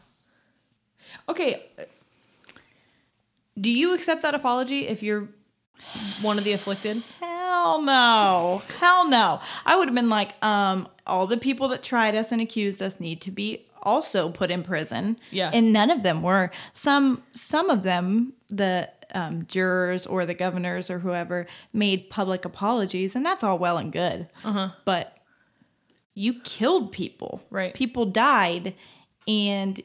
okay. 1.29 1.63
Do 3.59 3.71
you 3.71 3.95
accept 3.95 4.23
that 4.23 4.35
apology 4.35 4.87
if 4.87 5.03
you're 5.03 5.29
one 6.21 6.39
of 6.39 6.45
the 6.45 6.53
afflicted? 6.53 7.03
Hell 7.21 7.83
no. 7.83 8.63
Hell 8.79 9.09
no. 9.09 9.41
I 9.65 9.77
would 9.77 9.89
have 9.89 9.95
been 9.95 10.11
like, 10.11 10.33
um, 10.45 10.89
all 11.07 11.27
the 11.27 11.37
people 11.37 11.69
that 11.69 11.83
tried 11.83 12.15
us 12.15 12.33
and 12.33 12.41
accused 12.43 12.83
us 12.83 12.99
need 13.01 13.21
to 13.23 13.31
be 13.31 13.67
also 13.83 14.31
put 14.31 14.51
in 14.51 14.63
prison. 14.63 15.19
Yeah. 15.31 15.51
And 15.53 15.73
none 15.73 15.91
of 15.91 16.03
them 16.03 16.23
were. 16.23 16.51
Some 16.73 17.23
some 17.33 17.71
of 17.71 17.83
them, 17.83 18.35
the 18.51 18.91
um, 19.15 19.47
jurors 19.47 20.07
or 20.07 20.27
the 20.27 20.35
governors 20.35 20.91
or 20.91 20.99
whoever, 20.99 21.47
made 21.73 22.11
public 22.11 22.45
apologies, 22.45 23.15
and 23.15 23.25
that's 23.25 23.45
all 23.45 23.59
well 23.59 23.79
and 23.79 23.93
good. 23.93 24.29
Uh-huh. 24.45 24.71
But 24.85 25.17
you 26.15 26.41
killed 26.41 26.93
people. 26.93 27.43
Right. 27.51 27.73
People 27.73 28.07
died, 28.07 28.75
and 29.29 29.81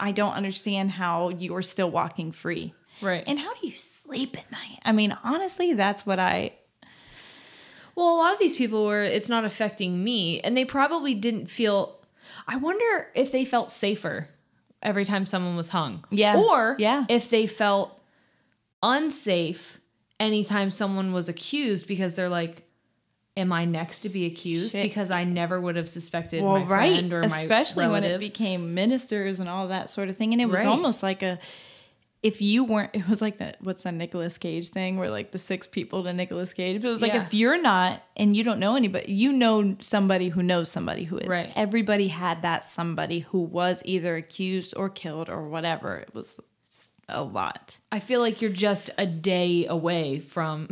I 0.00 0.12
don't 0.12 0.32
understand 0.34 0.92
how 0.92 1.28
you're 1.30 1.62
still 1.62 1.90
walking 1.90 2.32
free. 2.32 2.74
Right. 3.02 3.24
And 3.26 3.38
how 3.38 3.52
do 3.54 3.66
you 3.66 3.74
sleep 3.74 4.36
at 4.38 4.50
night? 4.50 4.78
I 4.84 4.92
mean, 4.92 5.16
honestly, 5.24 5.74
that's 5.74 6.04
what 6.06 6.18
I. 6.18 6.52
Well, 7.94 8.14
a 8.14 8.18
lot 8.18 8.32
of 8.32 8.38
these 8.38 8.54
people 8.56 8.86
were, 8.86 9.02
it's 9.02 9.28
not 9.28 9.44
affecting 9.44 10.02
me. 10.04 10.40
And 10.40 10.56
they 10.56 10.64
probably 10.64 11.14
didn't 11.14 11.48
feel, 11.48 12.00
I 12.46 12.56
wonder 12.56 13.08
if 13.14 13.32
they 13.32 13.44
felt 13.44 13.70
safer 13.72 14.28
every 14.82 15.04
time 15.04 15.26
someone 15.26 15.56
was 15.56 15.68
hung. 15.68 16.04
Yeah. 16.10 16.36
Or 16.36 16.76
Yeah. 16.78 17.06
if 17.08 17.28
they 17.30 17.48
felt 17.48 18.00
unsafe 18.82 19.80
anytime 20.20 20.70
someone 20.70 21.12
was 21.12 21.28
accused 21.28 21.86
because 21.88 22.14
they're 22.14 22.28
like, 22.28 22.67
Am 23.38 23.52
I 23.52 23.64
next 23.64 24.00
to 24.00 24.08
be 24.08 24.26
accused? 24.26 24.72
Shit. 24.72 24.82
Because 24.82 25.10
I 25.10 25.24
never 25.24 25.60
would 25.60 25.76
have 25.76 25.88
suspected 25.88 26.42
Well, 26.42 26.58
my 26.60 26.64
right. 26.64 26.92
friend 26.98 27.12
or 27.12 27.20
my 27.28 27.40
Especially 27.40 27.86
when 27.88 28.04
it 28.04 28.18
became 28.18 28.74
ministers 28.74 29.40
and 29.40 29.48
all 29.48 29.68
that 29.68 29.88
sort 29.90 30.08
of 30.08 30.16
thing. 30.16 30.32
And 30.32 30.42
it 30.42 30.46
was 30.46 30.58
Right. 30.58 30.66
almost 30.66 31.02
like 31.02 31.22
a. 31.22 31.38
If 32.20 32.42
you 32.42 32.64
weren't, 32.64 32.90
it 32.94 33.08
was 33.08 33.22
like 33.22 33.38
that. 33.38 33.58
What's 33.60 33.84
that 33.84 33.94
Nicolas 33.94 34.38
Cage 34.38 34.70
thing 34.70 34.96
where 34.98 35.08
like 35.08 35.30
the 35.30 35.38
six 35.38 35.68
people 35.68 36.02
to 36.02 36.12
Nicolas 36.12 36.52
Cage? 36.52 36.82
But 36.82 36.88
it 36.88 36.90
was 36.90 37.00
like 37.00 37.12
Yeah. 37.14 37.24
if 37.24 37.32
you're 37.32 37.62
not 37.62 38.02
and 38.16 38.36
you 38.36 38.42
don't 38.42 38.58
know 38.58 38.74
anybody, 38.74 39.12
you 39.12 39.32
know 39.32 39.76
somebody 39.80 40.28
who 40.28 40.42
knows 40.42 40.68
somebody 40.68 41.04
who 41.04 41.18
is. 41.18 41.28
Right. 41.28 41.52
Everybody 41.54 42.08
had 42.08 42.42
that 42.42 42.64
somebody 42.64 43.20
who 43.20 43.38
was 43.38 43.80
either 43.84 44.16
accused 44.16 44.74
or 44.76 44.88
killed 44.88 45.28
or 45.30 45.48
whatever. 45.48 45.94
It 45.98 46.12
was 46.12 46.40
a 47.08 47.22
lot. 47.22 47.78
I 47.92 48.00
feel 48.00 48.18
like 48.20 48.42
you're 48.42 48.50
just 48.50 48.90
a 48.98 49.06
day 49.06 49.66
away 49.66 50.18
from 50.18 50.68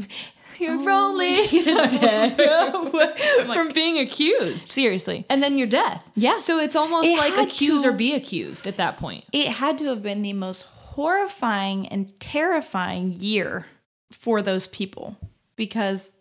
you're 0.60 0.78
Oh 0.90 1.08
only 1.08 1.44
a 1.44 1.64
day 1.98 2.70
away 2.72 3.44
from 3.54 3.68
being 3.68 3.98
accused. 3.98 4.72
Seriously. 4.72 5.24
And 5.30 5.42
then 5.42 5.58
your 5.58 5.66
death. 5.66 6.10
Yeah. 6.14 6.38
So 6.38 6.58
it's 6.58 6.76
almost 6.76 7.08
It 7.08 7.18
like 7.18 7.36
accuse 7.36 7.82
to- 7.82 7.88
or 7.88 7.92
be 7.92 8.14
accused 8.14 8.66
at 8.66 8.76
that 8.78 8.96
point. 8.96 9.24
it 9.32 9.48
had 9.48 9.78
to 9.78 9.84
have 9.86 10.02
been 10.02 10.22
the 10.22 10.32
most 10.32 10.62
horrifying 10.62 11.86
and 11.88 12.18
terrifying 12.20 13.12
year 13.20 13.66
for 14.10 14.40
those 14.42 14.66
people 14.66 15.16
because 15.56 16.12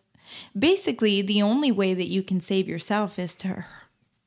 basically 0.58 1.22
the 1.22 1.42
only 1.42 1.72
way 1.72 1.94
that 1.94 2.06
you 2.08 2.22
can 2.22 2.40
save 2.40 2.68
yourself 2.68 3.18
is 3.18 3.34
to 3.36 3.64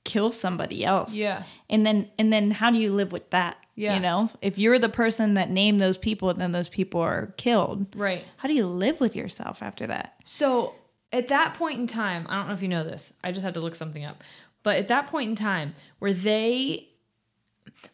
kill 0.06 0.32
somebody 0.32 0.84
else 0.84 1.14
Yeah. 1.14 1.44
and 1.70 1.86
then 1.86 2.10
and 2.18 2.32
then 2.34 2.52
how 2.52 2.72
do 2.72 2.78
you 2.80 2.92
live 2.92 3.12
with 3.12 3.30
that 3.30 3.58
Yeah. 3.80 3.96
you 3.96 4.00
know 4.02 4.30
if 4.42 4.58
you're 4.58 4.78
the 4.80 4.90
person 4.90 5.36
that 5.36 5.50
named 5.50 5.80
those 5.80 5.98
people 5.98 6.30
and 6.30 6.40
then 6.40 6.52
those 6.52 6.68
people 6.70 7.00
are 7.02 7.34
killed 7.38 7.88
Right. 7.96 8.26
how 8.38 8.48
do 8.48 8.54
you 8.54 8.68
live 8.68 9.00
with 9.00 9.16
yourself 9.16 9.64
after 9.64 9.88
that 9.88 10.16
So 10.26 10.76
at 11.14 11.30
that 11.30 11.54
point 11.56 11.80
in 11.80 11.88
time, 11.88 12.28
I 12.30 12.36
don't 12.38 12.48
know 12.50 12.54
if 12.54 12.62
you 12.62 12.68
know 12.68 12.84
this. 12.84 13.14
I 13.24 13.32
just 13.32 13.44
had 13.44 13.56
to 13.56 13.60
look 13.62 13.74
something 13.76 14.06
up. 14.06 14.18
But 14.62 14.76
at 14.78 14.88
that 14.90 15.08
point 15.08 15.28
in 15.32 15.36
time, 15.36 15.74
were 16.00 16.14
they 16.14 16.88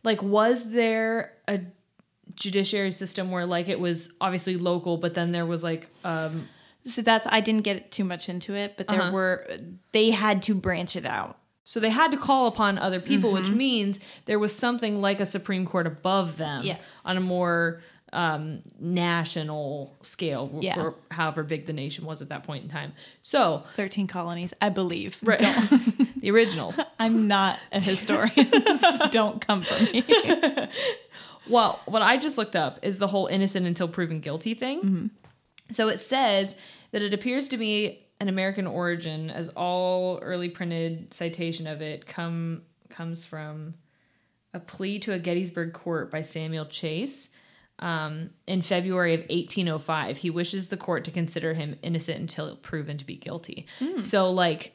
like 0.04 0.22
was 0.22 0.72
there 0.72 1.32
a 1.48 1.62
judiciary 2.36 2.92
system 2.92 3.32
where 3.32 3.46
like 3.46 3.70
it 3.70 3.80
was 3.80 4.10
obviously 4.20 4.58
local, 4.58 4.98
but 4.98 5.14
then 5.14 5.32
there 5.32 5.46
was 5.46 5.64
like 5.64 5.90
um 6.04 6.48
so 6.84 7.02
that's 7.02 7.26
i 7.32 7.40
didn't 7.40 7.64
get 7.64 7.90
too 7.92 8.04
much 8.04 8.30
into 8.30 8.54
it 8.54 8.76
but 8.78 8.88
there 8.88 9.02
Uh-huh. 9.02 9.12
were 9.12 9.48
they 9.92 10.12
had 10.12 10.44
to 10.44 10.54
branch 10.54 10.96
it 10.96 11.06
out 11.06 11.38
so 11.66 11.80
they 11.80 11.90
had 11.90 12.12
to 12.12 12.18
call 12.18 12.48
upon 12.48 12.78
other 12.78 13.00
people, 13.02 13.32
which 13.34 13.46
Mm-hmm. 13.46 13.58
means 13.58 14.00
there 14.26 14.40
was 14.40 14.56
something 14.56 15.02
like 15.02 15.20
a 15.20 15.26
Supreme 15.26 15.66
Court 15.66 15.88
above 15.88 16.38
them 16.38 16.64
Yes. 16.64 16.88
on 17.04 17.18
a 17.18 17.22
more 17.22 17.82
um, 18.14 18.62
national 18.80 19.98
scale 20.02 20.50
Yeah. 20.62 20.76
for 20.76 20.94
however 21.12 21.44
big 21.44 21.66
the 21.66 21.74
nation 21.74 22.06
was 22.06 22.22
at 22.22 22.30
that 22.30 22.44
point 22.46 22.64
in 22.64 22.70
time. 22.70 22.94
So 23.22 23.64
13 23.74 24.08
colonies 24.08 24.54
i 24.62 24.70
believe 24.70 25.18
right, 25.22 25.40
the 26.22 26.30
originals. 26.32 26.80
I'm 27.00 27.28
not 27.28 27.60
a 27.74 27.80
historian. 27.82 28.78
so 28.78 29.08
don't 29.12 29.46
come 29.46 29.64
for 29.64 29.84
me. 29.84 30.04
Well, 31.48 31.80
what 31.86 32.02
I 32.02 32.18
just 32.18 32.38
looked 32.38 32.56
up 32.56 32.80
is 32.82 32.98
the 32.98 33.08
whole 33.08 33.28
innocent 33.28 33.68
until 33.68 33.88
proven 33.88 34.20
guilty 34.20 34.54
thing. 34.54 35.12
So 35.70 35.90
it 35.90 35.98
says 35.98 36.56
that 36.92 37.02
it 37.02 37.14
appears 37.14 37.50
to 37.50 37.58
be 37.58 38.05
an 38.20 38.30
American 38.30 38.68
origin, 38.68 39.30
as 39.30 39.50
all 39.50 40.20
early 40.20 40.50
printed 40.50 41.14
citation 41.14 41.68
of 41.68 41.82
it 41.82 42.06
come 42.06 42.62
comes 42.90 43.26
from 43.26 43.74
a 44.54 44.60
plea 44.60 45.00
to 45.00 45.12
a 45.12 45.20
Gettysburg 45.20 45.74
court 45.74 46.10
by 46.10 46.22
Samuel 46.22 46.66
Chase 46.66 47.28
um, 47.80 48.30
in 48.48 48.62
February 48.62 49.14
of 49.14 49.22
1805. 49.22 50.18
He 50.18 50.30
wishes 50.30 50.70
the 50.70 50.78
court 50.78 51.04
to 51.06 51.12
consider 51.12 51.54
him 51.54 51.76
innocent 51.82 52.20
until 52.20 52.56
proven 52.56 52.98
to 52.98 53.06
be 53.06 53.18
guilty. 53.18 53.68
So, 54.02 54.32
like, 54.32 54.74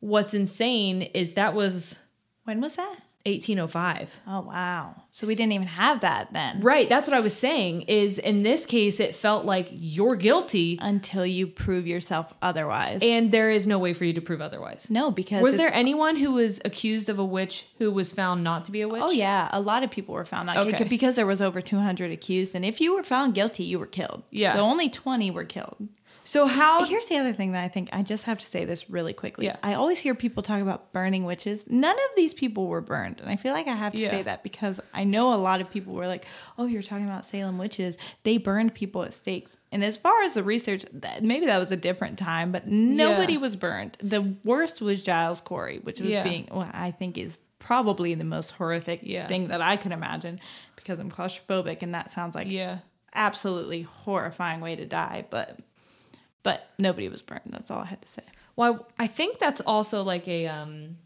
what's 0.00 0.34
insane 0.34 1.02
is 1.02 1.34
that 1.34 1.54
was 1.54 1.98
When 2.44 2.60
was 2.60 2.76
that? 2.76 2.96
1805. 3.26 4.20
Oh 4.26 4.40
wow. 4.42 4.94
So 5.10 5.26
we 5.26 5.34
didn't 5.34 5.52
even 5.52 5.66
have 5.68 6.00
that 6.00 6.32
then. 6.32 6.60
Right, 6.60 6.88
that's 6.88 7.08
what 7.08 7.16
I 7.16 7.20
was 7.20 7.34
saying. 7.34 7.82
Is 7.82 8.18
in 8.18 8.42
this 8.42 8.66
case, 8.66 9.00
it 9.00 9.14
felt 9.16 9.44
like 9.44 9.68
you're 9.72 10.16
guilty, 10.16 10.78
Until 10.82 11.24
you 11.24 11.46
prove 11.46 11.86
yourself 11.86 12.32
otherwise. 12.42 13.00
and 13.02 13.32
there 13.32 13.50
is 13.50 13.66
no 13.66 13.78
way 13.78 13.94
for 13.94 14.04
you 14.04 14.12
to 14.14 14.20
prove 14.20 14.40
otherwise. 14.40 14.88
no, 14.90 15.10
because 15.10 15.42
Was 15.42 15.56
there 15.56 15.72
anyone 15.72 16.16
who 16.16 16.32
was 16.32 16.60
accused 16.64 17.08
of 17.08 17.18
a 17.18 17.24
witch 17.24 17.66
who 17.78 17.90
was 17.90 18.12
found 18.12 18.44
not 18.44 18.64
to 18.66 18.72
be 18.72 18.80
a 18.82 18.88
witch? 18.88 19.02
Oh 19.04 19.10
yeah, 19.10 19.48
a 19.52 19.60
lot 19.60 19.82
of 19.82 19.90
people 19.90 20.14
were 20.14 20.24
found 20.24 20.46
not 20.46 20.56
Okay. 20.58 20.84
because 20.84 21.16
there 21.16 21.26
was 21.26 21.40
over 21.40 21.60
200 21.60 22.10
accused, 22.10 22.54
and 22.54 22.64
if 22.64 22.80
you 22.80 22.94
were 22.94 23.02
found 23.02 23.34
guilty, 23.34 23.64
you 23.64 23.78
were 23.78 23.86
killed. 23.86 24.22
Yeah. 24.30 24.52
So 24.54 24.60
only 24.60 24.88
20 24.90 25.30
were 25.30 25.44
killed. 25.44 25.88
So 26.26 26.46
how? 26.46 26.84
Here's 26.86 27.06
the 27.08 27.18
other 27.18 27.32
thing 27.34 27.52
that 27.52 27.62
I 27.62 27.68
think 27.68 27.90
I 27.92 28.02
just 28.02 28.24
have 28.24 28.38
to 28.38 28.44
say 28.46 28.64
this 28.64 28.88
really 28.88 29.12
quickly. 29.12 29.44
Yeah. 29.46 29.56
I 29.62 29.74
always 29.74 29.98
hear 29.98 30.14
people 30.14 30.42
talk 30.42 30.62
about 30.62 30.92
burning 30.92 31.24
witches. 31.24 31.66
None 31.68 31.94
of 31.94 32.16
these 32.16 32.32
people 32.32 32.66
were 32.66 32.80
burned. 32.80 33.20
And 33.20 33.28
I 33.28 33.36
feel 33.36 33.52
like 33.52 33.68
I 33.68 33.74
have 33.74 33.92
to 33.92 34.00
Yeah. 34.00 34.10
say 34.10 34.22
that 34.22 34.42
because 34.42 34.80
I 34.94 35.04
know 35.04 35.34
a 35.34 35.36
lot 35.36 35.60
of 35.60 35.70
people 35.70 35.92
were 35.92 36.06
like, 36.06 36.24
oh, 36.58 36.64
you're 36.64 36.80
talking 36.82 37.04
about 37.04 37.26
Salem 37.26 37.58
witches. 37.58 37.98
They 38.22 38.38
burned 38.38 38.74
people 38.74 39.02
at 39.02 39.12
stakes. 39.12 39.56
And 39.70 39.84
as 39.84 39.98
far 39.98 40.22
as 40.22 40.32
the 40.34 40.42
research, 40.42 40.86
that, 40.94 41.22
maybe 41.22 41.44
that 41.46 41.58
was 41.58 41.70
a 41.70 41.76
different 41.76 42.18
time, 42.18 42.52
but 42.52 42.66
nobody 42.66 43.34
Yeah. 43.34 43.40
was 43.40 43.54
burned. 43.54 43.98
The 44.02 44.34
worst 44.44 44.80
was 44.80 45.02
Giles 45.02 45.42
Corey, 45.42 45.80
which 45.82 46.00
was 46.00 46.10
being, 46.24 46.48
well, 46.50 46.68
I 46.72 46.90
think 46.90 47.18
is 47.18 47.38
probably 47.58 48.14
the 48.14 48.24
most 48.24 48.50
horrific 48.52 49.02
thing 49.02 49.48
that 49.48 49.60
I 49.60 49.76
could 49.76 49.92
imagine 49.92 50.40
because 50.76 50.98
I'm 50.98 51.10
claustrophobic 51.10 51.82
and 51.82 51.94
that 51.94 52.10
sounds 52.10 52.34
like 52.34 52.50
yeah. 52.50 52.78
absolutely 53.14 53.82
horrifying 53.82 54.60
way 54.60 54.76
to 54.76 54.86
die. 54.86 55.24
But 55.28 55.58
but 56.44 56.68
nobody 56.78 57.08
was 57.08 57.20
burned. 57.22 57.42
That's 57.50 57.70
all 57.72 57.80
I 57.80 57.86
had 57.86 58.00
to 58.02 58.08
say. 58.08 58.22
Well, 58.54 58.86
I 59.00 59.08
think 59.08 59.40
that's 59.40 59.60
also 59.62 60.02
like 60.04 60.28
a 60.28 60.46
um 60.46 60.96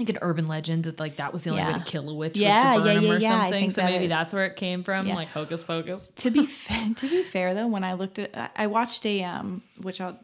like 0.00 0.08
an 0.08 0.18
urban 0.22 0.48
legend 0.48 0.82
that 0.84 0.98
like 0.98 1.16
that 1.18 1.32
was 1.32 1.44
the 1.44 1.50
only 1.50 1.62
way 1.62 1.74
to 1.74 1.84
kill 1.84 2.08
a 2.10 2.14
witch 2.14 2.36
Yeah, 2.36 2.72
was 2.74 2.78
to 2.80 2.84
burn 2.84 2.94
yeah, 3.02 3.08
yeah, 3.08 3.14
or 3.14 3.18
yeah, 3.20 3.40
something. 3.42 3.70
So 3.70 3.82
that 3.82 3.90
maybe 3.92 4.04
is. 4.06 4.10
that's 4.10 4.34
where 4.34 4.46
it 4.46 4.56
came 4.56 4.82
from, 4.82 5.06
Yeah. 5.06 5.14
like 5.14 5.28
hocus 5.28 5.62
pocus. 5.62 6.08
to 6.16 6.30
be 6.32 6.46
fa- 6.64 6.94
to 6.96 7.08
be 7.08 7.22
fair 7.22 7.54
though, 7.54 7.68
when 7.68 7.84
I 7.84 7.92
looked 7.92 8.18
at, 8.18 8.50
I- 8.56 8.66
watched 8.66 9.06
a 9.06 9.22
um, 9.22 9.62
which 9.80 10.00
I'll 10.00 10.18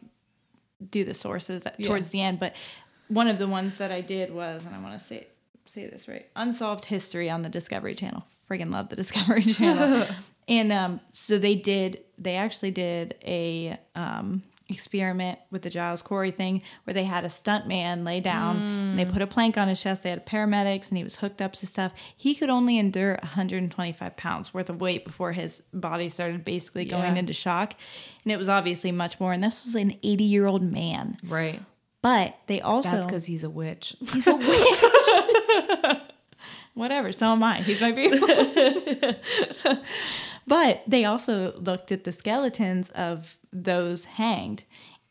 do 0.91 1.05
the 1.05 1.13
sources 1.13 1.63
at- 1.65 1.81
towards 1.81 2.09
the 2.09 2.21
end, 2.21 2.39
but 2.39 2.55
one 3.07 3.27
of 3.27 3.37
the 3.39 3.47
ones 3.47 3.77
that 3.77 3.91
I 3.91 4.01
did 4.01 4.33
was, 4.33 4.65
and 4.65 4.75
I 4.75 4.79
want 4.79 4.99
to 4.99 5.05
say 5.05 5.27
say 5.65 5.87
this 5.87 6.07
right, 6.07 6.25
Unsolved 6.35 6.85
History 6.85 7.29
on 7.29 7.43
the 7.43 7.49
Discovery 7.49 7.93
Channel. 7.93 8.23
Friggin' 8.49 8.71
love 8.73 8.89
the 8.89 8.95
Discovery 8.95 9.43
Channel, 9.53 10.07
and 10.49 10.71
um, 10.73 10.99
so 11.11 11.37
they 11.37 11.55
did, 11.55 12.03
they 12.17 12.35
actually 12.35 12.71
did 12.71 13.15
a 13.25 13.77
um 13.95 14.43
experiment 14.71 15.39
with 15.49 15.63
the 15.63 15.69
Giles 15.71 16.03
Corey 16.03 16.29
thing 16.29 16.61
where 16.83 16.93
they 16.93 17.03
had 17.03 17.25
a 17.25 17.29
stunt 17.29 17.65
man 17.65 18.03
lay 18.03 18.19
down 18.19 18.57
and 18.57 18.99
they 18.99 19.03
put 19.05 19.23
a 19.23 19.25
plank 19.25 19.57
on 19.57 19.67
his 19.67 19.81
chest. 19.81 20.03
They 20.03 20.11
had 20.11 20.27
paramedics 20.27 20.89
and 20.89 20.97
he 20.99 21.03
was 21.03 21.15
hooked 21.15 21.41
up 21.41 21.53
to 21.53 21.65
stuff. 21.65 21.91
He 22.15 22.35
could 22.35 22.51
only 22.51 22.77
endure 22.77 23.17
125 23.23 24.15
pounds 24.15 24.53
worth 24.53 24.69
of 24.69 24.79
weight 24.79 25.05
before 25.05 25.31
his 25.31 25.63
body 25.73 26.07
started 26.07 26.45
basically 26.45 26.85
going 26.85 27.13
Yeah. 27.15 27.19
into 27.21 27.33
shock. 27.33 27.73
And 28.23 28.31
it 28.31 28.37
was 28.37 28.47
obviously 28.47 28.91
much 28.91 29.19
more. 29.19 29.33
And 29.33 29.43
this 29.43 29.65
was 29.65 29.73
an 29.73 29.97
80 30.03 30.23
year 30.25 30.45
old 30.45 30.61
man. 30.61 31.17
Right. 31.27 31.63
But 32.03 32.37
they 32.45 32.61
also 32.61 32.91
That's 32.91 33.07
because 33.07 33.25
he's 33.25 33.43
a 33.43 33.49
witch. 33.49 33.95
he's 34.13 34.27
a 34.27 34.35
witch. 34.35 35.97
Whatever. 36.75 37.11
So 37.11 37.25
am 37.25 37.43
I. 37.43 37.61
He's 37.61 37.81
my 37.81 37.91
favorite. 37.93 39.19
but 40.49 40.81
they 40.87 41.05
also 41.05 41.53
looked 41.57 41.91
at 41.91 42.03
the 42.03 42.11
skeletons 42.11 42.89
of 42.89 43.37
those 43.53 44.05
hanged. 44.05 44.63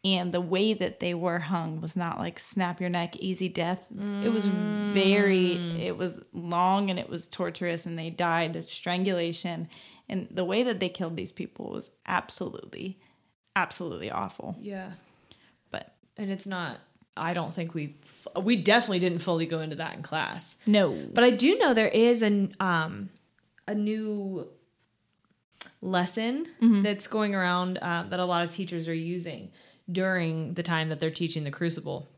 And 0.05 0.32
the 0.32 0.41
way 0.41 0.74
that 0.74 1.01
they 1.01 1.12
were 1.12 1.41
hung 1.41 1.80
was 1.80 1.97
not 1.97 2.18
like 2.18 2.39
snap 2.39 2.80
your 2.80 2.89
neck, 2.89 3.16
easy 3.16 3.49
death. 3.49 3.86
It 3.91 4.32
was 4.32 4.47
very, 4.95 5.55
it 5.80 5.97
was 5.97 6.20
long 6.32 6.89
and 6.89 6.99
it 6.99 7.09
was 7.09 7.26
torturous, 7.26 7.84
and 7.84 7.99
they 7.99 8.09
died 8.11 8.55
of 8.57 8.68
strangulation. 8.68 9.68
And 10.09 10.28
the 10.30 10.45
way 10.45 10.62
that 10.62 10.78
they 10.78 10.89
killed 10.89 11.16
these 11.16 11.32
people 11.32 11.70
was 11.70 11.91
absolutely, 12.07 13.01
absolutely 13.57 14.11
awful. 14.11 14.57
Yeah. 14.61 14.93
But 15.70 15.93
And 16.16 16.30
it's 16.30 16.47
not. 16.47 16.78
I 17.16 17.34
don't 17.34 17.53
think 17.53 17.74
we. 17.74 17.97
We 18.41 18.55
definitely 18.57 19.01
didn't 19.01 19.18
fully 19.18 19.47
go 19.47 19.61
into 19.61 19.76
that 19.76 19.95
in 19.95 20.03
class. 20.03 20.55
no. 20.64 20.97
But 21.12 21.24
I 21.24 21.30
do 21.30 21.59
know 21.59 21.74
there 21.74 21.89
is 21.89 22.22
an 22.22 22.55
um 22.61 23.11
a 23.66 23.74
new 23.74 24.49
lesson 25.80 26.46
that's 26.82 27.06
going 27.06 27.34
around 27.34 27.78
uh, 27.78 28.04
that 28.09 28.20
a 28.20 28.24
lot 28.24 28.42
of 28.44 28.50
teachers 28.50 28.88
are 28.88 28.94
using 28.94 29.50
during 29.90 30.54
the 30.54 30.62
time 30.62 30.88
that 30.88 30.98
they're 30.98 31.11
teaching 31.11 31.44
the 31.44 31.50
crucible 31.50 32.09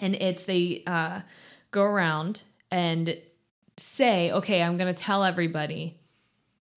and 0.00 0.14
it's 0.16 0.44
they 0.44 0.82
uh, 0.86 1.20
go 1.70 1.82
around 1.82 2.42
and 2.70 3.16
say 3.76 4.30
okay 4.32 4.62
i'm 4.62 4.76
going 4.76 4.92
to 4.92 5.02
tell 5.02 5.24
everybody 5.24 5.96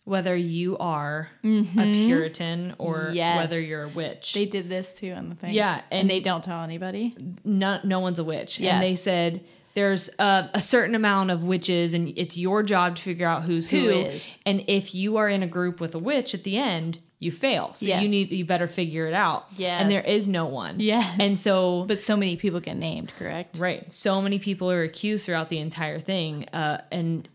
whether 0.04 0.36
you 0.36 0.78
are 0.80 1.30
a 1.44 1.64
puritan 1.94 2.74
or 2.80 3.12
Yes. 3.14 3.38
whether 3.38 3.60
you're 3.60 3.84
a 3.84 3.90
witch 3.90 4.34
They 4.34 4.46
did 4.48 4.68
this 4.68 4.94
too 4.94 5.12
on 5.12 5.30
the 5.30 5.36
thing. 5.36 5.54
Yeah, 5.54 5.82
And, 5.92 6.02
and- 6.02 6.10
they 6.10 6.20
don't 6.20 6.44
tell 6.44 6.64
anybody. 6.64 7.16
no, 7.46 7.80
no 7.84 8.00
one's 8.00 8.18
a 8.18 8.24
witch. 8.24 8.60
And 8.60 8.82
they 8.84 8.96
said 8.96 9.46
there's 9.74 10.10
a, 10.20 10.50
a 10.54 10.62
certain 10.62 10.96
amount 10.96 11.32
of 11.32 11.44
witches, 11.44 11.94
and 11.94 12.14
it's 12.18 12.38
your 12.38 12.64
job 12.64 12.96
to 12.98 13.02
figure 13.02 13.28
out 13.28 13.44
who's 13.44 13.70
who. 13.70 14.10
And 14.46 14.64
if 14.68 14.94
you 14.96 15.18
are 15.18 15.30
in 15.30 15.44
a 15.44 15.48
group 15.48 15.80
with 15.80 15.96
a 15.96 16.00
witch 16.00 16.34
at 16.34 16.44
the 16.44 16.58
end, 16.58 17.00
you 17.20 17.32
fail. 17.32 17.74
So 17.76 17.86
Yes. 17.86 18.02
you 18.02 18.10
need 18.10 18.32
you 18.32 18.46
better 18.46 18.68
figure 18.68 19.06
it 19.08 19.14
out. 19.14 19.46
yeah 19.56 19.80
And 19.80 19.92
there 19.92 20.04
is 20.04 20.28
no 20.28 20.46
one. 20.46 20.80
Yes. 20.80 21.18
And 21.20 21.38
so 21.38 21.86
But 21.88 22.02
so 22.02 22.18
many 22.18 22.36
people 22.36 22.60
get 22.60 22.78
named, 22.78 23.14
correct? 23.18 23.58
Right. 23.60 23.92
So 23.94 24.22
many 24.22 24.40
people 24.40 24.72
are 24.72 24.82
accused 24.84 25.26
throughout 25.26 25.50
the 25.50 25.60
entire 25.60 26.00
thing. 26.00 26.48
Uh, 26.50 26.82
and 26.92 27.30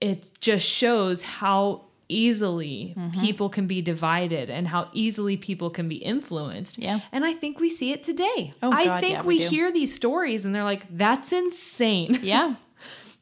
it 0.00 0.40
just 0.40 0.66
shows 0.66 1.22
how 1.22 1.84
easily 2.08 2.94
Mm-hmm. 2.96 3.20
people 3.20 3.48
can 3.48 3.66
be 3.66 3.82
divided 3.82 4.48
and 4.50 4.66
how 4.68 4.88
easily 4.92 5.36
people 5.36 5.70
can 5.70 5.88
be 5.88 5.96
influenced. 5.96 6.78
Yeah. 6.78 7.00
And 7.12 7.24
I 7.24 7.34
think 7.34 7.60
we 7.60 7.70
see 7.70 7.92
it 7.92 8.02
today. 8.02 8.54
Oh, 8.62 8.70
I 8.72 8.84
God, 8.86 9.00
think 9.00 9.12
yeah, 9.14 9.22
we 9.22 9.38
we 9.38 9.44
hear 9.44 9.70
these 9.72 9.94
stories 9.94 10.44
and 10.44 10.54
they're 10.54 10.64
like, 10.64 10.84
that's 10.96 11.32
insane 11.32 12.18
Yeah. 12.22 12.54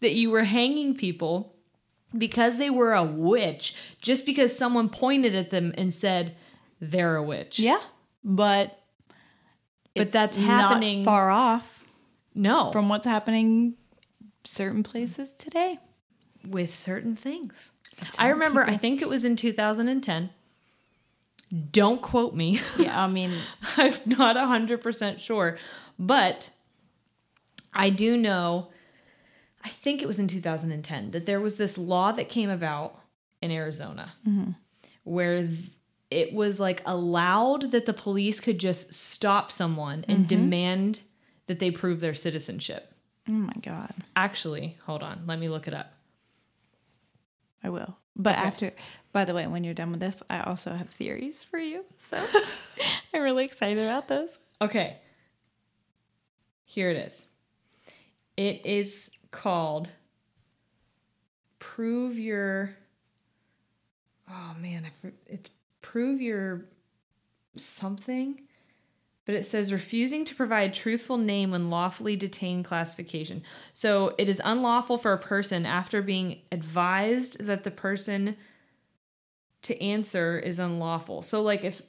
that 0.00 0.14
you 0.14 0.30
were 0.30 0.44
hanging 0.44 0.94
people 0.94 1.54
because 2.16 2.56
they 2.58 2.70
were 2.70 2.94
a 2.94 3.02
witch 3.04 3.74
just 4.00 4.24
because 4.24 4.56
someone 4.56 4.88
pointed 4.88 5.34
at 5.34 5.50
them 5.50 5.74
and 5.76 5.92
said, 5.92 6.36
they're 6.80 7.16
a 7.16 7.22
witch. 7.22 7.58
Yeah. 7.58 7.80
But 8.22 8.78
But 9.94 10.02
it's 10.02 10.12
that's 10.12 10.36
not 10.36 10.46
happening- 10.70 11.04
far 11.04 11.30
off 11.30 11.84
No. 12.34 12.70
from 12.72 12.88
what's 12.88 13.06
happening 13.06 13.74
certain 14.44 14.82
places 14.82 15.28
today. 15.38 15.78
with 16.46 16.72
certain 16.72 17.16
things. 17.16 17.72
I 18.18 18.28
remember, 18.28 18.62
I 18.64 18.76
think 18.76 19.02
it 19.02 19.08
was 19.08 19.24
in 19.24 19.36
2010. 19.36 20.30
Don't 21.70 22.02
quote 22.02 22.34
me. 22.34 22.60
Yeah, 22.76 23.02
I 23.02 23.06
mean, 23.08 23.32
I'm 23.76 23.94
not 24.06 24.36
100% 24.36 25.18
sure. 25.18 25.58
But 25.98 26.50
I 27.72 27.90
do 27.90 28.16
know, 28.16 28.68
I 29.64 29.68
think 29.68 30.02
it 30.02 30.08
was 30.08 30.18
in 30.18 30.28
2010, 30.28 31.12
that 31.12 31.26
there 31.26 31.40
was 31.40 31.56
this 31.56 31.78
law 31.78 32.12
that 32.12 32.28
came 32.28 32.50
about 32.50 33.00
in 33.42 33.50
Arizona 33.50 34.14
mm-hmm. 34.26 34.52
where 35.04 35.48
it 36.10 36.32
was 36.32 36.60
like 36.60 36.82
allowed 36.86 37.72
that 37.72 37.86
the 37.86 37.92
police 37.92 38.40
could 38.40 38.58
just 38.58 38.92
stop 38.94 39.52
someone 39.52 40.04
and 40.08 40.20
mm-hmm. 40.20 40.26
demand 40.28 41.00
that 41.46 41.58
they 41.58 41.70
prove 41.70 42.00
their 42.00 42.14
citizenship. 42.14 42.92
oh 43.28 43.32
my 43.32 43.52
god, 43.62 43.92
Actually, 44.14 44.76
hold 44.86 45.02
on, 45.02 45.22
let 45.26 45.38
me 45.38 45.48
look 45.48 45.68
it 45.68 45.74
up. 45.74 45.92
I 47.66 47.68
will. 47.68 47.96
But 48.14 48.36
after, 48.36 48.72
by 49.12 49.24
the 49.24 49.34
way, 49.34 49.48
when 49.48 49.64
you're 49.64 49.74
done 49.74 49.90
with 49.90 49.98
this, 49.98 50.22
I 50.30 50.40
also 50.40 50.72
have 50.72 50.88
theories 50.88 51.42
for 51.42 51.58
you. 51.58 51.84
So 51.98 52.16
I'm 53.14 53.22
really 53.22 53.44
excited 53.44 53.82
about 53.82 54.06
those. 54.06 54.38
Okay. 54.62 54.98
Here 56.64 56.90
it 56.90 56.96
is. 56.96 57.26
It 58.36 58.64
is 58.64 59.10
called 59.32 59.88
Prove 61.58 62.16
Your 62.16 62.76
Oh 64.30 64.54
man, 64.60 64.86
it's 65.26 65.50
Prove 65.82 66.20
Your 66.20 66.66
something. 67.56 68.42
But 69.26 69.34
it 69.34 69.44
says 69.44 69.72
refusing 69.72 70.24
to 70.24 70.34
provide 70.34 70.72
truthful 70.72 71.18
name 71.18 71.50
when 71.50 71.68
lawfully 71.68 72.16
detained 72.16 72.64
classification. 72.64 73.42
So 73.74 74.14
it 74.18 74.28
is 74.28 74.40
unlawful 74.44 74.98
for 74.98 75.12
a 75.12 75.18
person 75.18 75.66
after 75.66 76.00
being 76.00 76.38
advised 76.52 77.44
that 77.44 77.64
the 77.64 77.72
person 77.72 78.36
to 79.62 79.82
answer 79.82 80.38
is 80.38 80.60
unlawful. 80.60 81.22
So 81.22 81.42
like 81.42 81.64
if 81.64 81.82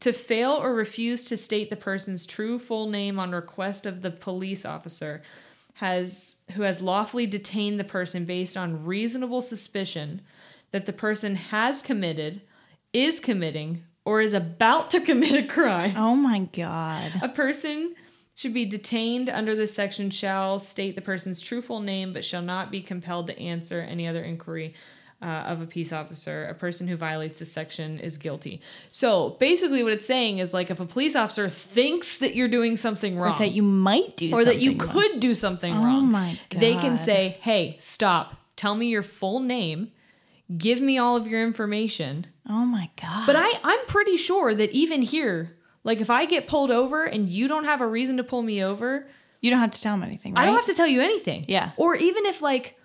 to 0.00 0.12
fail 0.12 0.52
or 0.52 0.74
refuse 0.74 1.24
to 1.24 1.36
state 1.36 1.70
the 1.70 1.76
person's 1.76 2.24
true 2.24 2.58
full 2.58 2.88
name 2.88 3.18
on 3.18 3.32
request 3.32 3.84
of 3.84 4.02
the 4.02 4.10
police 4.10 4.64
officer 4.64 5.22
has 5.74 6.36
who 6.52 6.62
has 6.62 6.80
lawfully 6.80 7.26
detained 7.26 7.80
the 7.80 7.84
person 7.84 8.24
based 8.24 8.56
on 8.56 8.84
reasonable 8.84 9.42
suspicion 9.42 10.20
that 10.70 10.86
the 10.86 10.92
person 10.92 11.34
has 11.36 11.82
committed, 11.82 12.42
is 12.92 13.18
committing, 13.18 13.82
or 14.04 14.20
is 14.20 14.32
about 14.32 14.90
to 14.90 15.00
commit 15.00 15.34
a 15.34 15.46
crime. 15.46 15.94
Oh 15.96 16.14
my 16.14 16.40
god. 16.52 17.12
A 17.22 17.28
person 17.28 17.94
should 18.34 18.52
be 18.52 18.64
detained 18.64 19.28
under 19.30 19.54
this 19.54 19.72
section 19.74 20.10
shall 20.10 20.58
state 20.58 20.94
the 20.96 21.00
person's 21.02 21.40
true 21.40 21.62
full 21.62 21.80
name 21.80 22.12
but 22.12 22.24
shall 22.24 22.42
not 22.42 22.70
be 22.70 22.82
compelled 22.82 23.28
to 23.28 23.38
answer 23.38 23.80
any 23.80 24.06
other 24.08 24.22
inquiry 24.24 24.74
uh, 25.22 25.26
of 25.46 25.62
a 25.62 25.66
peace 25.66 25.92
officer. 25.92 26.44
A 26.46 26.54
person 26.54 26.86
who 26.88 26.96
violates 26.96 27.38
this 27.38 27.50
section 27.50 27.98
is 28.00 28.18
guilty. 28.18 28.60
So 28.90 29.36
basically, 29.40 29.82
what 29.82 29.92
it's 29.92 30.04
saying 30.04 30.38
is 30.40 30.52
like 30.52 30.70
if 30.70 30.80
a 30.80 30.84
police 30.84 31.16
officer 31.16 31.48
thinks 31.48 32.18
that 32.18 32.34
you're 32.34 32.48
doing 32.48 32.76
something 32.76 33.16
wrong, 33.16 33.36
Or 33.36 33.38
that 33.38 33.52
you 33.52 33.62
might 33.62 34.16
do 34.16 34.32
or 34.34 34.44
that 34.44 34.58
you 34.58 34.76
wrong. 34.76 34.90
could 34.90 35.20
do 35.20 35.34
something 35.34 35.72
Oh 35.72 35.82
wrong, 35.82 36.36
they 36.50 36.74
can 36.74 36.98
say, 36.98 37.38
"Hey, 37.40 37.76
stop! 37.78 38.36
Tell 38.56 38.74
me 38.74 38.88
your 38.88 39.02
full 39.04 39.40
name. 39.40 39.92
Give 40.58 40.80
me 40.80 40.98
all 40.98 41.16
of 41.16 41.26
your 41.26 41.42
information." 41.42 42.26
Oh 42.48 42.64
my 42.66 42.90
god. 43.00 43.26
But 43.26 43.36
I, 43.36 43.52
I'm 43.64 43.86
pretty 43.86 44.16
sure 44.16 44.54
that 44.54 44.70
even 44.72 45.00
here, 45.02 45.56
like 45.82 46.00
if 46.00 46.10
I 46.10 46.26
get 46.26 46.46
pulled 46.46 46.70
over 46.70 47.04
and 47.04 47.28
you 47.28 47.48
don't 47.48 47.64
have 47.64 47.80
a 47.80 47.86
reason 47.86 48.16
to 48.18 48.24
pull 48.24 48.42
me 48.42 48.62
over, 48.62 49.06
you 49.40 49.50
don't 49.50 49.60
have 49.60 49.70
to 49.72 49.80
tell 49.80 49.94
them 49.94 50.02
anything, 50.02 50.34
right? 50.34 50.42
I 50.42 50.44
don't 50.46 50.54
have 50.56 50.66
to 50.66 50.74
tell 50.74 50.86
you 50.86 51.00
anything. 51.00 51.46
Yeah. 51.48 51.72
Or 51.78 51.94
even 51.96 52.26
if 52.26 52.42
like, 52.42 52.76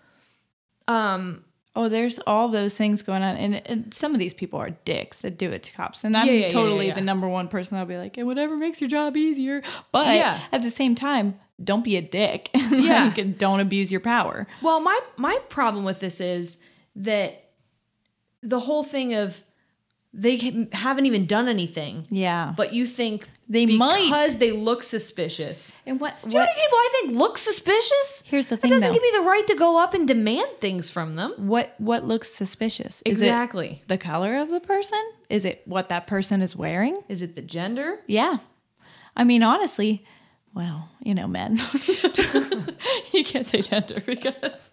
um, 0.87 1.43
Oh, 1.75 1.87
there's 1.87 2.17
all 2.25 2.49
those 2.49 2.75
things 2.75 3.03
going 3.03 3.21
on, 3.21 3.37
and, 3.37 3.61
and 3.67 3.93
some 3.93 4.13
of 4.13 4.19
these 4.19 4.33
people 4.33 4.59
are 4.59 4.71
dicks 4.71 5.21
that 5.21 5.37
do 5.37 5.51
it 5.51 5.61
to 5.63 5.71
cops, 5.71 6.03
and 6.03 6.17
I'm 6.17 6.25
Yeah, 6.27 6.33
yeah, 6.33 6.49
totally 6.49 6.87
yeah, 6.87 6.95
the 6.95 7.01
number 7.01 7.27
one 7.29 7.47
person. 7.47 7.77
I'll 7.77 7.85
be 7.85 7.95
like, 7.95 8.15
"Hey, 8.15 8.23
whatever 8.23 8.57
makes 8.57 8.81
your 8.81 8.89
job 8.89 9.15
easier, 9.15 9.61
but 9.91 10.15
Yeah. 10.15 10.41
at 10.51 10.63
the 10.63 10.71
same 10.71 10.95
time, 10.95 11.39
don't 11.63 11.83
be 11.83 11.95
a 11.95 12.01
dick. 12.01 12.49
Yeah. 12.71 13.05
like, 13.05 13.17
and 13.19 13.37
don't 13.37 13.59
abuse 13.59 13.91
your 13.91 14.01
power. 14.01 14.47
well, 14.61 14.79
my 14.79 14.99
my 15.15 15.37
problem 15.49 15.85
with 15.85 15.99
this 15.99 16.19
is 16.19 16.57
that 16.95 17.48
the 18.41 18.59
whole 18.59 18.83
thing 18.83 19.13
of 19.13 19.41
they 20.11 20.67
haven't 20.73 21.05
even 21.05 21.27
done 21.27 21.47
anything. 21.47 22.07
Yeah. 22.09 22.53
But 22.57 22.73
you 22.73 22.87
think 22.87 23.29
They 23.47 23.67
might. 23.67 24.05
because 24.05 24.37
they 24.37 24.51
look 24.51 24.81
suspicious. 24.81 25.71
and 25.85 25.99
what 25.99 26.15
Do 26.23 26.29
you 26.29 26.33
know 26.33 26.39
many 26.39 26.53
people 26.59 26.77
I 26.77 26.89
think 26.93 27.11
look 27.13 27.37
suspicious? 27.37 28.23
Here's 28.25 28.47
the 28.47 28.57
thing, 28.57 28.71
doesn't 28.71 28.87
though. 28.87 28.93
give 28.93 29.03
me 29.03 29.11
the 29.13 29.21
right 29.21 29.45
to 29.45 29.55
go 29.55 29.77
up 29.79 29.93
and 29.93 30.07
demand 30.07 30.49
things 30.61 30.89
from 30.89 31.15
them. 31.15 31.33
what 31.37 31.75
what 31.77 32.05
looks 32.05 32.33
suspicious? 32.33 33.03
Is 33.05 33.21
Exactly. 33.21 33.81
it 33.83 33.87
the 33.87 33.99
color 33.99 34.37
of 34.39 34.49
the 34.49 34.59
person? 34.59 34.99
Is 35.29 35.45
it 35.45 35.61
what 35.65 35.89
that 35.89 36.07
person 36.07 36.41
is 36.41 36.55
wearing? 36.55 36.97
Is 37.07 37.21
it 37.21 37.35
the 37.35 37.43
gender? 37.43 37.99
Yeah. 38.07 38.37
I 39.15 39.23
mean, 39.25 39.43
honestly, 39.43 40.03
well, 40.55 40.89
you 41.03 41.13
know, 41.13 41.27
men. 41.27 41.57
you 43.13 43.23
can't 43.23 43.45
say 43.45 43.61
gender 43.61 44.01
because 44.03 44.69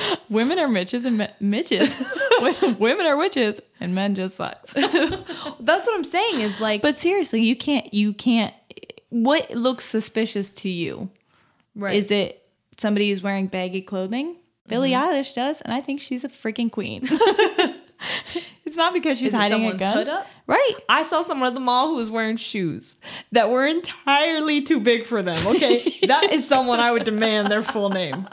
women 0.28 0.58
are 0.58 0.68
Mitches 0.68 1.04
and 1.04 1.28
Mitches. 1.40 1.96
women 2.78 3.06
are 3.06 3.16
witches 3.16 3.60
and 3.80 3.94
men 3.94 4.14
just 4.14 4.36
sucks. 4.36 4.72
That's 4.72 5.86
what 5.86 5.94
I'm 5.94 6.04
saying. 6.04 6.40
Is 6.40 6.60
like, 6.60 6.82
But 6.82 6.96
seriously, 6.96 7.42
you 7.42 7.56
can't, 7.56 7.92
you 7.92 8.12
can't, 8.12 8.54
what 9.10 9.50
looks 9.52 9.84
suspicious 9.84 10.50
to 10.50 10.68
you? 10.68 11.10
right. 11.74 11.96
Is 11.96 12.10
it 12.10 12.42
somebody 12.78 13.10
who's 13.10 13.22
wearing 13.22 13.46
baggy 13.46 13.82
clothing? 13.82 14.36
Billie 14.68 14.92
mm-hmm. 14.92 15.12
Eilish 15.12 15.34
does, 15.34 15.60
and 15.60 15.74
I 15.74 15.80
think 15.80 16.00
she's 16.00 16.24
a 16.24 16.28
freaking 16.28 16.70
queen. 16.70 17.08
It's 18.72 18.78
not 18.78 18.92
because 18.94 19.18
she's 19.18 19.28
Is 19.28 19.34
hiding 19.34 19.66
a 19.66 19.74
gun. 19.74 19.94
hood 19.98 20.08
up? 20.08 20.26
Right. 20.46 20.74
I 20.88 21.02
saw 21.02 21.22
someone 21.22 21.48
at 21.48 21.54
the 21.54 21.60
mall 21.60 21.88
who 21.88 21.94
was 21.96 22.10
wearing 22.10 22.36
shoes 22.36 22.96
that 23.30 23.50
were 23.50 23.66
entirely 23.66 24.62
too 24.62 24.80
big 24.80 25.06
for 25.06 25.22
them. 25.22 25.46
Okay, 25.46 25.98
that 26.06 26.32
is 26.32 26.46
someone 26.48 26.80
I 26.80 26.90
would 26.90 27.04
demand 27.04 27.48
their 27.48 27.62
full 27.62 27.90
name. 27.90 28.26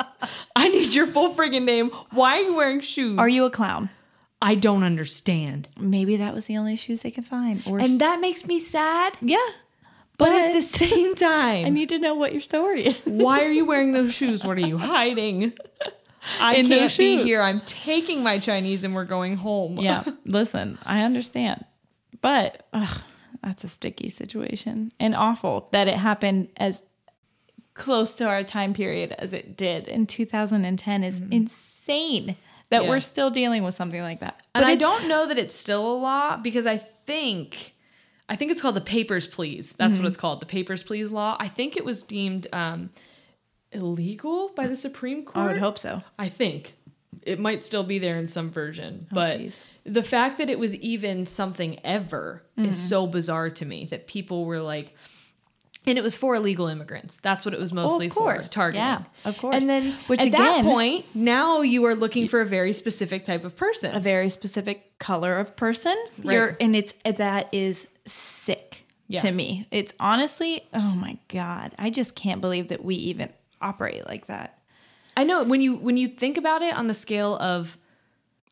I 0.55 0.69
need 0.69 0.93
your 0.93 1.07
full 1.07 1.33
friggin' 1.33 1.63
name. 1.63 1.89
Why 2.11 2.37
are 2.39 2.41
you 2.41 2.53
wearing 2.55 2.79
shoes? 2.81 3.17
Are 3.19 3.29
you 3.29 3.45
a 3.45 3.49
clown? 3.51 3.89
I 4.41 4.55
don't 4.55 4.83
understand. 4.83 5.67
Maybe 5.77 6.15
that 6.17 6.33
was 6.33 6.45
the 6.45 6.57
only 6.57 6.75
shoes 6.77 7.01
they 7.01 7.11
could 7.11 7.25
find. 7.25 7.61
Or 7.67 7.77
And 7.79 7.99
that 7.99 8.21
makes 8.21 8.45
me 8.45 8.57
sad. 8.59 9.17
yeah, 9.21 9.37
But, 10.17 10.31
at 10.31 10.53
the 10.53 10.61
same 10.61 11.13
time, 11.31 11.65
I 11.65 11.69
need 11.69 11.89
to 11.89 11.99
know 11.99 12.15
what 12.15 12.31
your 12.31 12.41
story 12.41 12.87
is. 12.87 13.01
why 13.05 13.43
are 13.43 13.51
you 13.51 13.65
wearing 13.65 13.91
those 13.91 14.13
shoes? 14.13 14.43
What 14.43 14.57
are 14.57 14.67
you 14.67 14.77
hiding? 14.77 15.53
I 16.39 16.55
In 16.55 16.67
can't 16.67 16.97
be 16.97 17.23
here. 17.23 17.41
I'm 17.41 17.61
taking 17.61 18.23
my 18.23 18.39
Chinese 18.39 18.83
and 18.83 18.93
we're 18.93 19.05
going 19.05 19.37
home. 19.37 19.77
yeah, 19.79 20.03
listen, 20.25 20.77
I 20.85 21.03
understand, 21.03 21.65
but 22.21 22.67
ugh, 22.73 23.01
that's 23.43 23.63
a 23.63 23.69
sticky 23.69 24.09
situation 24.09 24.91
and 24.99 25.15
awful 25.15 25.69
that 25.71 25.87
it 25.87 25.95
happened 25.95 26.49
as 26.57 26.83
close 27.73 28.13
to 28.15 28.27
our 28.27 28.43
time 28.43 28.73
period 28.73 29.13
as 29.17 29.31
it 29.33 29.55
did 29.55 29.87
in 29.87 30.05
2010 30.05 31.03
is 31.03 31.21
insane 31.31 32.35
that 32.69 32.83
Yeah. 32.83 32.89
we're 32.89 32.99
still 32.99 33.29
dealing 33.29 33.63
with 33.63 33.73
something 33.73 34.01
like 34.01 34.19
that. 34.19 34.41
and 34.53 34.65
I 34.65 34.75
don't 34.75 35.07
know 35.07 35.25
that 35.27 35.37
it's 35.37 35.55
still 35.55 35.89
a 35.93 35.95
law 35.97 36.35
because 36.37 36.65
I 36.65 36.77
think 36.77 37.73
I 38.27 38.35
think 38.35 38.51
it's 38.51 38.61
called 38.61 38.75
the 38.75 38.81
Papers 38.81 39.25
Please. 39.25 39.73
That's 39.77 39.93
Mm-hmm. 39.93 40.03
what 40.03 40.07
it's 40.09 40.17
called, 40.17 40.39
the 40.39 40.45
Papers 40.45 40.83
Please 40.83 41.09
law. 41.09 41.35
I 41.39 41.47
think 41.47 41.77
it 41.77 41.83
was 41.85 42.03
deemed 42.03 42.45
um, 42.53 42.91
illegal 43.71 44.51
by 44.55 44.67
the 44.67 44.75
Supreme 44.75 45.23
Court. 45.25 45.45
I 45.47 45.51
would 45.51 45.59
hope 45.61 45.77
so. 45.77 46.01
I 46.17 46.29
think 46.29 46.75
it 47.23 47.39
might 47.39 47.61
still 47.61 47.83
be 47.83 47.99
there 47.99 48.17
in 48.17 48.27
some 48.27 48.49
version, 48.49 49.07
but 49.11 49.37
Oh, 49.37 49.39
jeez. 49.39 49.59
the 49.85 50.03
fact 50.03 50.37
that 50.37 50.49
it 50.49 50.57
was 50.59 50.75
even 50.75 51.25
something 51.25 51.79
ever 51.85 52.43
is 52.57 52.63
Mm-hmm. 52.77 52.87
so 52.87 53.07
bizarre 53.07 53.49
to 53.49 53.65
me 53.65 53.85
that 53.85 54.07
people 54.07 54.45
were 54.45 54.59
like. 54.61 54.95
And 55.87 55.97
it 55.97 56.01
was 56.01 56.15
for 56.15 56.35
illegal 56.35 56.67
immigrants. 56.67 57.19
That's 57.23 57.45
what 57.45 57.53
it 57.53 57.59
was 57.59 57.71
mostly 57.71 58.09
course. 58.09 58.47
for, 58.47 58.53
targeting. 58.53 58.81
Yeah, 58.81 59.03
of 59.23 59.37
course. 59.37 59.55
And 59.55 59.67
then, 59.67 59.95
Which 60.07 60.19
at 60.19 60.27
again- 60.27 60.41
that 60.43 60.63
point, 60.63 61.05
now 61.15 61.61
you 61.61 61.85
are 61.85 61.95
looking 61.95 62.27
for 62.27 62.41
a 62.41 62.45
very 62.45 62.73
specific 62.73 63.23
type 63.25 63.45
of 63.45 63.55
person. 63.55 63.95
A 63.95 63.99
very 63.99 64.29
specific 64.29 64.99
color 64.99 65.37
of 65.39 65.55
person. 65.55 65.95
Right. 66.21 66.33
You're 66.33 66.57
and 66.59 66.75
it's 66.75 66.93
that 67.05 67.47
is 67.53 67.87
sick 68.05 68.83
Yeah. 69.07 69.21
to 69.21 69.31
me. 69.31 69.67
It's 69.71 69.93
honestly, 70.01 70.67
oh 70.73 70.79
my 70.81 71.17
god, 71.29 71.73
I 71.79 71.89
just 71.89 72.13
can't 72.13 72.41
believe 72.41 72.67
that 72.67 72.83
we 72.83 72.95
even 72.95 73.31
operate 73.61 74.05
like 74.07 74.27
that. 74.27 74.59
I 75.17 75.23
know 75.23 75.43
when 75.43 75.61
you 75.61 75.75
when 75.75 75.97
you 75.97 76.07
think 76.07 76.37
about 76.37 76.61
it 76.61 76.73
on 76.73 76.87
the 76.87 76.93
scale 76.93 77.35
of 77.37 77.77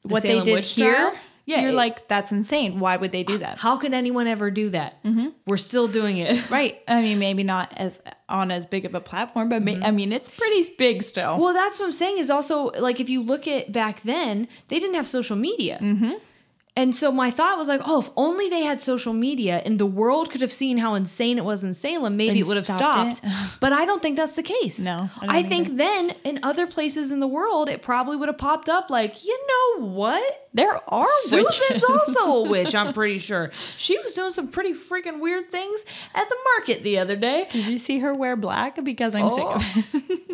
the 0.04 0.10
what 0.10 0.22
Salem 0.24 0.46
they 0.46 0.56
did 0.56 0.64
here, 0.66 0.94
trial, 0.96 1.14
yeah, 1.46 1.62
you're 1.62 1.70
it- 1.70 1.76
like, 1.76 2.08
that's 2.10 2.32
insane. 2.34 2.80
Why 2.80 2.98
would 2.98 3.12
they 3.14 3.24
do 3.24 3.38
that? 3.38 3.58
how 3.58 3.78
could 3.78 3.94
anyone 3.94 4.28
ever 4.28 4.52
do 4.52 4.70
that? 4.72 5.00
We're 5.46 5.56
still 5.58 5.88
doing 5.88 6.18
it. 6.18 6.50
right. 6.52 6.82
I 6.88 7.02
mean, 7.02 7.20
maybe 7.20 7.44
not 7.44 7.72
as 7.78 8.02
on 8.28 8.52
as 8.52 8.66
big 8.66 8.84
of 8.86 8.94
a 8.96 9.00
platform, 9.00 9.48
but 9.48 9.64
ma- 9.64 9.80
I 9.82 9.92
mean, 9.92 10.12
it's 10.12 10.28
pretty 10.30 10.74
big 10.78 11.04
still. 11.04 11.40
Well, 11.40 11.54
that's 11.54 11.80
what 11.80 11.86
I'm 11.86 11.94
saying. 11.94 12.18
Is 12.18 12.30
also 12.30 12.66
like 12.80 13.00
if 13.00 13.10
you 13.10 13.22
look 13.22 13.48
at 13.48 13.72
back 13.72 14.02
then, 14.02 14.48
they 14.68 14.80
didn't 14.80 14.96
have 14.96 15.08
social 15.08 15.38
media. 15.38 15.80
Mm-hmm. 15.82 16.14
And 16.78 16.96
so 16.96 17.12
my 17.12 17.32
thought 17.32 17.58
was 17.58 17.68
like, 17.68 17.82
oh, 17.84 18.02
if 18.02 18.10
only 18.16 18.50
they 18.50 18.62
had 18.62 18.80
social 18.80 19.12
media 19.12 19.64
and 19.66 19.80
the 19.80 19.86
world 19.88 20.30
could 20.30 20.42
have 20.42 20.54
seen 20.54 20.78
how 20.78 20.94
insane 20.94 21.40
it 21.40 21.44
was 21.44 21.64
in 21.64 21.74
Salem, 21.74 22.18
maybe 22.18 22.30
And 22.30 22.38
it 22.38 22.46
would 22.46 22.56
have 22.56 22.68
stopped 22.68 23.18
stopped. 23.18 23.60
but 23.60 23.74
I 23.74 23.84
don't 23.84 24.00
think 24.00 24.16
that's 24.16 24.34
the 24.34 24.44
case. 24.44 24.78
No, 24.78 25.10
I 25.20 25.40
I, 25.40 25.44
think 25.44 25.76
then 25.76 26.12
in 26.24 26.40
other 26.44 26.68
places 26.68 27.10
in 27.10 27.20
the 27.20 27.28
world, 27.28 27.68
it 27.68 27.82
probably 27.82 28.16
would 28.16 28.30
have 28.30 28.38
popped 28.38 28.70
up 28.70 28.92
like, 28.92 29.26
you 29.26 29.48
know 29.48 29.88
what? 29.88 30.48
there 30.58 30.82
are 30.92 31.06
Susan's 31.26 31.60
witches. 31.70 31.84
also 31.84 32.26
a 32.32 32.44
witch, 32.50 32.74
I'm 32.74 32.92
pretty 32.92 33.20
sure. 33.20 33.52
She 33.78 33.98
was 34.00 34.16
doing 34.16 34.32
some 34.32 34.48
pretty 34.48 34.74
freaking 34.74 35.20
weird 35.20 35.52
things 35.52 35.86
at 36.16 36.28
the 36.28 36.38
market 36.58 36.84
the 36.84 36.98
other 36.98 37.16
day. 37.16 37.48
Did 37.50 37.68
you 37.68 37.78
see 37.78 38.00
her 38.00 38.14
wear 38.14 38.36
black? 38.36 38.84
Because 38.84 39.14
I'm 39.14 39.30
sick 39.30 39.40
of 39.40 39.62
oh. 39.64 39.84
it. 39.94 40.22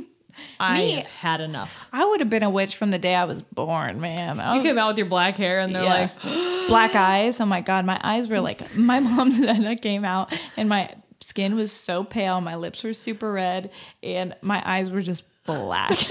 I 0.59 0.77
Me- 0.77 0.91
have 0.95 1.05
had 1.05 1.41
enough. 1.41 1.87
I 1.91 2.05
would 2.05 2.19
have 2.19 2.29
been 2.29 2.43
a 2.43 2.49
witch 2.49 2.75
from 2.75 2.91
the 2.91 2.99
day 2.99 3.15
I 3.15 3.25
was 3.25 3.41
born, 3.41 3.99
man. 3.99 4.39
I 4.39 4.53
You 4.53 4.59
was, 4.59 4.65
came 4.67 4.77
out 4.77 4.89
with 4.89 4.97
your 4.97 5.07
black 5.07 5.35
hair 5.35 5.59
and 5.59 5.73
they're 5.73 5.83
yeah. 5.83 6.09
like, 6.23 6.67
black 6.67 6.95
eyes. 6.95 7.39
Oh 7.41 7.45
my 7.45 7.61
god, 7.61 7.85
my 7.85 7.99
eyes 8.03 8.27
were 8.27 8.39
like 8.39 8.75
my 8.75 8.99
mom 8.99 9.31
said 9.33 9.65
I 9.65 9.75
came 9.75 10.05
out 10.05 10.33
and 10.57 10.69
my 10.69 10.93
skin 11.21 11.55
was 11.55 11.71
so 11.71 12.03
pale, 12.03 12.41
my 12.41 12.55
lips 12.55 12.83
were 12.83 12.93
super 12.93 13.31
red, 13.31 13.71
and 14.01 14.35
my 14.41 14.61
eyes 14.65 14.91
were 14.91 15.01
just 15.01 15.23
black. 15.45 15.97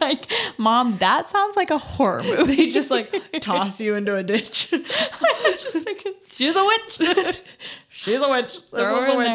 Like, 0.00 0.32
mom, 0.56 0.96
that 0.98 1.26
sounds 1.26 1.56
like 1.56 1.70
a 1.70 1.76
horror 1.76 2.22
movie. 2.22 2.56
they 2.56 2.70
just 2.70 2.90
like 2.90 3.14
toss 3.40 3.80
you 3.80 3.96
into 3.96 4.16
a 4.16 4.22
ditch. 4.22 4.70
I 4.72 5.50
was 5.52 5.62
just 5.62 5.84
thinking, 5.84 6.14
she's 6.26 6.56
a 6.56 6.64
witch. 6.64 7.42
She's 7.90 8.22
a 8.22 8.28
witch. 8.30 8.58
Her 8.72 9.04
a 9.06 9.16
witch. 9.16 9.26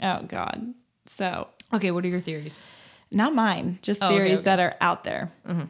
there. 0.00 0.18
Oh 0.18 0.22
god. 0.26 0.74
So 1.06 1.46
Okay, 1.72 1.92
what 1.92 2.04
are 2.04 2.08
your 2.08 2.20
theories? 2.20 2.60
Not 3.10 3.34
mine, 3.34 3.78
just 3.82 4.02
Oh, 4.02 4.08
theories 4.08 4.34
okay. 4.34 4.42
that 4.42 4.60
are 4.60 4.74
out 4.80 5.04
there. 5.04 5.30
Mm-hmm. 5.46 5.64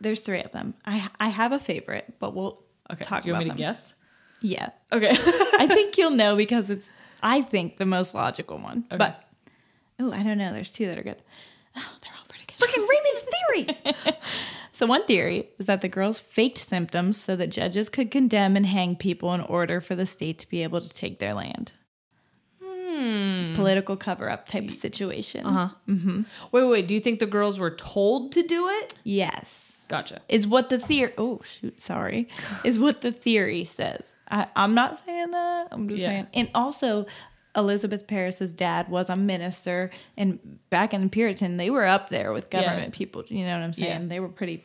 There's 0.00 0.20
three 0.20 0.42
of 0.42 0.52
them. 0.52 0.74
I 0.84 1.08
I 1.18 1.28
have 1.28 1.52
a 1.52 1.58
favorite, 1.58 2.14
but 2.18 2.34
we'll 2.34 2.60
Okay, 2.90 3.04
talk 3.04 3.22
do 3.22 3.28
you 3.28 3.32
want 3.34 3.46
me 3.46 3.50
to 3.50 3.56
guess? 3.56 3.94
Yeah. 4.40 4.70
Okay. 4.92 5.10
I 5.58 5.66
think 5.66 5.96
you'll 5.96 6.10
know 6.10 6.36
because 6.36 6.68
it's 6.70 6.90
I 7.22 7.40
think 7.40 7.78
the 7.78 7.86
most 7.86 8.14
logical 8.14 8.58
one. 8.58 8.84
But 8.90 9.24
oh, 9.98 10.12
I 10.12 10.22
don't 10.22 10.36
know. 10.38 10.52
There's 10.52 10.72
two 10.72 10.86
that 10.86 10.98
are 10.98 11.02
good. 11.02 11.22
Oh, 11.76 11.92
they're 12.02 12.12
all 12.18 12.26
pretty 12.28 12.44
good. 12.46 12.58
Freaking 12.58 12.86
read 12.88 13.02
me 13.02 13.10
the 13.14 13.72
theories. 13.82 14.14
So 14.76 14.86
one 14.86 15.06
theory 15.06 15.50
is 15.60 15.66
that 15.66 15.82
the 15.82 15.88
girls 15.88 16.18
faked 16.18 16.58
symptoms 16.58 17.16
so 17.20 17.36
that 17.36 17.46
judges 17.46 17.88
could 17.88 18.10
condemn 18.10 18.56
and 18.56 18.66
hang 18.66 18.96
people 18.96 19.32
in 19.32 19.40
order 19.42 19.80
for 19.80 19.94
the 19.94 20.04
state 20.04 20.40
to 20.40 20.48
be 20.48 20.64
able 20.64 20.80
to 20.80 20.88
take 20.92 21.20
their 21.20 21.32
land. 21.32 21.70
Hmm. 22.94 23.54
Political 23.54 23.96
cover 23.96 24.30
up 24.30 24.46
type 24.46 24.70
situation. 24.70 25.46
Uh 25.46 25.52
huh. 25.52 25.68
Mm-hmm. 25.88 26.22
Wait, 26.52 26.62
wait, 26.62 26.70
wait. 26.70 26.86
Do 26.88 26.94
you 26.94 27.00
think 27.00 27.18
the 27.18 27.26
girls 27.26 27.58
were 27.58 27.70
told 27.70 28.32
to 28.32 28.42
do 28.42 28.68
it? 28.68 28.94
Yes. 29.04 29.72
Gotcha. 29.88 30.20
Is 30.28 30.46
what 30.46 30.68
the 30.70 30.78
theory. 30.78 31.12
Oh 31.18 31.40
shoot, 31.44 31.80
sorry. 31.80 32.28
Is 32.64 32.78
what 32.78 33.02
the 33.02 33.12
theory 33.12 33.64
says. 33.64 34.14
I, 34.30 34.46
I'm 34.56 34.74
not 34.74 34.98
saying 35.04 35.30
that. 35.32 35.68
I'm 35.70 35.88
just 35.88 36.00
Yeah. 36.00 36.08
saying. 36.08 36.26
And 36.32 36.50
also, 36.54 37.06
Elizabeth 37.54 38.06
Parris's 38.06 38.52
dad 38.54 38.88
was 38.88 39.10
a 39.10 39.16
minister, 39.16 39.90
and 40.16 40.58
back 40.70 40.94
in 40.94 41.10
Puritan, 41.10 41.58
they 41.58 41.68
were 41.70 41.84
up 41.84 42.08
there 42.08 42.32
with 42.32 42.48
government 42.50 42.94
people. 42.94 43.24
You 43.28 43.44
know 43.44 43.52
what 43.58 43.62
I'm 43.62 43.74
saying? 43.74 44.02
Yeah. 44.02 44.08
They 44.08 44.20
were 44.20 44.28
pretty. 44.28 44.64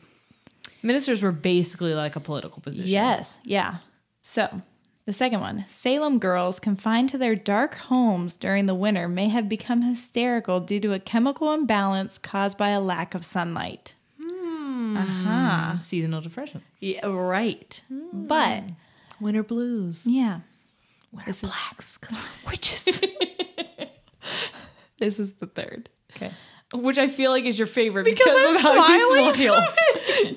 Ministers 0.82 1.22
were 1.22 1.32
basically 1.32 1.92
like 1.94 2.16
a 2.16 2.20
political 2.20 2.62
position. 2.62 2.90
Yes. 2.90 3.38
Yeah. 3.44 3.76
So. 4.22 4.62
The 5.06 5.12
second 5.12 5.40
one 5.40 5.64
Salem 5.68 6.18
girls 6.18 6.60
confined 6.60 7.08
to 7.10 7.18
their 7.18 7.34
dark 7.34 7.74
homes 7.74 8.36
during 8.36 8.66
the 8.66 8.74
winter 8.74 9.08
may 9.08 9.28
have 9.28 9.48
become 9.48 9.82
hysterical 9.82 10.60
due 10.60 10.80
to 10.80 10.92
a 10.92 11.00
chemical 11.00 11.52
imbalance 11.52 12.18
caused 12.18 12.56
by 12.58 12.68
a 12.70 12.80
lack 12.80 13.14
of 13.14 13.24
sunlight. 13.24 13.94
Uh-huh. 14.20 15.80
Seasonal 15.80 16.20
depression. 16.20 16.62
Yeah, 16.80 17.06
right. 17.06 17.80
But 18.12 18.64
Winter 19.20 19.42
blues. 19.42 20.06
yeah, 20.06 20.40
Winter 21.12 21.32
blacks 21.46 21.96
because 21.98 22.16
we're 22.16 22.50
witches. 22.50 22.84
this 24.98 25.18
is 25.18 25.34
the 25.34 25.46
third. 25.46 25.88
okay. 26.16 26.32
Which 26.72 26.98
I 26.98 27.08
feel 27.08 27.32
like 27.32 27.44
is 27.44 27.58
your 27.58 27.66
favorite 27.66 28.04
Because 28.04 28.26
because, 28.26 28.56
I'm 28.64 28.72
of 28.72 28.78
how 28.78 28.94
you 28.94 29.08
smiling 29.08 29.34
smile. 29.34 29.74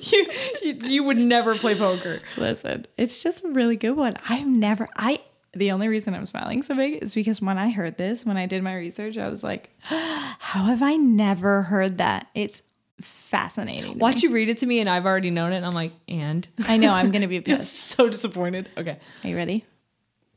you, 0.02 0.26
you, 0.62 0.88
you 0.90 1.02
would 1.04 1.18
never 1.18 1.54
play 1.54 1.76
poker. 1.76 2.20
Listen, 2.36 2.86
it's 2.96 3.22
just 3.22 3.44
a 3.44 3.48
really 3.48 3.76
good 3.76 3.92
one. 3.92 4.16
I've 4.28 4.46
never, 4.46 4.88
I, 4.96 5.20
the 5.52 5.70
only 5.70 5.86
reason 5.86 6.12
I'm 6.12 6.26
smiling 6.26 6.62
so 6.62 6.74
big 6.74 7.02
is 7.02 7.14
because 7.14 7.40
when 7.40 7.56
I 7.56 7.70
heard 7.70 7.98
this, 7.98 8.24
when 8.24 8.36
I 8.36 8.46
did 8.46 8.64
my 8.64 8.74
research, 8.74 9.16
I 9.16 9.28
was 9.28 9.44
like, 9.44 9.70
how 9.80 10.64
have 10.64 10.82
I 10.82 10.96
never 10.96 11.62
heard 11.62 11.98
that? 11.98 12.26
It's 12.34 12.62
fascinating. 13.00 13.92
to 13.94 13.98
Watch 13.98 14.16
me. 14.16 14.22
you 14.22 14.34
read 14.34 14.48
it 14.48 14.58
to 14.58 14.66
me, 14.66 14.80
and 14.80 14.88
I've 14.90 15.06
already 15.06 15.30
known 15.30 15.52
it. 15.52 15.58
And 15.58 15.66
I'm 15.66 15.74
like, 15.74 15.92
and 16.08 16.46
I 16.66 16.76
know 16.76 16.92
I'm 16.92 17.10
gonna 17.10 17.28
be 17.28 17.40
pissed. 17.42 17.74
so 17.76 18.08
disappointed. 18.08 18.68
Okay, 18.76 18.98
Are 19.22 19.28
you 19.30 19.36
ready? 19.36 19.64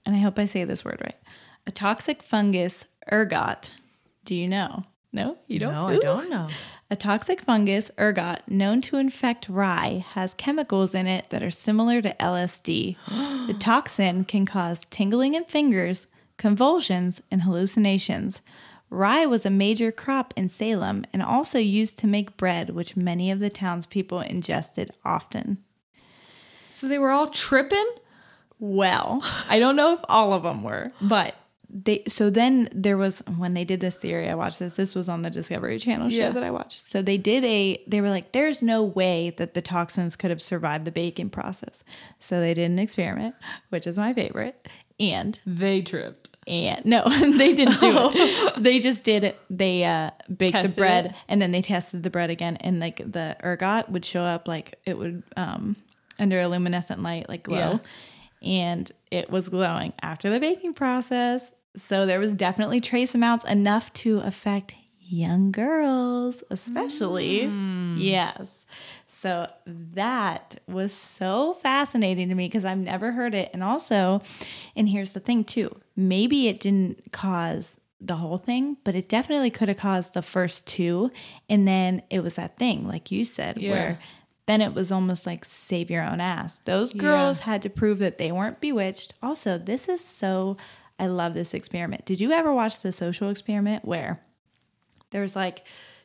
And 0.06 0.16
I 0.16 0.20
hope 0.20 0.38
I 0.38 0.46
say 0.46 0.64
this 0.64 0.86
word 0.86 1.02
right. 1.04 1.16
A 1.66 1.72
toxic 1.72 2.24
fungus, 2.24 2.86
ergot. 3.12 3.72
Do 4.26 4.36
you 4.36 4.48
know? 4.48 4.86
No, 5.18 5.38
you 5.48 5.60
don't. 5.60 5.74
no, 5.74 5.88
I 5.88 5.98
don't 5.98 6.30
know. 6.30 6.48
A 6.90 6.96
toxic 6.96 7.42
fungus, 7.42 7.92
ergot, 8.00 8.44
known 8.48 8.82
to 8.82 8.98
infect 8.98 9.50
rye, 9.50 10.06
has 10.12 10.34
chemicals 10.36 10.94
in 10.94 11.06
it 11.08 11.30
that 11.32 11.42
are 11.42 11.52
similar 11.52 12.02
to 12.02 12.16
LSD. 12.20 12.96
the 13.48 13.54
toxin 13.60 14.24
can 14.24 14.46
cause 14.46 14.86
tingling 14.90 15.34
in 15.34 15.44
fingers, 15.44 16.08
convulsions, 16.38 17.22
and 17.30 17.42
hallucinations. 17.42 18.42
Rye 18.90 19.26
was 19.26 19.46
a 19.46 19.50
major 19.50 19.92
crop 19.92 20.34
in 20.38 20.48
Salem 20.48 21.04
and 21.12 21.22
also 21.22 21.60
used 21.60 21.98
to 21.98 22.08
make 22.08 22.38
bread, 22.38 22.70
which 22.70 22.96
many 22.96 23.32
of 23.32 23.40
the 23.40 23.50
townspeople 23.50 24.22
ingested 24.22 24.92
often. 25.04 25.58
So 26.70 26.88
they 26.88 27.00
were 27.00 27.12
all 27.12 27.28
tripping. 27.32 27.88
Well, 28.60 29.22
I 29.50 29.60
don't 29.60 29.76
know 29.76 29.94
if 29.94 30.00
all 30.08 30.32
of 30.32 30.44
them 30.44 30.64
were, 30.64 30.90
but 31.02 31.36
they 31.70 32.04
so 32.08 32.30
then 32.30 32.70
there 32.74 32.98
was 32.98 33.20
when 33.38 33.54
they 33.54 33.64
did 33.66 33.80
this 33.82 33.96
theory, 33.96 34.30
I 34.30 34.36
watched 34.36 34.60
this. 34.60 34.76
This 34.78 34.96
was 34.96 35.10
on 35.10 35.22
the 35.22 35.30
Discovery 35.30 35.80
Channel 35.80 36.10
show 36.10 36.16
Yeah. 36.16 36.32
that 36.32 36.44
I 36.44 36.52
watched. 36.52 36.90
So 36.90 37.02
they 37.02 37.18
did 37.18 37.44
a 37.44 37.84
they 37.88 38.00
were 38.02 38.10
like, 38.10 38.32
there's 38.32 38.62
no 38.62 38.84
way 38.84 39.32
that 39.38 39.54
the 39.54 39.62
toxins 39.62 40.16
could 40.16 40.30
have 40.30 40.42
survived 40.42 40.86
the 40.86 40.92
baking 40.92 41.30
process. 41.30 41.84
So 42.20 42.40
they 42.40 42.54
did 42.54 42.72
an 42.72 42.80
experiment, 42.80 43.36
which 43.70 43.86
is 43.86 43.98
my 43.98 44.14
favorite. 44.14 44.68
And 45.00 45.40
They 45.46 45.82
tripped. 45.82 46.30
and 46.48 46.84
no, 46.86 47.04
they 47.38 47.54
didn't 47.54 47.80
do 47.80 47.96
it. 48.14 48.54
They 48.64 48.80
just 48.80 49.04
did 49.04 49.24
it. 49.24 49.38
They 49.50 49.84
uh, 49.84 50.12
baked 50.36 50.54
Tested 50.54 50.72
the 50.72 50.76
bread 50.82 51.06
it? 51.08 51.14
and 51.28 51.42
then 51.42 51.52
they 51.52 51.62
tested 51.62 52.02
the 52.02 52.10
bread 52.10 52.30
again, 52.32 52.56
and 52.62 52.80
like 52.80 52.98
the 52.98 53.36
ergot 53.44 53.90
would 53.90 54.06
show 54.06 54.22
up, 54.24 54.48
like 54.48 54.80
it 54.86 54.98
would 54.98 55.22
um 55.36 55.76
under 56.18 56.40
a 56.40 56.48
luminescent 56.48 57.04
light, 57.04 57.30
like 57.30 57.44
glow, 57.44 57.80
and 58.42 58.92
it 59.12 59.30
was 59.30 59.50
glowing 59.50 59.94
after 60.02 60.30
the 60.32 60.40
baking 60.40 60.74
process. 60.74 61.52
So 61.78 62.06
there 62.06 62.20
was 62.20 62.34
definitely 62.34 62.82
trace 62.82 63.16
amounts 63.16 63.46
enough 63.46 63.94
to 63.94 64.18
affect 64.20 64.76
young 65.00 65.52
girls, 65.52 66.44
especially. 66.50 67.42
Mm. 67.42 67.96
Yes. 68.00 68.66
So 69.06 69.50
that 69.66 70.60
was 70.68 70.92
so 70.94 71.54
fascinating 71.62 72.30
to 72.30 72.36
me 72.36 72.48
because 72.48 72.66
I've 72.66 72.78
never 72.78 73.12
heard 73.14 73.34
it. 73.34 73.50
And 73.54 73.64
also, 73.64 74.22
and 74.76 74.90
here's 74.90 75.14
the 75.14 75.20
thing 75.20 75.44
too 75.44 75.76
maybe 75.96 76.48
it 76.48 76.60
didn't 76.60 77.12
cause 77.12 77.80
the 78.00 78.16
whole 78.16 78.38
thing, 78.38 78.78
but 78.84 78.94
it 78.96 79.10
definitely 79.10 79.50
could 79.50 79.70
have 79.70 79.78
caused 79.78 80.14
the 80.14 80.22
first 80.22 80.66
two. 80.68 81.10
And 81.50 81.68
then 81.68 82.04
it 82.10 82.20
was 82.22 82.36
that 82.36 82.58
thing, 82.58 82.88
like 82.88 83.12
you 83.12 83.26
said, 83.26 83.58
Yeah. 83.58 83.72
where 83.72 84.00
then 84.46 84.62
it 84.62 84.74
was 84.74 84.92
almost 84.92 85.26
like 85.26 85.44
save 85.44 85.90
your 85.92 86.04
own 86.04 86.22
ass. 86.22 86.62
Those 86.66 86.94
girls 86.94 87.40
had 87.42 87.62
to 87.64 87.70
prove 87.70 88.00
that 88.00 88.18
they 88.18 88.32
weren't 88.32 88.62
bewitched. 88.62 89.14
Also, 89.22 89.58
this 89.58 89.90
is 89.90 90.00
so, 90.04 90.56
I 91.00 91.08
love 91.08 91.34
this 91.34 91.54
experiment. 91.54 92.06
Did 92.06 92.20
you 92.20 92.32
ever 92.32 92.54
watch 92.54 92.80
the 92.80 92.92
social 92.92 93.30
experiment 93.30 93.86
where 93.86 94.20
there's 95.12 95.36
like 95.36 95.64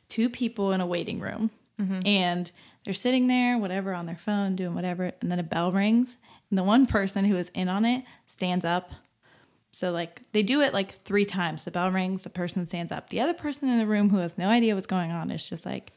two 0.08 0.28
people 0.28 0.72
in 0.72 0.80
a 0.80 0.86
waiting 0.86 1.20
room 1.20 1.50
mm-hmm. 1.80 2.00
and 2.04 2.50
they're 2.84 2.94
sitting 2.94 3.26
there, 3.26 3.58
whatever, 3.58 3.94
on 3.94 4.06
their 4.06 4.16
phone, 4.16 4.56
doing 4.56 4.74
whatever, 4.74 5.12
and 5.20 5.30
then 5.30 5.38
a 5.38 5.44
bell 5.44 5.72
rings, 5.72 6.16
and 6.50 6.58
the 6.58 6.64
one 6.64 6.86
person 6.98 7.24
who 7.24 7.36
is 7.36 7.50
in 7.54 7.68
on 7.68 7.84
it 7.84 8.04
stands 8.26 8.64
up. 8.64 8.92
So 9.72 9.90
like 9.90 10.20
they 10.32 10.42
do 10.42 10.60
it 10.60 10.74
like 10.74 11.02
three 11.04 11.24
times. 11.24 11.64
The 11.64 11.70
bell 11.70 11.90
rings, 11.90 12.22
the 12.22 12.30
person 12.30 12.66
stands 12.66 12.92
up. 12.92 13.08
The 13.08 13.20
other 13.20 13.34
person 13.34 13.68
in 13.68 13.78
the 13.78 13.86
room 13.86 14.10
who 14.10 14.18
has 14.18 14.36
no 14.36 14.48
idea 14.48 14.74
what's 14.74 14.86
going 14.86 15.10
on 15.10 15.30
is 15.30 15.48
just 15.48 15.64
like 15.64 15.92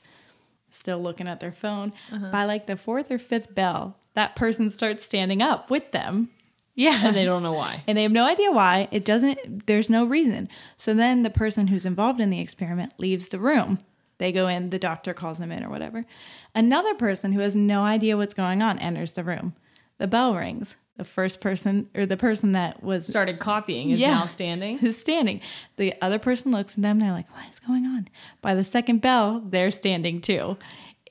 still 0.71 1.01
looking 1.01 1.27
at 1.27 1.39
their 1.39 1.51
phone. 1.51 1.91
Uh-huh. 2.11 2.29
By 2.31 2.45
like 2.45 2.67
the 2.67 2.77
fourth 2.77 3.11
or 3.11 3.17
fifth 3.17 3.53
bell, 3.53 3.97
that 4.13 4.35
person 4.35 4.69
starts 4.69 5.03
standing 5.03 5.41
up 5.41 5.69
with 5.69 5.91
them. 5.91 6.29
Yeah. 6.75 6.99
And 7.07 7.15
they 7.15 7.25
don't 7.25 7.41
know 7.43 7.53
why. 7.53 7.83
and 7.87 7.97
they 7.97 8.03
have 8.03 8.11
no 8.11 8.25
idea 8.27 8.51
why. 8.51 8.87
It 8.91 9.05
doesn't, 9.05 9.65
there's 9.65 9.89
no 9.89 10.05
reason. 10.05 10.49
So 10.77 10.93
then 10.93 11.23
the 11.23 11.29
person 11.29 11.67
who's 11.67 11.85
involved 11.85 12.19
in 12.19 12.29
the 12.29 12.39
experiment 12.41 12.93
leaves 12.97 13.29
the 13.29 13.39
room. 13.39 13.79
They 14.17 14.31
go 14.31 14.47
in, 14.47 14.69
the 14.69 14.79
doctor 14.79 15.13
calls 15.13 15.37
them 15.39 15.51
in 15.51 15.63
or 15.63 15.69
whatever. 15.69 16.05
Another 16.53 16.93
person 16.93 17.33
who 17.33 17.39
has 17.41 17.55
no 17.55 17.83
idea 17.83 18.17
what's 18.17 18.33
going 18.33 18.61
on 18.61 18.79
enters 18.79 19.13
the 19.13 19.23
room. 19.23 19.53
The 19.97 20.07
bell 20.07 20.35
rings. 20.35 20.75
The 20.97 21.03
first 21.03 21.41
person 21.41 21.89
or 21.93 22.05
the 22.05 22.15
person 22.15 22.53
that 22.53 22.81
was 22.81 23.05
Started 23.05 23.39
copying 23.39 23.89
is 23.89 23.99
Yeah. 23.99 24.11
now 24.11 24.25
standing. 24.25 24.79
is 24.85 24.97
standing. 24.97 25.41
The 25.75 25.93
other 26.01 26.19
person 26.19 26.51
looks 26.51 26.73
at 26.75 26.81
them 26.81 26.91
and 26.97 27.01
they're 27.01 27.11
like, 27.11 27.29
what 27.35 27.49
is 27.49 27.59
going 27.59 27.85
on? 27.85 28.07
By 28.41 28.53
the 28.55 28.63
second 28.63 29.01
bell, 29.01 29.41
they're 29.45 29.71
standing 29.71 30.21
too. 30.21 30.57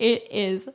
It 0.01 0.27
is 0.31 0.67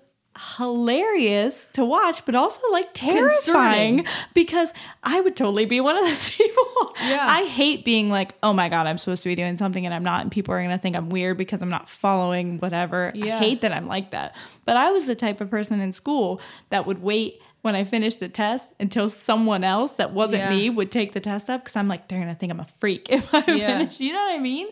hilarious 0.58 1.68
to 1.74 1.84
watch, 1.86 2.24
but 2.26 2.36
also 2.36 2.62
like 2.72 2.90
terrifying 2.94 4.06
because 4.34 4.74
I 5.04 5.20
would 5.22 5.36
totally 5.36 5.66
be 5.66 5.82
one 5.82 5.98
of 5.98 6.04
those 6.06 6.30
people. 6.38 6.96
Yeah. 7.06 7.26
I 7.28 7.46
hate 7.46 7.84
being 7.86 8.10
like, 8.10 8.34
oh 8.44 8.54
my 8.54 8.70
God, 8.70 8.88
I'm 8.88 8.98
supposed 8.98 9.24
to 9.24 9.30
be 9.30 9.36
doing 9.36 9.58
something 9.58 9.86
and 9.86 9.94
I'm 9.94 10.04
not, 10.04 10.22
and 10.22 10.32
people 10.32 10.54
are 10.54 10.60
going 10.60 10.70
to 10.70 10.78
think 10.78 10.96
I'm 10.96 11.10
weird 11.10 11.38
because 11.38 11.62
I'm 11.62 11.70
not 11.70 11.90
following 11.90 12.58
whatever. 12.60 13.12
I 13.14 13.18
Yeah. 13.18 13.40
hate 13.40 13.62
that 13.62 13.72
I'm 13.72 13.88
like 13.88 14.12
that. 14.12 14.36
But 14.66 14.78
I 14.78 14.92
was 14.92 15.06
the 15.08 15.16
type 15.16 15.42
of 15.42 15.50
person 15.50 15.80
in 15.80 15.92
school 15.92 16.40
that 16.70 16.86
would 16.86 17.02
wait 17.02 17.42
when 17.62 17.76
I 17.76 17.84
finished 17.84 18.22
the 18.22 18.30
test 18.30 18.72
until 18.80 19.10
someone 19.10 19.64
else 19.66 19.92
that 19.94 20.14
wasn't 20.14 20.44
Yeah. 20.44 20.50
me 20.50 20.70
would 20.70 20.92
take 20.92 21.12
the 21.12 21.20
test 21.20 21.50
up 21.50 21.64
because 21.64 21.76
I'm 21.76 21.88
like, 21.90 22.08
they're 22.08 22.20
going 22.20 22.34
to 22.34 22.40
think 22.40 22.52
I'm 22.52 22.60
a 22.62 22.68
freak 22.80 23.08
if 23.10 23.34
I 23.34 23.44
Yeah. 23.48 23.78
finish. 23.80 24.00
You 24.00 24.14
know 24.14 24.24
what 24.24 24.36
I 24.36 24.40
mean? 24.40 24.68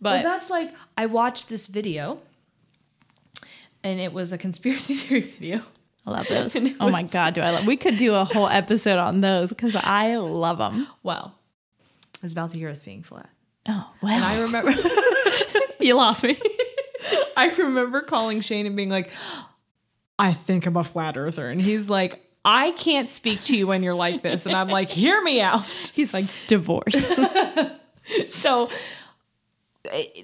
But 0.00 0.18
But 0.18 0.22
that's 0.24 0.50
like 0.50 0.74
I 0.96 1.06
watched 1.06 1.48
this 1.48 1.66
video, 1.68 2.18
and 3.84 4.00
it 4.00 4.12
was 4.12 4.32
a 4.32 4.38
conspiracy 4.38 4.94
theory 4.96 5.20
video. 5.20 5.60
I 6.06 6.10
love 6.10 6.26
those. 6.28 6.56
Oh 6.80 6.90
my 6.90 7.02
God, 7.04 7.34
do 7.34 7.40
I 7.40 7.50
love 7.50 7.66
We 7.66 7.76
could 7.76 7.96
do 7.96 8.14
a 8.14 8.24
whole 8.24 8.48
episode 8.48 8.98
on 8.98 9.20
those 9.20 9.50
because 9.50 9.74
I 9.76 10.16
love 10.16 10.58
them. 10.58 10.86
Well, 11.02 11.34
it 12.14 12.22
was 12.22 12.32
about 12.32 12.52
the 12.52 12.64
Earth 12.66 12.84
being 12.84 13.02
flat, 13.04 13.30
Oh, 13.68 13.88
well. 14.02 14.12
and 14.12 14.24
I 14.24 14.40
remember. 14.40 14.72
you 15.80 15.94
lost 15.94 16.24
me. 16.24 16.36
I 17.36 17.50
remember 17.56 18.00
calling 18.02 18.40
Shane 18.40 18.66
and 18.66 18.76
being 18.76 18.88
like, 18.90 19.10
I 20.18 20.32
think 20.32 20.66
I'm 20.66 20.76
a 20.76 20.84
flat 20.84 21.16
earther. 21.16 21.48
And 21.50 21.60
he's 21.60 21.88
like, 21.90 22.20
I 22.44 22.72
can't 22.72 23.08
speak 23.08 23.42
to 23.44 23.56
you 23.56 23.66
when 23.66 23.82
you're 23.82 23.94
like 23.94 24.22
this. 24.22 24.46
And 24.46 24.54
I'm 24.54 24.68
like, 24.68 24.90
hear 24.90 25.20
me 25.22 25.40
out. 25.40 25.64
He's 25.92 26.12
like, 26.14 26.26
divorce. 26.46 26.94
So 28.28 28.68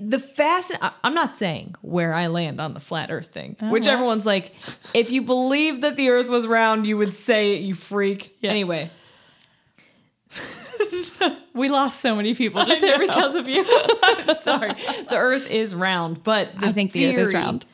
the 0.00 0.18
fast, 0.18 0.72
I'm 1.04 1.14
not 1.14 1.34
saying 1.34 1.74
where 1.82 2.14
I 2.14 2.28
land 2.28 2.60
on 2.60 2.72
the 2.72 2.80
flat 2.80 3.10
earth 3.10 3.26
thing, 3.26 3.56
uh-huh. 3.60 3.70
which 3.70 3.84
well. 3.84 3.94
everyone's 3.94 4.26
like, 4.26 4.52
if 4.94 5.10
you 5.10 5.22
believe 5.22 5.82
that 5.82 5.96
the 5.96 6.08
earth 6.10 6.28
was 6.28 6.46
round, 6.46 6.86
you 6.86 6.96
would 6.96 7.14
say 7.14 7.56
it, 7.56 7.64
you 7.64 7.74
freak. 7.74 8.36
Anyway, 8.42 8.90
we 11.54 11.68
lost 11.68 12.00
so 12.00 12.16
many 12.16 12.34
people 12.34 12.64
just 12.66 12.80
because 12.80 13.34
of 13.34 13.48
you. 13.48 13.64
sorry. 14.42 14.72
the 15.08 15.16
earth 15.16 15.50
is 15.50 15.74
round, 15.74 16.24
but 16.24 16.58
the 16.58 16.66
I 16.66 16.72
think 16.72 16.92
the 16.92 17.08
earth 17.08 17.28
is 17.28 17.34
round. 17.34 17.66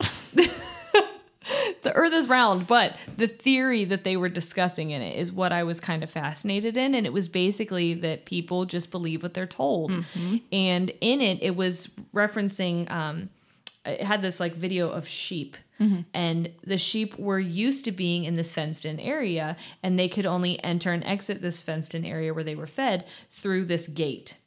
The 1.82 1.92
earth 1.94 2.12
is 2.12 2.28
round 2.28 2.66
but 2.66 2.96
the 3.16 3.26
theory 3.26 3.84
that 3.84 4.04
they 4.04 4.16
were 4.16 4.28
discussing 4.28 4.90
in 4.90 5.02
it 5.02 5.18
is 5.18 5.32
what 5.32 5.52
i 5.52 5.62
was 5.62 5.80
kind 5.80 6.02
of 6.02 6.10
fascinated 6.10 6.76
in 6.76 6.94
and 6.94 7.06
it 7.06 7.12
was 7.12 7.28
basically 7.28 7.94
that 7.94 8.24
people 8.24 8.64
just 8.64 8.90
believe 8.90 9.22
what 9.22 9.34
they're 9.34 9.46
told. 9.46 9.92
Mm-hmm. 9.92 10.36
And 10.52 10.90
in 11.00 11.20
it 11.20 11.42
it 11.42 11.56
was 11.56 11.88
referencing 12.14 12.90
um 12.90 13.30
it 13.84 14.02
had 14.02 14.20
this 14.20 14.40
like 14.40 14.54
video 14.54 14.90
of 14.90 15.06
sheep. 15.06 15.56
Mm-hmm. 15.80 16.00
And 16.12 16.50
the 16.64 16.78
sheep 16.78 17.16
were 17.18 17.38
used 17.38 17.84
to 17.84 17.92
being 17.92 18.24
in 18.24 18.34
this 18.34 18.52
fenced 18.52 18.84
in 18.84 18.98
area 18.98 19.56
and 19.82 19.98
they 19.98 20.08
could 20.08 20.26
only 20.26 20.62
enter 20.64 20.92
and 20.92 21.04
exit 21.04 21.42
this 21.42 21.60
fenced 21.60 21.94
in 21.94 22.04
area 22.04 22.34
where 22.34 22.44
they 22.44 22.54
were 22.54 22.66
fed 22.66 23.04
through 23.30 23.66
this 23.66 23.86
gate. 23.86 24.38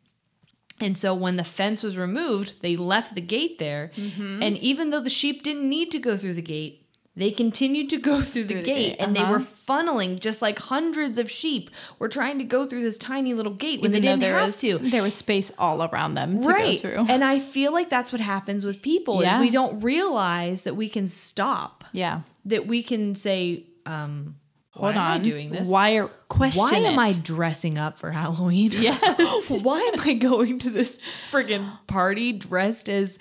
And 0.82 0.98
so 0.98 1.14
when 1.14 1.36
the 1.36 1.44
fence 1.44 1.84
was 1.84 1.98
removed, 1.98 2.62
they 2.62 2.78
left 2.78 3.14
the 3.14 3.22
gate 3.22 3.60
there. 3.60 3.92
Mm-hmm. 3.96 4.42
And 4.42 4.58
even 4.58 4.90
though 4.90 5.02
the 5.02 5.10
sheep 5.10 5.44
didn't 5.44 5.68
need 5.68 5.92
to 5.92 6.00
go 6.00 6.16
through 6.16 6.36
the 6.36 6.42
gate, 6.42 6.79
they 7.16 7.32
continued 7.32 7.90
to 7.90 7.98
go 7.98 8.22
through 8.22 8.46
the, 8.46 8.62
gate, 8.62 8.96
and 8.98 9.14
they 9.16 9.20
uh-huh. 9.20 9.32
were 9.34 9.40
funneling 9.40 10.20
just 10.20 10.42
like 10.42 10.58
hundreds 10.58 11.18
of 11.18 11.30
sheep 11.30 11.70
were 11.98 12.08
trying 12.08 12.38
to 12.38 12.46
go 12.46 12.66
through 12.66 12.84
this 12.84 12.98
tiny 12.98 13.34
little 13.34 13.54
gate 13.54 13.82
when 13.82 13.92
Even 13.92 14.02
they 14.02 14.08
didn't 14.08 14.22
there 14.22 14.38
have 14.38 14.48
was- 14.48 14.58
to. 14.58 14.78
There 14.78 15.04
was 15.04 15.16
space 15.16 15.52
all 15.58 15.84
around 15.84 16.14
them 16.14 16.42
to 16.42 16.48
right. 16.48 16.82
go 16.82 16.90
through. 16.90 17.06
And 17.10 17.24
I 17.24 17.40
feel 17.40 17.74
like 17.74 17.90
that's 17.90 18.12
what 18.12 18.22
happens 18.22 18.64
with 18.64 18.82
people 18.82 19.22
Yeah. 19.22 19.38
is 19.38 19.42
we 19.42 19.50
don't 19.50 19.82
realize 19.82 20.62
that 20.62 20.76
we 20.76 20.88
can 20.88 21.08
stop. 21.08 21.84
yeah. 21.92 22.22
That 22.46 22.68
we 22.68 22.84
can 22.84 23.16
say, 23.16 23.66
um, 23.86 24.36
why 24.74 24.94
Hold 24.94 24.96
am 24.96 25.12
on. 25.12 25.20
I 25.20 25.24
doing 25.24 25.52
this? 25.52 25.68
Why 25.68 25.98
are 25.98 26.08
question 26.30 26.62
Why 26.62 26.78
am. 26.78 26.98
I 26.98 27.12
dressing 27.12 27.78
up 27.78 28.00
for 28.00 28.12
Halloween? 28.12 28.72
Yes. 28.80 29.50
Why 29.50 29.82
am 29.94 30.00
I 30.00 30.14
going 30.14 30.60
to 30.60 30.70
this 30.70 30.98
friggin' 31.32 31.70
party 31.88 32.32
dressed 32.32 32.88
as 32.88 33.20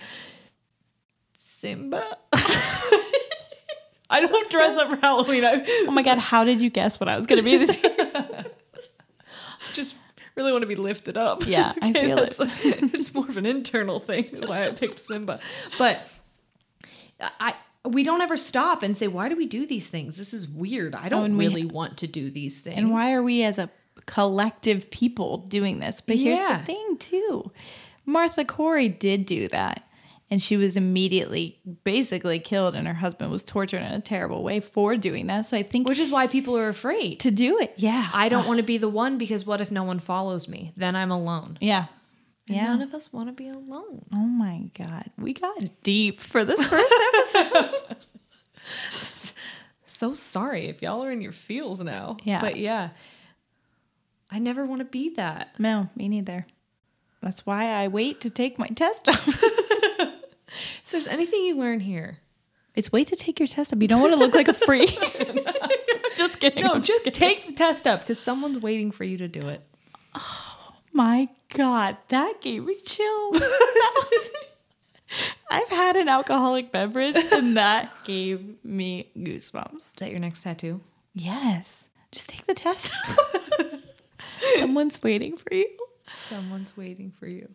Simba? 1.36 2.16
I 4.10 4.20
don't 4.20 4.50
dress 4.50 4.76
up 4.76 4.88
for 4.90 4.96
Halloween. 4.96 5.44
I 5.44 5.64
Oh 5.86 5.90
my 5.90 6.02
god, 6.02 6.18
how 6.18 6.44
did 6.44 6.60
you 6.60 6.70
guess 6.70 6.98
what 7.00 7.08
I 7.08 7.16
was 7.16 7.26
going 7.26 7.38
to 7.38 7.44
be 7.44 7.56
this 7.58 7.82
year? 7.82 8.46
just 9.74 9.96
really 10.34 10.52
want 10.52 10.62
to 10.62 10.66
be 10.66 10.76
lifted 10.76 11.16
up. 11.16 11.46
Yeah, 11.46 11.72
I 11.82 11.92
feel 12.04 12.18
it. 12.18 12.36
It's 12.38 13.12
more 13.12 13.28
of 13.28 13.36
an 13.36 13.46
internal 13.46 14.00
thing. 14.00 14.28
Why 14.46 14.66
I 14.66 14.70
picked 14.70 15.00
Simba. 15.00 15.40
But 15.78 16.06
I 17.40 17.54
we 17.84 18.02
don't 18.02 18.20
ever 18.20 18.36
stop 18.36 18.82
and 18.82 18.96
say, 18.96 19.08
why 19.08 19.28
do 19.28 19.36
we 19.36 19.46
do 19.46 19.66
these 19.66 19.88
things? 19.88 20.16
This 20.16 20.34
is 20.34 20.48
weird. 20.48 20.94
I 20.94 21.08
don't 21.08 21.36
we- 21.36 21.46
really 21.46 21.64
want 21.64 21.96
to 21.98 22.06
do 22.06 22.30
these 22.30 22.60
things. 22.60 22.76
And 22.78 22.90
why 22.92 23.12
are 23.14 23.22
we 23.22 23.42
as 23.44 23.58
a 23.58 23.70
collective 24.06 24.90
people 24.90 25.38
doing 25.38 25.80
this? 25.80 26.00
But 26.00 26.16
here's 26.16 26.38
Yeah. 26.38 26.58
the 26.58 26.64
thing 26.64 26.96
too. 26.98 27.50
Martha 28.06 28.44
Corey 28.44 28.88
did 28.88 29.26
do 29.26 29.48
that. 29.48 29.84
And 30.30 30.42
she 30.42 30.58
was 30.58 30.76
immediately 30.76 31.58
basically 31.84 32.38
killed 32.38 32.74
and 32.74 32.86
her 32.86 32.92
husband 32.94 33.30
was 33.32 33.44
tortured 33.44 33.78
in 33.80 33.92
a 33.92 34.00
terrible 34.00 34.42
way 34.42 34.60
for 34.60 34.94
doing 34.96 35.26
that. 35.28 35.46
So 35.46 35.56
I 35.56 35.62
think 35.62 35.88
Which 35.88 35.98
is 35.98 36.10
why 36.10 36.26
people 36.26 36.56
are 36.58 36.68
afraid. 36.68 37.20
to 37.20 37.30
do 37.30 37.58
it. 37.60 37.72
Yeah. 37.78 38.10
I 38.12 38.28
don't 38.28 38.46
want 38.46 38.58
to 38.58 38.62
be 38.62 38.76
the 38.76 38.90
one 38.90 39.16
because 39.16 39.46
what 39.46 39.62
if 39.62 39.70
no 39.70 39.84
one 39.84 40.00
follows 40.00 40.46
me? 40.46 40.72
Then 40.76 40.94
I'm 40.96 41.10
alone. 41.10 41.56
Yeah. 41.62 41.86
And 42.46 42.56
Yeah. 42.56 42.66
None 42.66 42.82
of 42.82 42.92
us 42.92 43.10
want 43.10 43.28
to 43.28 43.32
be 43.32 43.48
alone. 43.48 44.02
Oh 44.12 44.16
my 44.16 44.70
God. 44.76 45.10
We 45.16 45.32
got 45.32 45.82
deep 45.82 46.20
for 46.20 46.44
this 46.44 46.62
first 46.64 46.94
episode. 47.14 47.74
So 49.90 50.14
sorry 50.14 50.66
if 50.68 50.80
y'all 50.80 51.02
are 51.02 51.10
in 51.10 51.20
your 51.22 51.32
feels 51.32 51.80
now. 51.80 52.18
Yeah. 52.22 52.40
But 52.40 52.56
yeah, 52.56 52.90
I 54.30 54.38
never 54.38 54.64
want 54.64 54.78
to 54.80 54.84
be 54.84 55.14
that. 55.14 55.58
no, 55.58 55.88
me 55.96 56.06
neither. 56.08 56.46
That's 57.20 57.44
why 57.44 57.72
I 57.72 57.88
wait 57.88 58.20
to 58.20 58.30
take 58.30 58.58
my 58.60 58.68
test 58.68 59.08
up. 59.08 59.18
If 60.84 60.90
there's 60.90 61.06
anything 61.06 61.44
you 61.44 61.56
learn 61.56 61.80
here, 61.80 62.18
it's 62.74 62.92
wait 62.92 63.08
to 63.08 63.16
take 63.16 63.38
your 63.40 63.46
test 63.46 63.72
up. 63.72 63.82
You 63.82 63.88
don't 63.88 64.00
want 64.00 64.12
to 64.14 64.18
look 64.18 64.34
like 64.34 64.48
a 64.48 64.54
freak. 64.54 64.90
just 66.16 66.40
kidding. 66.40 66.64
no, 66.64 66.72
I'm 66.74 66.82
just 66.82 67.04
kidding. 67.04 67.18
take 67.18 67.46
the 67.46 67.52
test 67.52 67.86
up 67.86 68.00
because 68.00 68.18
someone's 68.18 68.58
waiting 68.60 68.90
for 68.90 69.04
you 69.04 69.18
to 69.18 69.28
do 69.28 69.48
it. 69.48 69.62
Oh 70.14 70.74
my 70.92 71.28
God, 71.54 71.96
that 72.08 72.40
gave 72.40 72.64
me 72.64 72.76
chills. 72.76 73.40
Was- 73.40 74.30
I've 75.50 75.68
had 75.68 75.96
an 75.96 76.08
alcoholic 76.08 76.70
beverage 76.70 77.16
and 77.16 77.56
that 77.56 77.90
gave 78.04 78.62
me 78.64 79.10
goosebumps. 79.16 79.76
Is 79.78 79.92
that 79.98 80.10
your 80.10 80.18
next 80.20 80.42
tattoo? 80.42 80.80
Yes. 81.14 81.88
Just 82.12 82.28
take 82.28 82.46
the 82.46 82.54
test. 82.54 82.92
Someone's 84.58 85.02
waiting 85.02 85.36
for 85.36 85.52
you. 85.54 85.66
Someone's 86.28 86.76
waiting 86.76 87.12
for 87.18 87.26
you. 87.26 87.48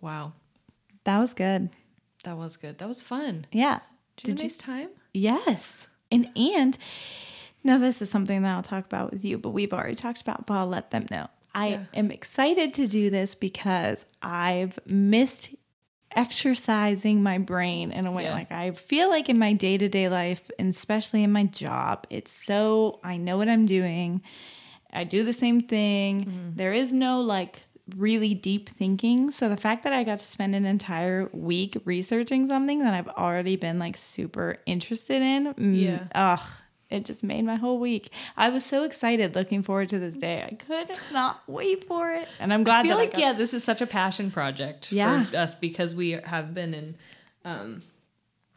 Wow. 0.00 0.32
That 1.04 1.18
was 1.18 1.34
good. 1.34 1.70
That 2.24 2.36
was 2.36 2.56
good. 2.56 2.78
That 2.78 2.88
was 2.88 3.02
fun. 3.02 3.46
Yeah. 3.52 3.80
Did 4.16 4.28
you 4.28 4.32
have 4.32 4.40
a 4.40 4.42
nice 4.44 4.56
time? 4.56 4.88
Yes. 5.12 5.86
And 6.10 6.28
and 6.36 6.78
now 7.62 7.78
this 7.78 8.00
is 8.02 8.10
something 8.10 8.42
that 8.42 8.54
I'll 8.54 8.62
talk 8.62 8.84
about 8.86 9.12
with 9.12 9.24
you, 9.24 9.38
but 9.38 9.50
we've 9.50 9.72
already 9.72 9.94
talked 9.94 10.20
about, 10.20 10.46
but 10.46 10.54
I'll 10.54 10.66
let 10.66 10.90
them 10.90 11.06
know. 11.10 11.28
I 11.54 11.68
Yeah. 11.68 11.84
am 11.94 12.10
excited 12.10 12.74
to 12.74 12.86
do 12.86 13.10
this 13.10 13.34
because 13.34 14.06
I've 14.22 14.78
missed 14.86 15.50
exercising 16.16 17.22
my 17.22 17.38
brain 17.38 17.90
in 17.92 18.06
a 18.06 18.12
way. 18.12 18.24
Yeah. 18.24 18.34
Like 18.34 18.52
I 18.52 18.70
feel 18.72 19.08
like 19.08 19.28
in 19.28 19.38
my 19.38 19.52
day-to-day 19.52 20.08
life, 20.08 20.50
and 20.58 20.68
especially 20.70 21.22
in 21.22 21.32
my 21.32 21.44
job, 21.44 22.06
it's 22.10 22.30
so 22.30 23.00
I 23.02 23.16
know 23.16 23.36
what 23.36 23.48
I'm 23.48 23.66
doing. 23.66 24.22
I 24.92 25.04
do 25.04 25.24
the 25.24 25.32
same 25.32 25.62
thing. 25.62 26.20
Mm-hmm. 26.24 26.50
There 26.56 26.72
is 26.72 26.92
no 26.92 27.20
like 27.20 27.62
really 27.96 28.32
deep 28.34 28.68
thinking. 28.70 29.30
So 29.30 29.48
the 29.48 29.56
fact 29.56 29.84
that 29.84 29.92
I 29.92 30.04
got 30.04 30.18
to 30.18 30.24
spend 30.24 30.54
an 30.54 30.64
entire 30.64 31.28
week 31.32 31.76
researching 31.84 32.46
something 32.46 32.78
that 32.82 32.94
I've 32.94 33.08
already 33.08 33.56
been 33.56 33.78
like 33.78 33.96
super 33.96 34.56
interested 34.66 35.20
in, 35.20 35.52
mm, 35.54 35.80
Yeah. 35.82 36.04
ugh, 36.14 36.46
it 36.90 37.04
just 37.04 37.22
made 37.22 37.42
my 37.44 37.56
whole 37.56 37.78
week. 37.78 38.10
I 38.36 38.48
was 38.50 38.64
so 38.64 38.84
excited, 38.84 39.34
looking 39.34 39.62
forward 39.62 39.88
to 39.90 39.98
this 39.98 40.14
day. 40.14 40.42
I 40.50 40.54
could 40.54 40.96
not 41.12 41.42
wait 41.46 41.84
for 41.84 42.10
it, 42.12 42.28
and 42.38 42.54
I'm 42.54 42.62
glad 42.64 42.80
I 42.80 42.82
feel 42.88 42.96
that 42.96 43.04
like 43.04 43.14
I 43.16 43.20
yeah, 43.20 43.32
this 43.32 43.52
is 43.52 43.64
such 43.64 43.80
a 43.82 43.86
passion 43.86 44.30
project 44.30 44.90
Yeah. 44.92 45.26
for 45.26 45.36
us 45.36 45.52
because 45.54 45.94
we 45.94 46.12
have 46.12 46.54
been 46.54 46.72
in 46.72 46.94
um, 47.44 47.82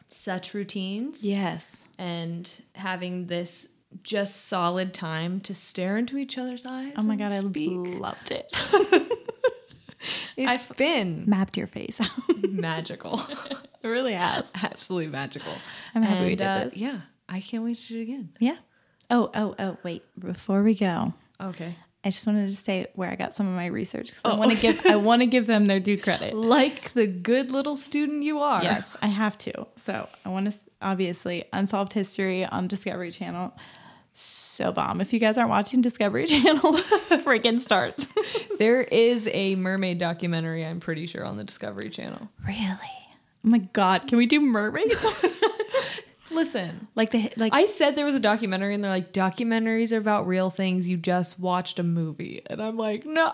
such 0.08 0.54
routines. 0.54 1.24
yes, 1.24 1.82
and 1.98 2.48
having 2.74 3.26
this 3.26 3.66
just 4.02 4.46
solid 4.46 4.92
time 4.94 5.40
to 5.40 5.54
stare 5.54 5.96
into 5.96 6.16
each 6.18 6.36
other's 6.38 6.66
eyes. 6.66 6.92
oh 6.96 7.02
my 7.02 7.14
and 7.14 7.20
god, 7.20 7.32
I 7.32 7.38
speak. 7.40 7.70
loved 8.00 8.30
it. 8.30 8.60
It's 10.36 10.62
been 10.68 11.24
Mapped 11.26 11.56
your 11.56 11.66
face. 11.66 11.98
magical, 12.48 13.20
it 13.82 13.88
really 13.88 14.12
has. 14.14 14.50
absolutely 14.62 15.08
magical. 15.10 15.52
I'm 15.94 16.02
happy 16.02 16.24
we 16.26 16.36
did 16.36 16.46
uh, 16.46 16.64
this. 16.64 16.76
Yeah, 16.76 17.00
I 17.28 17.40
can't 17.40 17.64
wait 17.64 17.78
to 17.80 17.88
do 17.88 17.98
it 17.98 18.02
again. 18.02 18.30
Yeah. 18.38 18.56
Oh, 19.10 19.30
oh, 19.34 19.56
oh, 19.58 19.76
wait. 19.82 20.04
Before 20.18 20.62
we 20.62 20.74
go, 20.76 21.12
Okay. 21.40 21.74
I 22.04 22.10
just 22.10 22.26
wanted 22.26 22.48
to 22.48 22.56
say 22.56 22.86
where 22.94 23.10
I 23.10 23.16
got 23.16 23.34
some 23.34 23.48
of 23.48 23.54
my 23.54 23.66
research 23.66 24.12
'cause 24.12 24.20
I 24.24 24.30
Oh. 24.30 24.36
want 24.36 24.52
to 24.52 24.56
give 24.56 24.86
I 24.86 24.94
want 24.96 25.22
to 25.22 25.26
give 25.26 25.48
them 25.48 25.66
their 25.66 25.80
due 25.80 25.98
credit. 25.98 26.32
Like 26.34 26.92
the 26.94 27.06
good 27.08 27.50
little 27.50 27.76
student 27.76 28.22
you 28.22 28.38
are. 28.38 28.62
Yes, 28.62 28.96
I 29.02 29.08
have 29.08 29.36
to. 29.38 29.66
So 29.76 30.08
I 30.24 30.28
want 30.28 30.50
to 30.50 30.58
obviously 30.80 31.44
unsolved 31.52 31.92
history 31.92 32.44
on 32.44 32.68
Discovery 32.68 33.10
Channel. 33.10 33.52
So 34.12 34.72
bomb! 34.72 35.00
If 35.00 35.12
you 35.12 35.18
guys 35.20 35.38
aren't 35.38 35.50
watching 35.50 35.80
Discovery 35.80 36.26
Channel, 36.28 36.78
freaking 37.22 37.60
start. 37.60 37.94
There 38.58 38.80
is 38.82 39.28
a 39.32 39.54
mermaid 39.54 40.00
documentary, 40.00 40.66
I'm 40.66 40.80
pretty 40.80 41.06
sure, 41.06 41.24
on 41.24 41.36
the 41.36 41.44
Discovery 41.44 41.90
Channel. 41.90 42.28
really? 42.44 42.58
Oh 43.44 43.48
my 43.50 43.58
god! 43.58 44.08
Can 44.08 44.18
we 44.18 44.26
do 44.26 44.40
mermaids? 44.40 45.06
Listen, 46.30 46.88
like 46.94 47.10
the 47.10 47.30
like 47.36 47.54
I 47.54 47.66
said 47.66 47.94
there 47.96 48.04
was 48.04 48.14
a 48.16 48.20
documentary, 48.20 48.74
and 48.74 48.82
they're 48.84 48.90
like, 48.90 49.12
documentaries 49.12 49.92
are 49.92 49.96
about 49.98 50.26
real 50.26 50.50
things. 50.50 50.88
You 50.88 50.96
just 50.96 51.38
watched 51.38 51.78
a 51.78 51.82
movie. 51.82 52.42
And 52.46 52.60
I'm 52.60 52.76
like, 52.76 53.06
no. 53.06 53.32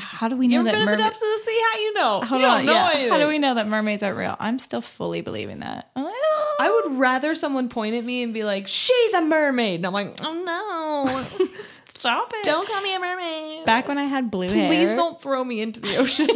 How 0.00 0.28
do 0.28 0.36
we 0.36 0.48
know 0.48 0.62
that 0.64 0.72
been 0.72 0.82
in 0.82 0.90
the 0.90 0.96
depths 0.96 1.22
of 1.22 1.28
the 1.28 1.44
sea? 1.44 1.60
How 1.72 1.78
you 1.78 1.94
know? 1.94 2.20
Hold 2.22 2.40
you 2.40 2.46
on, 2.46 2.56
don't 2.58 2.66
know 2.66 2.72
yeah. 2.72 3.08
How 3.10 3.18
do 3.18 3.28
we 3.28 3.38
know 3.38 3.54
that 3.54 3.68
mermaids 3.68 4.02
are 4.02 4.14
real? 4.14 4.36
I'm 4.40 4.58
still 4.58 4.82
fully 4.82 5.20
believing 5.20 5.60
that. 5.60 5.90
"Oh." 5.96 6.56
I 6.60 6.70
would 6.70 6.92
oh. 6.92 6.96
rather 6.96 7.34
someone 7.34 7.70
point 7.70 7.94
at 7.94 8.04
me 8.04 8.22
and 8.22 8.34
be 8.34 8.42
like, 8.42 8.68
"She's 8.68 9.12
a 9.14 9.22
mermaid," 9.22 9.80
and 9.80 9.86
I'm 9.86 9.92
like, 9.94 10.14
"Oh 10.22 10.34
no, 10.34 11.46
stop 11.94 12.32
it. 12.34 12.44
don't 12.44 12.68
call 12.68 12.82
me 12.82 12.94
a 12.94 12.98
mermaid." 12.98 13.64
Back 13.64 13.88
when 13.88 13.96
I 13.96 14.04
had 14.04 14.30
blue 14.30 14.48
hair, 14.48 14.68
Please 14.68 14.92
don't 14.92 15.20
throw 15.20 15.42
me 15.42 15.62
into 15.62 15.80
the 15.80 15.96
ocean. 15.96 16.28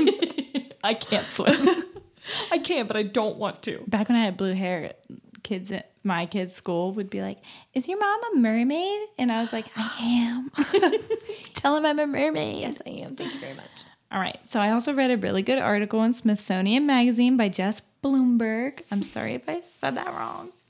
I 0.84 0.94
can't 0.94 1.28
swim. 1.30 1.84
I 2.50 2.58
can, 2.58 2.86
but 2.86 2.96
I 2.96 3.02
don't 3.02 3.36
want 3.36 3.62
to. 3.64 3.84
Back 3.86 4.08
when 4.08 4.16
I 4.16 4.24
had 4.24 4.38
blue 4.38 4.54
hair, 4.54 4.94
kids 5.44 5.70
at 5.70 5.92
my 6.02 6.26
kids' 6.26 6.54
school 6.54 6.92
would 6.92 7.08
be 7.08 7.22
like, 7.22 7.38
"Is 7.72 7.86
your 7.86 7.98
mom 7.98 8.20
a 8.32 8.36
mermaid?" 8.36 9.08
And 9.16 9.30
I 9.30 9.40
was 9.40 9.52
like, 9.52 9.66
"I 9.76 9.90
am." 10.00 10.50
Tell 11.54 11.74
them 11.74 11.86
I'm 11.86 11.98
a 12.00 12.06
mermaid. 12.06 12.62
Yes, 12.62 12.78
I 12.84 12.90
am. 12.90 13.14
Thank 13.14 13.34
you 13.34 13.40
very 13.40 13.54
much. 13.54 13.84
All 14.10 14.20
right. 14.20 14.38
So 14.44 14.60
I 14.60 14.70
also 14.70 14.92
read 14.92 15.10
a 15.10 15.16
really 15.16 15.42
good 15.42 15.58
article 15.58 16.02
in 16.02 16.12
Smithsonian 16.12 16.86
Magazine 16.86 17.36
by 17.36 17.48
Jess 17.48 17.80
Blumberg. 18.02 18.82
I'm 18.90 19.02
sorry 19.02 19.34
if 19.34 19.48
I 19.48 19.62
said 19.80 19.96
that 19.96 20.08
wrong. 20.08 20.50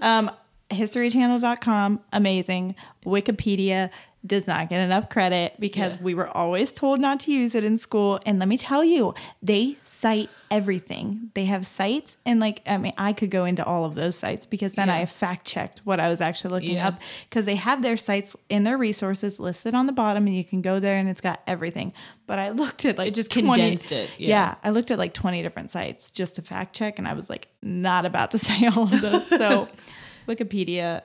Um, 0.00 0.30
HistoryChannel.com, 0.70 2.00
amazing. 2.12 2.74
Wikipedia 3.06 3.90
does 4.26 4.46
not 4.46 4.68
get 4.68 4.80
enough 4.80 5.08
credit 5.08 5.54
because 5.58 5.98
we 6.00 6.14
were 6.14 6.28
always 6.28 6.72
told 6.72 7.00
not 7.00 7.20
to 7.20 7.32
use 7.32 7.54
it 7.54 7.64
in 7.64 7.76
school. 7.76 8.20
And 8.26 8.38
let 8.38 8.48
me 8.48 8.56
tell 8.56 8.84
you, 8.84 9.14
they 9.42 9.76
cite 9.84 10.30
everything. 10.52 11.30
They 11.34 11.46
have 11.46 11.66
sites, 11.66 12.16
and 12.26 12.38
like, 12.38 12.60
I 12.66 12.76
mean, 12.76 12.92
I 12.98 13.12
could 13.12 13.30
go 13.30 13.44
into 13.44 13.64
all 13.64 13.84
of 13.84 13.94
those 13.94 14.16
sites 14.16 14.46
because 14.46 14.74
then 14.74 14.88
I 14.90 15.06
fact 15.06 15.46
checked 15.46 15.80
what 15.84 15.98
I 15.98 16.08
was 16.08 16.20
actually 16.20 16.52
looking 16.54 16.76
Yeah. 16.76 16.88
up 16.88 17.00
because 17.28 17.46
they 17.46 17.56
have 17.56 17.82
their 17.82 17.96
sites 17.96 18.36
in 18.48 18.64
their 18.64 18.76
resources 18.78 19.40
listed 19.40 19.74
on 19.74 19.86
the 19.86 19.92
bottom, 19.92 20.26
and 20.26 20.36
you 20.36 20.44
can 20.44 20.62
go 20.62 20.78
there 20.78 20.98
and 20.98 21.08
it's 21.08 21.20
got 21.20 21.40
everything. 21.46 21.92
But 22.26 22.38
I 22.38 22.50
looked 22.50 22.84
at 22.84 22.98
like 22.98 23.08
It 23.08 23.14
just 23.14 23.30
20 23.32 23.48
condensed 23.48 23.90
it, 23.92 24.10
yeah. 24.18 24.28
yeah, 24.28 24.54
I 24.62 24.70
looked 24.70 24.90
at 24.90 24.98
like 24.98 25.14
20 25.14 25.42
different 25.42 25.70
sites 25.70 26.10
just 26.10 26.36
to 26.36 26.42
fact 26.42 26.76
check, 26.76 26.98
and 26.98 27.08
I 27.08 27.14
was 27.14 27.28
like, 27.30 27.48
not 27.62 28.06
about 28.06 28.30
to 28.32 28.38
say 28.48 28.66
all 28.66 28.92
of 28.92 29.00
those. 29.00 29.26
So, 29.28 29.68
Wikipedia, 30.28 31.02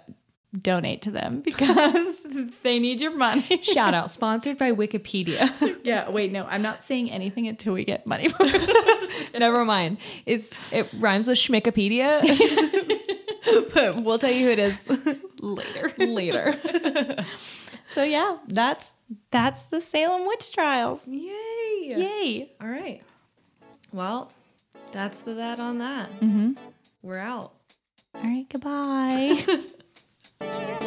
donate 0.61 1.01
to 1.03 1.11
them 1.11 1.41
because 1.45 2.25
they 2.63 2.79
need 2.79 3.01
your 3.01 3.15
money. 3.15 3.59
Shout 3.61 3.93
out, 3.93 4.11
sponsored 4.11 4.57
by 4.57 4.71
Wikipedia. 4.71 5.77
yeah, 5.83 6.09
wait, 6.09 6.31
no, 6.31 6.45
I'm 6.45 6.61
not 6.61 6.83
saying 6.83 7.11
anything 7.11 7.47
until 7.47 7.73
we 7.73 7.85
get 7.85 8.05
money. 8.07 8.33
Never 9.37 9.65
mind. 9.65 9.97
It's 10.25 10.49
it 10.71 10.89
rhymes 10.97 11.27
with 11.27 11.37
Schmickopedia, 11.37 12.21
but 13.73 14.03
we'll 14.03 14.19
tell 14.19 14.31
you 14.31 14.45
who 14.45 14.51
it 14.51 14.59
is 14.59 14.87
later. 15.39 15.93
Later. 15.97 17.25
so 17.93 18.03
yeah, 18.03 18.37
that's 18.47 18.93
that's 19.31 19.65
the 19.67 19.81
Salem 19.81 20.27
witch 20.27 20.51
trials. 20.51 21.05
Yay! 21.07 21.33
Yay! 21.81 22.51
All 22.61 22.67
right. 22.67 23.01
Well, 23.91 24.31
that's 24.91 25.19
the 25.19 25.33
that 25.35 25.59
on 25.59 25.79
that. 25.79 26.19
Mm-hmm. 26.19 26.53
We're 27.01 27.19
out. 27.19 27.53
All 28.15 28.23
right, 28.23 28.47
goodbye. 28.49 29.43
Thank 30.39 30.83
you. 30.83 30.86